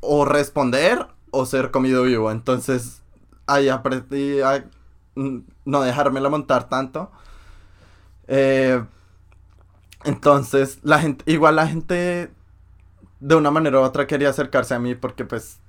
o 0.00 0.24
responder 0.24 1.06
o 1.30 1.46
ser 1.46 1.70
comido 1.70 2.04
vivo. 2.04 2.30
Entonces 2.30 3.02
ahí 3.46 3.68
aprendí 3.68 4.40
a 4.40 4.64
no 5.14 5.82
dejármela 5.82 6.28
montar 6.28 6.68
tanto. 6.68 7.10
Eh, 8.28 8.82
entonces, 10.04 10.78
la 10.82 10.98
gente, 11.00 11.30
igual 11.30 11.56
la 11.56 11.66
gente 11.66 12.30
de 13.20 13.34
una 13.34 13.50
manera 13.50 13.80
u 13.80 13.82
otra 13.82 14.06
quería 14.06 14.30
acercarse 14.30 14.74
a 14.74 14.78
mí 14.78 14.94
porque 14.94 15.24
pues 15.24 15.60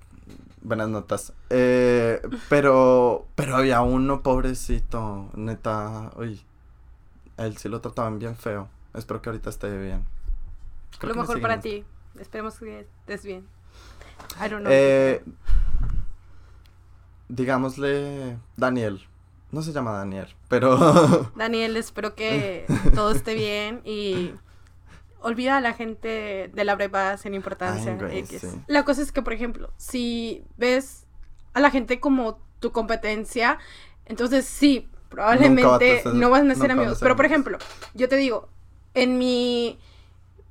buenas 0.61 0.89
notas. 0.89 1.33
Eh, 1.49 2.21
pero, 2.49 3.27
pero 3.35 3.55
había 3.55 3.81
uno 3.81 4.21
pobrecito, 4.23 5.29
neta, 5.35 6.11
uy, 6.15 6.41
él 7.37 7.57
sí 7.57 7.69
lo 7.69 7.81
trataban 7.81 8.19
bien 8.19 8.35
feo. 8.35 8.69
Espero 8.93 9.21
que 9.21 9.29
ahorita 9.29 9.49
esté 9.49 9.75
bien. 9.77 10.05
lo 11.01 11.15
mejor 11.15 11.41
para 11.41 11.59
ti. 11.59 11.85
Esperemos 12.19 12.59
que 12.59 12.81
estés 12.81 13.23
bien. 13.23 13.47
I 14.37 14.49
don't 14.49 14.61
know. 14.61 14.71
Eh, 14.71 15.23
digámosle 17.29 18.37
Daniel. 18.57 19.01
No 19.51 19.61
se 19.61 19.73
llama 19.73 19.91
Daniel, 19.91 20.27
pero... 20.47 21.31
Daniel, 21.35 21.75
espero 21.77 22.15
que 22.15 22.65
todo 22.95 23.11
esté 23.11 23.33
bien 23.33 23.81
y 23.83 24.31
olvida 25.21 25.57
a 25.57 25.61
la 25.61 25.73
gente 25.73 26.49
de 26.53 26.63
la 26.63 26.75
prepa 26.75 27.17
sin 27.17 27.33
importancia. 27.33 27.97
La 28.67 28.83
cosa 28.83 29.01
es 29.01 29.11
que, 29.11 29.21
por 29.21 29.33
ejemplo, 29.33 29.71
si 29.77 30.43
ves 30.57 31.05
a 31.53 31.59
la 31.59 31.69
gente 31.69 31.99
como 31.99 32.39
tu 32.59 32.71
competencia, 32.71 33.59
entonces 34.05 34.45
sí, 34.45 34.89
probablemente 35.09 36.03
no 36.13 36.29
vas 36.29 36.43
a 36.43 36.55
ser 36.55 36.71
amigos. 36.71 36.99
Pero, 37.01 37.15
por 37.15 37.25
ejemplo, 37.25 37.57
yo 37.93 38.07
te 38.07 38.15
digo, 38.15 38.49
en 38.93 39.17
mi, 39.17 39.79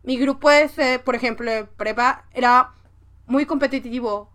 mi 0.02 0.18
grupo 0.18 0.50
ese, 0.50 0.98
por 0.98 1.14
ejemplo, 1.14 1.50
de 1.50 1.64
prepa, 1.64 2.26
era 2.32 2.72
muy 3.26 3.46
competitivo. 3.46 4.30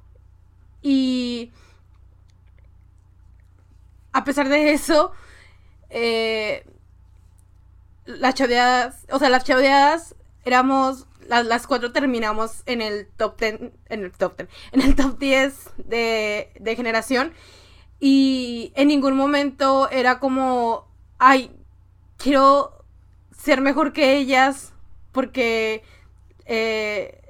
Y 0.82 1.51
a 4.16 4.24
pesar 4.24 4.47
de 4.47 4.72
eso, 4.72 5.11
eh, 5.89 6.66
las 8.05 8.34
chaveadas, 8.34 9.05
o 9.11 9.20
sea, 9.20 9.30
las 9.30 9.43
chaveadas 9.43 10.16
éramos, 10.45 11.05
las, 11.28 11.68
cuatro 11.68 11.91
terminamos 11.91 12.63
en 12.66 12.82
el 12.82 13.07
top 13.18 13.36
ten, 13.36 13.74
en 13.89 14.05
el 14.05 14.13
top 14.13 14.38
ten, 14.38 14.47
en 14.72 14.82
el 14.82 14.95
top 14.95 15.20
10 15.20 15.70
de, 15.80 16.49
de 16.57 16.76
generación. 16.78 17.34
Y 17.99 18.72
en 18.76 18.88
ningún 18.88 19.18
momento 19.18 19.89
era 19.89 20.20
como, 20.20 20.88
ay, 21.18 21.51
quiero 22.16 22.86
ser 23.38 23.59
mejor 23.59 23.91
que 23.91 24.16
ellas 24.16 24.72
porque... 25.11 25.84
Eh, 26.45 27.22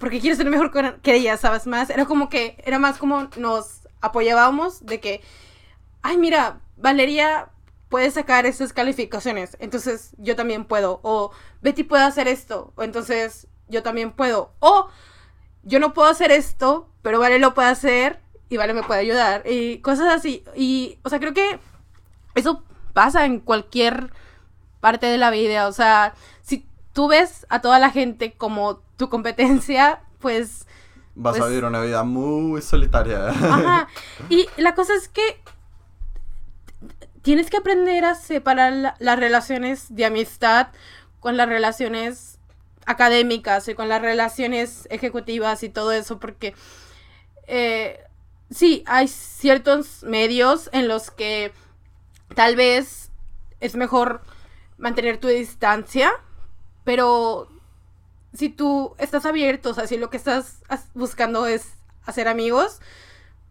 porque 0.00 0.20
quiero 0.20 0.36
ser 0.36 0.50
mejor 0.50 0.72
que 1.00 1.14
ellas, 1.14 1.40
¿sabes? 1.40 1.66
Más, 1.68 1.90
era 1.90 2.06
como 2.06 2.28
que, 2.28 2.60
era 2.66 2.80
más 2.80 2.98
como 2.98 3.30
nos 3.36 3.75
apoyábamos 4.06 4.84
de 4.84 5.00
que, 5.00 5.20
ay, 6.02 6.16
mira, 6.16 6.60
Valeria 6.76 7.50
puede 7.88 8.10
sacar 8.10 8.46
esas 8.46 8.72
calificaciones, 8.72 9.56
entonces 9.60 10.12
yo 10.18 10.36
también 10.36 10.64
puedo. 10.64 11.00
O 11.02 11.30
Betty 11.62 11.84
puede 11.84 12.02
hacer 12.04 12.28
esto, 12.28 12.72
o 12.76 12.82
entonces 12.82 13.46
yo 13.68 13.82
también 13.82 14.12
puedo. 14.12 14.52
O 14.60 14.88
yo 15.62 15.80
no 15.80 15.94
puedo 15.94 16.08
hacer 16.08 16.30
esto, 16.30 16.88
pero 17.02 17.18
Vale 17.18 17.38
lo 17.38 17.54
puede 17.54 17.68
hacer 17.68 18.20
y 18.48 18.56
Vale 18.56 18.74
me 18.74 18.82
puede 18.82 19.00
ayudar. 19.00 19.42
Y 19.46 19.78
cosas 19.78 20.12
así. 20.14 20.44
Y, 20.54 20.98
o 21.02 21.08
sea, 21.08 21.18
creo 21.18 21.34
que 21.34 21.58
eso 22.34 22.62
pasa 22.92 23.24
en 23.24 23.40
cualquier 23.40 24.12
parte 24.80 25.06
de 25.06 25.18
la 25.18 25.30
vida. 25.30 25.66
O 25.68 25.72
sea, 25.72 26.14
si 26.42 26.66
tú 26.92 27.08
ves 27.08 27.46
a 27.48 27.60
toda 27.60 27.78
la 27.78 27.90
gente 27.90 28.32
como 28.32 28.78
tu 28.96 29.08
competencia, 29.08 30.00
pues... 30.20 30.66
Vas 31.16 31.36
a 31.36 31.38
pues 31.38 31.50
vivir 31.50 31.64
una 31.64 31.80
vida 31.80 32.04
muy 32.04 32.62
solitaria. 32.62 33.28
Ajá. 33.28 33.88
Y 34.28 34.46
la 34.58 34.74
cosa 34.74 34.94
es 34.94 35.08
que 35.08 35.40
tienes 37.22 37.50
que 37.50 37.56
aprender 37.56 38.04
a 38.04 38.14
separar 38.14 38.94
las 38.98 39.18
relaciones 39.18 39.86
de 39.94 40.04
amistad 40.04 40.68
con 41.18 41.36
las 41.36 41.48
relaciones 41.48 42.38
académicas 42.84 43.66
y 43.66 43.74
con 43.74 43.88
las 43.88 44.00
relaciones 44.00 44.86
ejecutivas 44.90 45.62
y 45.62 45.68
todo 45.68 45.90
eso, 45.90 46.20
porque 46.20 46.54
eh, 47.48 47.98
sí, 48.50 48.84
hay 48.86 49.08
ciertos 49.08 50.04
medios 50.04 50.70
en 50.72 50.86
los 50.86 51.10
que 51.10 51.52
tal 52.34 52.56
vez 52.56 53.10
es 53.58 53.74
mejor 53.74 54.20
mantener 54.78 55.18
tu 55.18 55.28
distancia, 55.28 56.12
pero 56.84 57.48
si 58.36 58.48
tú 58.48 58.94
estás 58.98 59.26
abierto, 59.26 59.70
o 59.70 59.74
sea, 59.74 59.86
si 59.86 59.96
lo 59.96 60.10
que 60.10 60.16
estás 60.16 60.58
buscando 60.94 61.46
es 61.46 61.74
hacer 62.04 62.28
amigos, 62.28 62.80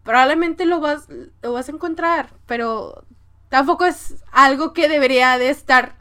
probablemente 0.04 0.66
lo 0.66 0.80
vas, 0.80 1.08
lo 1.42 1.54
vas 1.54 1.68
a 1.68 1.72
encontrar, 1.72 2.34
pero 2.46 3.04
tampoco 3.50 3.86
es 3.86 4.16
algo 4.32 4.74
que 4.74 4.88
debería 4.88 5.38
de 5.38 5.50
estar 5.50 5.96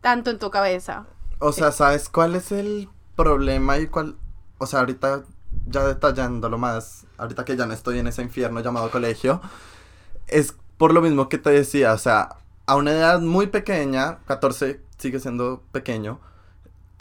tanto 0.00 0.30
en 0.30 0.38
tu 0.38 0.50
cabeza. 0.50 1.06
O 1.38 1.52
sea, 1.52 1.72
¿sabes 1.72 2.08
cuál 2.08 2.34
es 2.34 2.52
el 2.52 2.88
problema 3.16 3.78
y 3.78 3.86
cuál... 3.86 4.16
O 4.58 4.66
sea, 4.66 4.80
ahorita 4.80 5.24
ya 5.66 5.84
detallándolo 5.84 6.58
más, 6.58 7.06
ahorita 7.18 7.44
que 7.44 7.56
ya 7.56 7.66
no 7.66 7.74
estoy 7.74 7.98
en 7.98 8.06
ese 8.06 8.22
infierno 8.22 8.60
llamado 8.60 8.90
colegio, 8.90 9.40
es 10.28 10.54
por 10.76 10.92
lo 10.92 11.02
mismo 11.02 11.28
que 11.28 11.38
te 11.38 11.50
decía, 11.50 11.92
o 11.92 11.98
sea, 11.98 12.36
a 12.66 12.76
una 12.76 12.92
edad 12.92 13.20
muy 13.20 13.48
pequeña, 13.48 14.18
14 14.26 14.80
sigue 14.98 15.20
siendo 15.20 15.62
pequeño, 15.72 16.20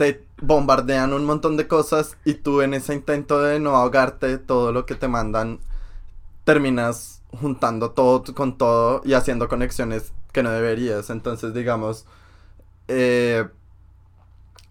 te 0.02 0.26
bombardean 0.42 1.14
un 1.14 1.26
montón 1.26 1.58
de 1.58 1.68
cosas 1.68 2.18
y 2.26 2.34
tú 2.34 2.64
en 2.64 2.74
ese 2.74 2.96
intento 2.96 3.40
de 3.40 3.60
no 3.60 3.76
ahogarte 3.76 4.40
todo 4.40 4.72
lo 4.72 4.88
que 4.88 4.96
te 4.96 5.08
mandan, 5.08 5.60
terminas 6.44 7.22
juntando 7.40 7.92
todo 7.92 8.24
con 8.34 8.58
todo 8.58 9.04
y 9.06 9.14
haciendo 9.14 9.48
conexiones 9.48 10.12
que 10.32 10.42
no 10.42 10.50
deberías. 10.50 11.12
Entonces, 11.12 11.54
digamos, 11.54 12.08
eh, 12.88 13.48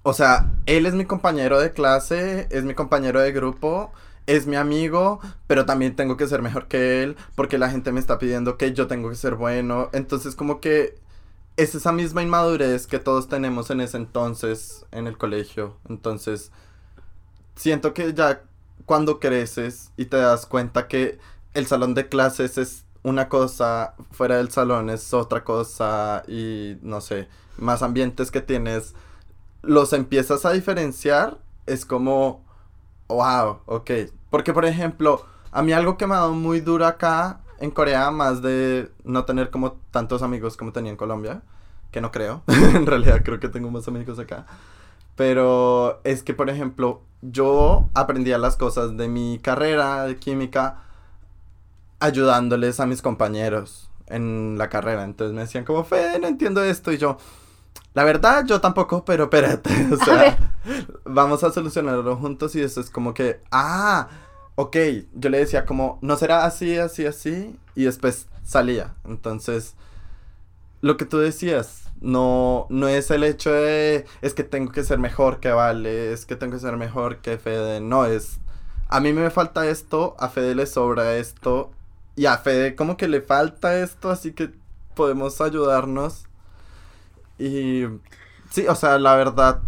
o 0.03 0.15
sea, 0.15 0.51
él 0.67 0.85
es 0.85 0.95
mi 0.95 1.05
compañero 1.05 1.61
de 1.61 1.73
clase, 1.73 2.49
es 2.51 2.65
mi 2.65 2.75
compañero 2.75 3.21
de 3.21 3.31
grupo, 3.31 3.93
es 4.27 4.49
mi 4.49 4.57
amigo, 4.57 5.21
pero 5.47 5.65
también 5.65 5.95
tengo 5.95 6.17
que 6.17 6.27
ser 6.27 6.43
mejor 6.43 6.67
que 6.67 7.05
él 7.05 7.17
porque 7.37 7.57
la 7.57 7.71
gente 7.71 7.93
me 7.93 8.01
está 8.01 8.19
pidiendo 8.19 8.59
que 8.59 8.73
yo 8.73 8.89
tengo 8.89 9.11
que 9.11 9.15
ser 9.15 9.37
bueno. 9.37 9.91
Entonces, 9.93 10.35
como 10.35 10.61
que 10.61 10.99
es 11.63 11.75
esa 11.75 11.93
misma 11.93 12.23
inmadurez 12.23 12.87
que 12.87 12.99
todos 12.99 13.29
tenemos 13.29 13.71
en 13.71 13.83
ese 13.83 13.99
entonces 13.99 14.87
en 14.93 15.07
el 15.07 15.19
colegio. 15.19 15.77
Entonces, 15.89 16.53
siento 17.55 17.93
que 17.93 18.15
ya 18.15 18.43
cuando 18.87 19.21
creces 19.21 19.93
y 19.99 20.07
te 20.07 20.17
das 20.17 20.47
cuenta 20.47 20.89
que 20.89 21.19
el 21.53 21.67
salón 21.67 21.93
de 21.95 22.09
clases 22.09 22.57
es 22.57 22.87
una 23.03 23.29
cosa, 23.29 23.95
fuera 24.11 24.39
del 24.39 24.51
salón 24.51 24.89
es 24.89 25.13
otra 25.13 25.45
cosa 25.45 26.23
y 26.27 26.79
no 26.81 27.03
sé, 27.03 27.29
más 27.59 27.83
ambientes 27.83 28.31
que 28.31 28.41
tienes, 28.41 28.95
los 29.61 29.93
empiezas 29.93 30.47
a 30.47 30.53
diferenciar, 30.53 31.39
es 31.67 31.85
como, 31.85 32.43
wow, 33.09 33.59
ok. 33.67 33.91
Porque 34.31 34.55
por 34.55 34.65
ejemplo, 34.65 35.27
a 35.53 35.63
mí 35.63 35.73
algo 35.73 35.99
que 35.99 36.07
me 36.07 36.15
ha 36.15 36.21
dado 36.21 36.33
muy 36.33 36.61
duro 36.61 36.87
acá 36.87 37.41
en 37.61 37.71
Corea, 37.71 38.11
más 38.11 38.43
de 38.43 38.91
no 39.05 39.25
tener 39.25 39.51
como 39.51 39.73
tantos 39.91 40.23
amigos 40.23 40.57
como 40.57 40.73
tenía 40.73 40.91
en 40.91 40.97
Colombia, 40.97 41.43
que 41.91 42.01
no 42.01 42.11
creo, 42.11 42.43
en 42.49 42.87
realidad 42.87 43.23
creo 43.25 43.39
que 43.39 43.49
tengo 43.49 43.71
más 43.71 43.87
amigos 43.87 44.19
acá. 44.19 44.47
Pero 45.17 46.01
es 46.05 46.23
que, 46.23 46.33
por 46.33 46.49
ejemplo, 46.49 47.03
yo 47.21 47.89
aprendía 47.95 48.39
las 48.39 48.57
cosas 48.57 48.97
de 48.97 49.09
mi 49.09 49.39
carrera 49.39 50.05
de 50.05 50.17
química 50.17 50.83
ayudándoles 51.99 52.81
a 52.81 52.87
mis 52.87 53.03
compañeros 53.03 53.91
en 54.07 54.57
la 54.57 54.69
carrera. 54.71 55.05
Entonces 55.05 55.35
me 55.35 55.43
decían 55.43 55.65
como, 55.65 55.85
Fe, 55.85 56.19
no 56.19 56.27
entiendo 56.27 56.65
esto. 56.65 56.93
Y 56.93 56.97
yo, 56.97 57.19
la 57.93 58.05
verdad, 58.05 58.45
yo 58.47 58.61
tampoco, 58.61 59.05
pero 59.05 59.25
espérate. 59.25 59.71
O 59.93 59.97
sea, 60.03 60.39
vamos 61.05 61.45
a 61.45 61.53
solucionarlo 61.53 62.17
juntos 62.17 62.55
y 62.57 62.63
eso 62.63 62.81
es 62.81 62.89
como 62.89 63.13
que, 63.13 63.41
ah, 63.51 64.09
ok. 64.57 64.77
Yo 65.15 65.31
le 65.31 65.39
decía 65.39 65.65
como, 65.65 65.99
no 66.03 66.17
será 66.17 66.45
así, 66.45 66.77
así, 66.77 67.07
así. 67.07 67.59
Y 67.75 67.85
después 67.85 68.29
salía. 68.45 68.95
Entonces, 69.05 69.75
lo 70.81 70.97
que 70.97 71.05
tú 71.05 71.19
decías, 71.19 71.91
no, 72.01 72.67
no 72.71 72.89
es 72.89 73.11
el 73.11 73.25
hecho 73.25 73.53
de, 73.53 74.07
es 74.23 74.35
que 74.35 74.45
tengo 74.45 74.73
que 74.73 74.85
ser 74.85 74.99
mejor 74.99 75.41
que 75.41 75.51
Vale, 75.51 76.13
es 76.13 76.27
que 76.27 76.37
tengo 76.37 76.55
que 76.55 76.61
ser 76.61 76.77
mejor 76.77 77.19
que 77.19 77.39
Fede. 77.39 77.81
No, 77.81 78.07
es, 78.07 78.41
a 78.89 79.01
mí 79.01 79.13
me 79.13 79.31
falta 79.31 79.67
esto, 79.69 80.17
a 80.19 80.29
Fede 80.29 80.55
le 80.55 80.67
sobra 80.67 81.17
esto 81.17 81.71
y 82.17 82.27
a 82.27 82.39
Fede 82.39 82.75
como 82.75 82.97
que 82.97 83.09
le 83.09 83.21
falta 83.21 83.79
esto, 83.81 84.11
así 84.11 84.33
que 84.33 84.51
podemos 84.95 85.41
ayudarnos. 85.41 86.25
Y 87.39 87.85
sí, 88.51 88.67
o 88.69 88.75
sea, 88.75 88.99
la 88.99 89.15
verdad, 89.17 89.61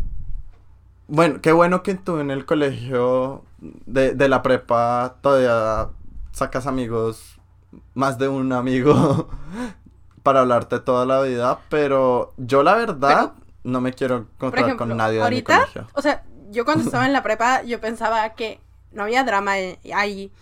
bueno, 1.12 1.42
qué 1.42 1.52
bueno 1.52 1.82
que 1.82 1.94
tú 1.94 2.20
en 2.20 2.30
el 2.30 2.46
colegio 2.46 3.44
de, 3.60 4.14
de 4.14 4.28
la 4.30 4.40
prepa 4.40 5.16
todavía 5.20 5.90
sacas 6.32 6.66
amigos, 6.66 7.38
más 7.92 8.16
de 8.16 8.28
un 8.28 8.50
amigo, 8.54 9.28
para 10.22 10.40
hablarte 10.40 10.80
toda 10.80 11.04
la 11.04 11.20
vida, 11.20 11.60
pero 11.68 12.32
yo 12.38 12.62
la 12.62 12.76
verdad 12.76 13.32
no 13.62 13.82
me 13.82 13.92
quiero 13.92 14.16
encontrar 14.16 14.74
con 14.76 14.96
nadie 14.96 15.20
ahorita, 15.20 15.52
de 15.52 15.58
mi 15.58 15.64
colegio. 15.66 15.86
O 15.92 16.00
sea, 16.00 16.24
yo 16.50 16.64
cuando 16.64 16.84
estaba 16.84 17.04
en 17.04 17.12
la 17.12 17.22
prepa, 17.24 17.62
yo 17.62 17.78
pensaba 17.78 18.30
que 18.30 18.62
no 18.92 19.02
había 19.02 19.22
drama 19.22 19.52
ahí 19.94 20.32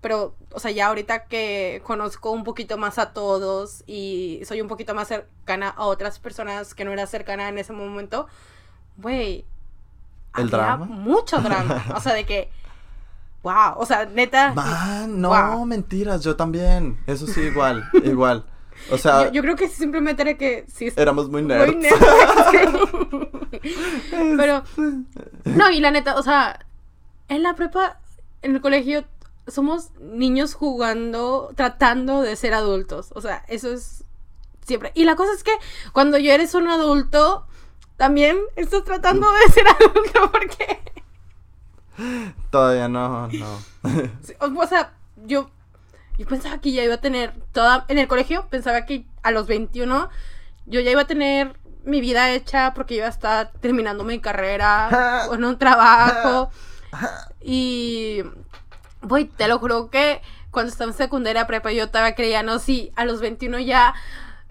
pero, 0.00 0.36
o 0.52 0.60
sea, 0.60 0.70
ya 0.70 0.86
ahorita 0.86 1.24
que 1.24 1.82
conozco 1.84 2.30
un 2.30 2.44
poquito 2.44 2.78
más 2.78 2.98
a 2.98 3.12
todos 3.12 3.82
y 3.88 4.40
soy 4.44 4.60
un 4.60 4.68
poquito 4.68 4.94
más 4.94 5.08
cercana 5.08 5.70
a 5.70 5.86
otras 5.86 6.20
personas 6.20 6.72
que 6.72 6.84
no 6.84 6.92
era 6.92 7.06
cercana 7.08 7.48
en 7.48 7.58
ese 7.58 7.72
momento, 7.72 8.28
güey. 8.96 9.44
¿El 10.36 10.44
había 10.46 10.56
drama? 10.56 10.86
Mucho 10.86 11.38
drama. 11.38 11.84
O 11.96 12.00
sea, 12.00 12.14
de 12.14 12.24
que. 12.24 12.50
Wow. 13.42 13.74
O 13.76 13.86
sea, 13.86 14.04
neta. 14.06 14.52
Man, 14.54 15.20
no, 15.20 15.28
Wow. 15.30 15.66
mentiras, 15.66 16.22
yo 16.22 16.36
también. 16.36 16.98
Eso 17.06 17.26
sí, 17.26 17.40
igual, 17.40 17.88
igual. 18.04 18.44
O 18.90 18.96
sea, 18.98 19.24
Yo, 19.26 19.32
yo 19.32 19.42
creo 19.42 19.56
que 19.56 19.68
simplemente 19.68 20.22
era 20.22 20.34
que 20.38 20.64
sí 20.72 20.90
éramos 20.96 21.28
muy 21.28 21.42
nerds. 21.42 21.66
muy 21.74 21.82
neta, 21.82 22.50
sí. 22.50 22.58
Pero, 24.36 24.62
no, 25.44 25.70
y 25.70 25.80
la 25.80 25.90
neta, 25.90 26.16
o 26.16 26.22
sea, 26.22 26.64
en 27.28 27.42
la 27.42 27.54
prepa, 27.54 27.98
en 28.42 28.54
el 28.54 28.60
colegio, 28.60 29.04
somos 29.46 29.90
niños 30.00 30.54
jugando, 30.54 31.50
tratando 31.56 32.22
de 32.22 32.36
ser 32.36 32.54
adultos. 32.54 33.10
O 33.14 33.20
sea, 33.20 33.44
eso 33.48 33.70
es 33.72 34.04
siempre. 34.64 34.92
Y 34.94 35.04
la 35.04 35.16
cosa 35.16 35.32
es 35.34 35.42
que 35.42 35.52
cuando 35.92 36.16
ya 36.18 36.34
eres 36.34 36.54
un 36.54 36.68
adulto, 36.68 37.46
también 38.00 38.38
estás 38.56 38.82
tratando 38.82 39.30
de 39.30 39.52
ser 39.52 39.66
adulto 39.68 40.32
porque, 40.32 40.80
Todavía 42.48 42.88
no, 42.88 43.28
no. 43.28 43.58
o 44.62 44.66
sea, 44.66 44.94
yo, 45.26 45.50
yo 46.16 46.26
pensaba 46.26 46.62
que 46.62 46.72
ya 46.72 46.82
iba 46.82 46.94
a 46.94 47.00
tener 47.02 47.34
toda, 47.52 47.84
en 47.88 47.98
el 47.98 48.08
colegio, 48.08 48.46
pensaba 48.48 48.86
que 48.86 49.04
a 49.22 49.32
los 49.32 49.46
21 49.48 50.08
yo 50.64 50.80
ya 50.80 50.90
iba 50.90 51.02
a 51.02 51.06
tener 51.06 51.58
mi 51.84 52.00
vida 52.00 52.30
hecha 52.30 52.72
porque 52.72 52.94
iba 52.94 53.04
a 53.04 53.10
estar 53.10 53.52
terminando 53.60 54.02
mi 54.02 54.18
carrera 54.18 55.24
con 55.28 55.44
un 55.44 55.58
trabajo. 55.58 56.50
Y, 57.42 58.22
güey, 59.00 59.26
te 59.26 59.46
lo 59.46 59.58
juro 59.58 59.90
que 59.90 60.20
cuando 60.50 60.72
estaba 60.72 60.90
en 60.90 60.96
secundaria 60.96 61.46
prepa 61.46 61.70
yo 61.70 61.88
todavía 61.88 62.14
creía, 62.14 62.42
no, 62.42 62.58
sí, 62.58 62.92
a 62.96 63.04
los 63.04 63.20
21 63.20 63.60
ya 63.60 63.94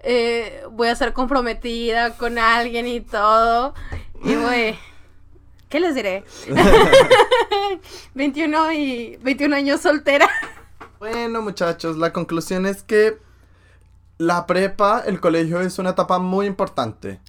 eh, 0.02 0.64
voy 0.70 0.88
a 0.88 0.96
ser 0.96 1.12
comprometida 1.12 2.16
con 2.16 2.38
alguien 2.38 2.86
y 2.86 3.00
todo. 3.00 3.74
Y, 4.24 4.34
güey, 4.36 4.78
¿qué 5.68 5.80
les 5.80 5.94
diré? 5.94 6.24
21 8.14 8.72
y 8.72 9.16
21 9.22 9.56
años 9.56 9.80
soltera. 9.80 10.28
Bueno, 10.98 11.42
muchachos, 11.42 11.96
la 11.96 12.12
conclusión 12.12 12.66
es 12.66 12.82
que 12.82 13.18
la 14.18 14.46
prepa, 14.46 15.02
el 15.06 15.20
colegio 15.20 15.60
es 15.60 15.78
una 15.78 15.90
etapa 15.90 16.18
muy 16.18 16.46
importante. 16.46 17.20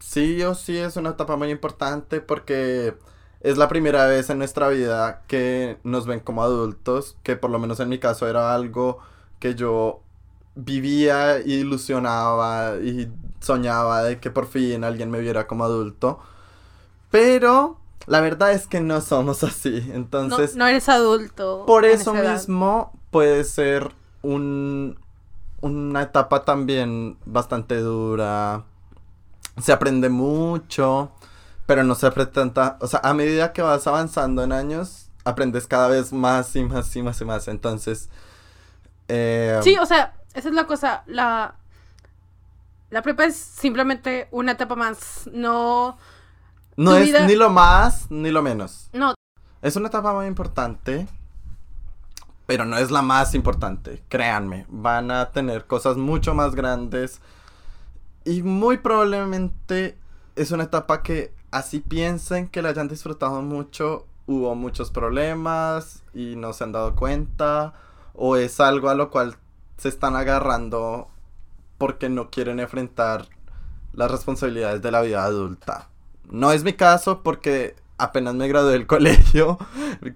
Sí 0.00 0.42
o 0.42 0.54
sí 0.54 0.76
es 0.76 0.96
una 0.96 1.10
etapa 1.10 1.36
muy 1.36 1.50
importante 1.50 2.20
porque 2.20 2.96
es 3.40 3.56
la 3.56 3.68
primera 3.68 4.06
vez 4.06 4.30
en 4.30 4.38
nuestra 4.38 4.68
vida 4.68 5.22
que 5.28 5.78
nos 5.84 6.06
ven 6.06 6.20
como 6.20 6.42
adultos, 6.42 7.16
que 7.22 7.36
por 7.36 7.50
lo 7.50 7.58
menos 7.58 7.78
en 7.78 7.88
mi 7.88 7.98
caso 7.98 8.28
era 8.28 8.54
algo 8.54 8.98
que 9.38 9.54
yo 9.54 10.03
vivía, 10.54 11.40
ilusionaba 11.40 12.76
y 12.82 13.10
soñaba 13.40 14.02
de 14.02 14.20
que 14.20 14.30
por 14.30 14.46
fin 14.46 14.84
alguien 14.84 15.10
me 15.10 15.20
viera 15.20 15.46
como 15.46 15.64
adulto. 15.64 16.20
Pero 17.10 17.78
la 18.06 18.20
verdad 18.20 18.52
es 18.52 18.66
que 18.66 18.80
no 18.80 19.00
somos 19.00 19.42
así. 19.44 19.90
Entonces, 19.92 20.56
no 20.56 20.66
eres 20.66 20.88
adulto. 20.88 21.64
por 21.66 21.84
eso 21.84 22.14
edad. 22.14 22.32
mismo 22.34 22.92
puede 23.10 23.44
ser 23.44 23.92
un, 24.22 24.98
una 25.60 26.02
etapa 26.02 26.44
también 26.44 27.16
bastante 27.24 27.78
dura. 27.78 28.64
Se 29.60 29.72
aprende 29.72 30.08
mucho, 30.08 31.12
pero 31.66 31.84
no 31.84 31.94
se 31.94 32.06
aprende 32.06 32.32
tanta... 32.32 32.76
O 32.80 32.88
sea, 32.88 33.00
a 33.04 33.14
medida 33.14 33.52
que 33.52 33.62
vas 33.62 33.86
avanzando 33.86 34.42
en 34.42 34.52
años, 34.52 35.10
aprendes 35.24 35.66
cada 35.68 35.88
vez 35.88 36.12
más 36.12 36.54
y 36.56 36.64
más 36.64 36.94
y 36.96 37.02
más 37.02 37.20
y 37.20 37.24
más. 37.24 37.48
Entonces... 37.48 38.08
eh, 39.08 39.60
Sí, 39.62 39.78
o 39.78 39.86
sea, 39.86 40.14
esa 40.34 40.48
es 40.48 40.54
la 40.54 40.66
cosa. 40.66 41.02
La, 41.06 41.54
la 42.90 43.02
prepa 43.02 43.24
es 43.24 43.36
simplemente 43.36 44.28
una 44.30 44.52
etapa 44.52 44.74
más. 44.76 45.28
No. 45.32 45.96
no 46.76 46.96
es 46.96 47.06
vida- 47.06 47.26
ni 47.26 47.34
lo 47.36 47.50
más 47.50 48.10
ni 48.10 48.30
lo 48.30 48.42
menos. 48.42 48.88
No. 48.92 49.14
Es 49.62 49.76
una 49.76 49.88
etapa 49.88 50.12
muy 50.12 50.26
importante, 50.26 51.08
pero 52.46 52.64
no 52.66 52.76
es 52.76 52.90
la 52.90 53.02
más 53.02 53.34
importante. 53.34 54.02
Créanme, 54.08 54.66
van 54.68 55.10
a 55.10 55.30
tener 55.30 55.66
cosas 55.66 55.96
mucho 55.96 56.34
más 56.34 56.54
grandes 56.54 57.20
y 58.24 58.42
muy 58.42 58.78
probablemente 58.78 59.96
es 60.36 60.50
una 60.50 60.64
etapa 60.64 61.02
que 61.02 61.32
así 61.50 61.80
piensen 61.80 62.48
que 62.48 62.60
la 62.60 62.70
hayan 62.70 62.88
disfrutado 62.88 63.40
mucho, 63.42 64.06
hubo 64.26 64.54
muchos 64.54 64.90
problemas 64.90 66.02
y 66.12 66.36
no 66.36 66.52
se 66.52 66.64
han 66.64 66.72
dado 66.72 66.94
cuenta 66.94 67.72
o 68.14 68.36
es 68.36 68.60
algo 68.60 68.88
a 68.90 68.94
lo 68.94 69.10
cual 69.10 69.36
se 69.76 69.88
están 69.88 70.16
agarrando 70.16 71.08
porque 71.78 72.08
no 72.08 72.30
quieren 72.30 72.60
enfrentar 72.60 73.26
las 73.92 74.10
responsabilidades 74.10 74.82
de 74.82 74.90
la 74.90 75.02
vida 75.02 75.24
adulta. 75.24 75.88
No 76.30 76.52
es 76.52 76.64
mi 76.64 76.72
caso 76.72 77.22
porque 77.22 77.76
apenas 77.98 78.34
me 78.34 78.48
gradué 78.48 78.72
del 78.72 78.86
colegio, 78.88 79.58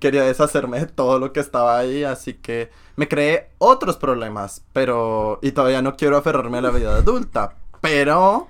quería 0.01 0.23
deshacerme 0.23 0.81
de 0.81 0.87
todo 0.87 1.19
lo 1.19 1.33
que 1.33 1.41
estaba 1.41 1.79
ahí, 1.79 2.05
así 2.05 2.35
que 2.35 2.71
me 2.97 3.09
creé 3.09 3.51
otros 3.59 3.97
problemas, 3.97 4.63
pero 4.73 5.39
y 5.43 5.53
todavía 5.53 5.83
no 5.83 5.97
quiero 5.97 6.17
aferrarme 6.17 6.59
a 6.59 6.63
la 6.63 6.71
vida 6.71 6.97
adulta, 6.97 7.55
pero 7.81 8.49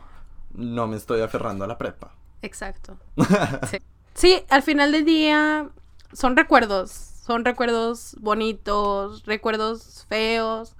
no 0.54 0.86
me 0.86 0.96
estoy 0.96 1.20
aferrando 1.20 1.64
a 1.64 1.68
la 1.68 1.78
prepa. 1.78 2.12
Exacto. 2.42 2.96
sí. 3.70 3.78
Sí, 4.18 4.44
al 4.48 4.64
final 4.64 4.90
del 4.90 5.04
día 5.04 5.68
son 6.12 6.36
recuerdos. 6.36 7.17
Son 7.28 7.44
recuerdos 7.44 8.16
bonitos, 8.20 9.24
recuerdos 9.26 10.06
feos. 10.08 10.76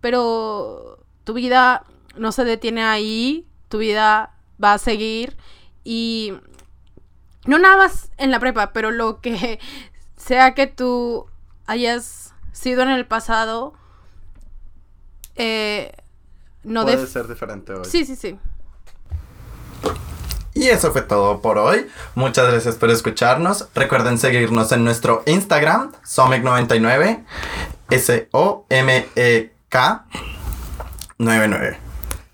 Pero 0.00 1.04
tu 1.24 1.34
vida 1.34 1.84
no 2.16 2.32
se 2.32 2.44
detiene 2.44 2.82
ahí. 2.82 3.46
Tu 3.68 3.76
vida 3.76 4.34
va 4.62 4.72
a 4.72 4.78
seguir. 4.78 5.36
Y 5.84 6.32
no 7.44 7.58
nada 7.58 7.76
más 7.76 8.10
en 8.16 8.30
la 8.30 8.40
prepa, 8.40 8.72
pero 8.72 8.90
lo 8.90 9.20
que 9.20 9.60
sea 10.16 10.54
que 10.54 10.66
tú 10.66 11.26
hayas 11.66 12.32
sido 12.52 12.82
en 12.82 12.88
el 12.88 13.06
pasado, 13.06 13.74
eh, 15.34 15.92
no 16.64 16.84
Puede 16.84 17.02
def- 17.04 17.10
ser 17.12 17.28
diferente 17.28 17.74
hoy. 17.74 17.84
Sí, 17.84 18.06
sí, 18.06 18.16
sí. 18.16 18.38
Y 20.56 20.68
eso 20.70 20.90
fue 20.90 21.02
todo 21.02 21.42
por 21.42 21.58
hoy. 21.58 21.86
Muchas 22.14 22.50
gracias 22.50 22.76
por 22.76 22.88
escucharnos. 22.88 23.68
Recuerden 23.74 24.16
seguirnos 24.18 24.72
en 24.72 24.84
nuestro 24.84 25.22
Instagram, 25.26 25.92
Somec99, 26.02 27.26
S-O-M-E-K 27.90 29.16
99. 31.18 31.78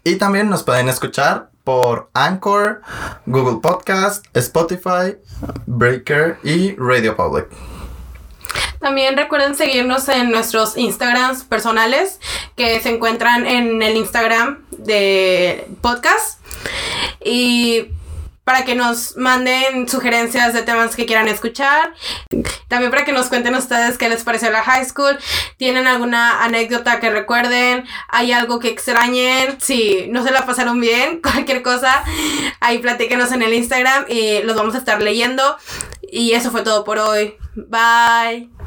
Y 0.05 0.14
también 0.16 0.49
nos 0.49 0.62
pueden 0.62 0.89
escuchar 0.89 1.51
por 1.64 2.11
Anchor, 2.14 2.83
Google 3.27 3.59
Podcast, 3.61 4.25
Spotify, 4.35 5.16
Breaker 5.66 6.39
y 6.45 6.77
Radio 6.77 7.16
Public. 7.16 7.49
También 8.79 9.16
recuerden 9.16 9.57
seguirnos 9.57 10.09
en 10.09 10.31
nuestros 10.31 10.77
Instagrams 10.77 11.43
personales 11.43 12.20
que 12.55 12.79
se 12.81 12.91
encuentran 12.91 13.47
en 13.47 13.83
el 13.83 13.97
Instagram 13.97 14.64
de 14.70 15.66
podcast. 15.81 16.41
Y 17.25 17.89
para 18.45 18.64
que 18.64 18.74
nos 18.74 19.16
manden 19.16 19.88
sugerencias 19.88 20.53
de 20.53 20.62
temas 20.62 20.97
que 20.97 21.07
quieran 21.07 21.28
escuchar. 21.28 21.95
También 22.68 22.90
para 22.90 23.05
que 23.05 23.12
nos 23.12 23.28
cuenten 23.28 23.55
ustedes 23.55 23.99
qué 23.99 24.09
les 24.09 24.24
pareció 24.24 24.51
la 24.51 24.62
high 24.62 24.84
school. 24.84 25.18
¿Tienen 25.57 25.86
alguna 25.86 26.43
anécdota 26.43 27.01
que 27.01 27.11
recuerden? 27.11 27.84
¿Hay 28.09 28.32
algo 28.32 28.59
que 28.59 28.68
extrañen? 28.68 29.61
Si 29.61 30.07
no 30.09 30.24
se 30.24 30.32
la 30.32 30.45
pasaron 30.45 30.80
bien, 30.80 31.20
cualquier 31.22 31.62
cosa, 31.62 32.05
ahí 32.61 32.78
platíquenos 32.78 33.32
en 33.32 33.43
el 33.43 33.55
Instagram 33.55 34.07
y 34.09 34.43
los 34.43 34.57
vamos 34.57 34.74
a 34.74 34.78
estar 34.78 35.01
leyendo. 35.01 35.57
Y 36.11 36.32
eso 36.32 36.51
fue 36.51 36.62
todo 36.62 36.84
por 36.84 36.99
hoy. 36.99 37.36
Bye. 37.55 38.62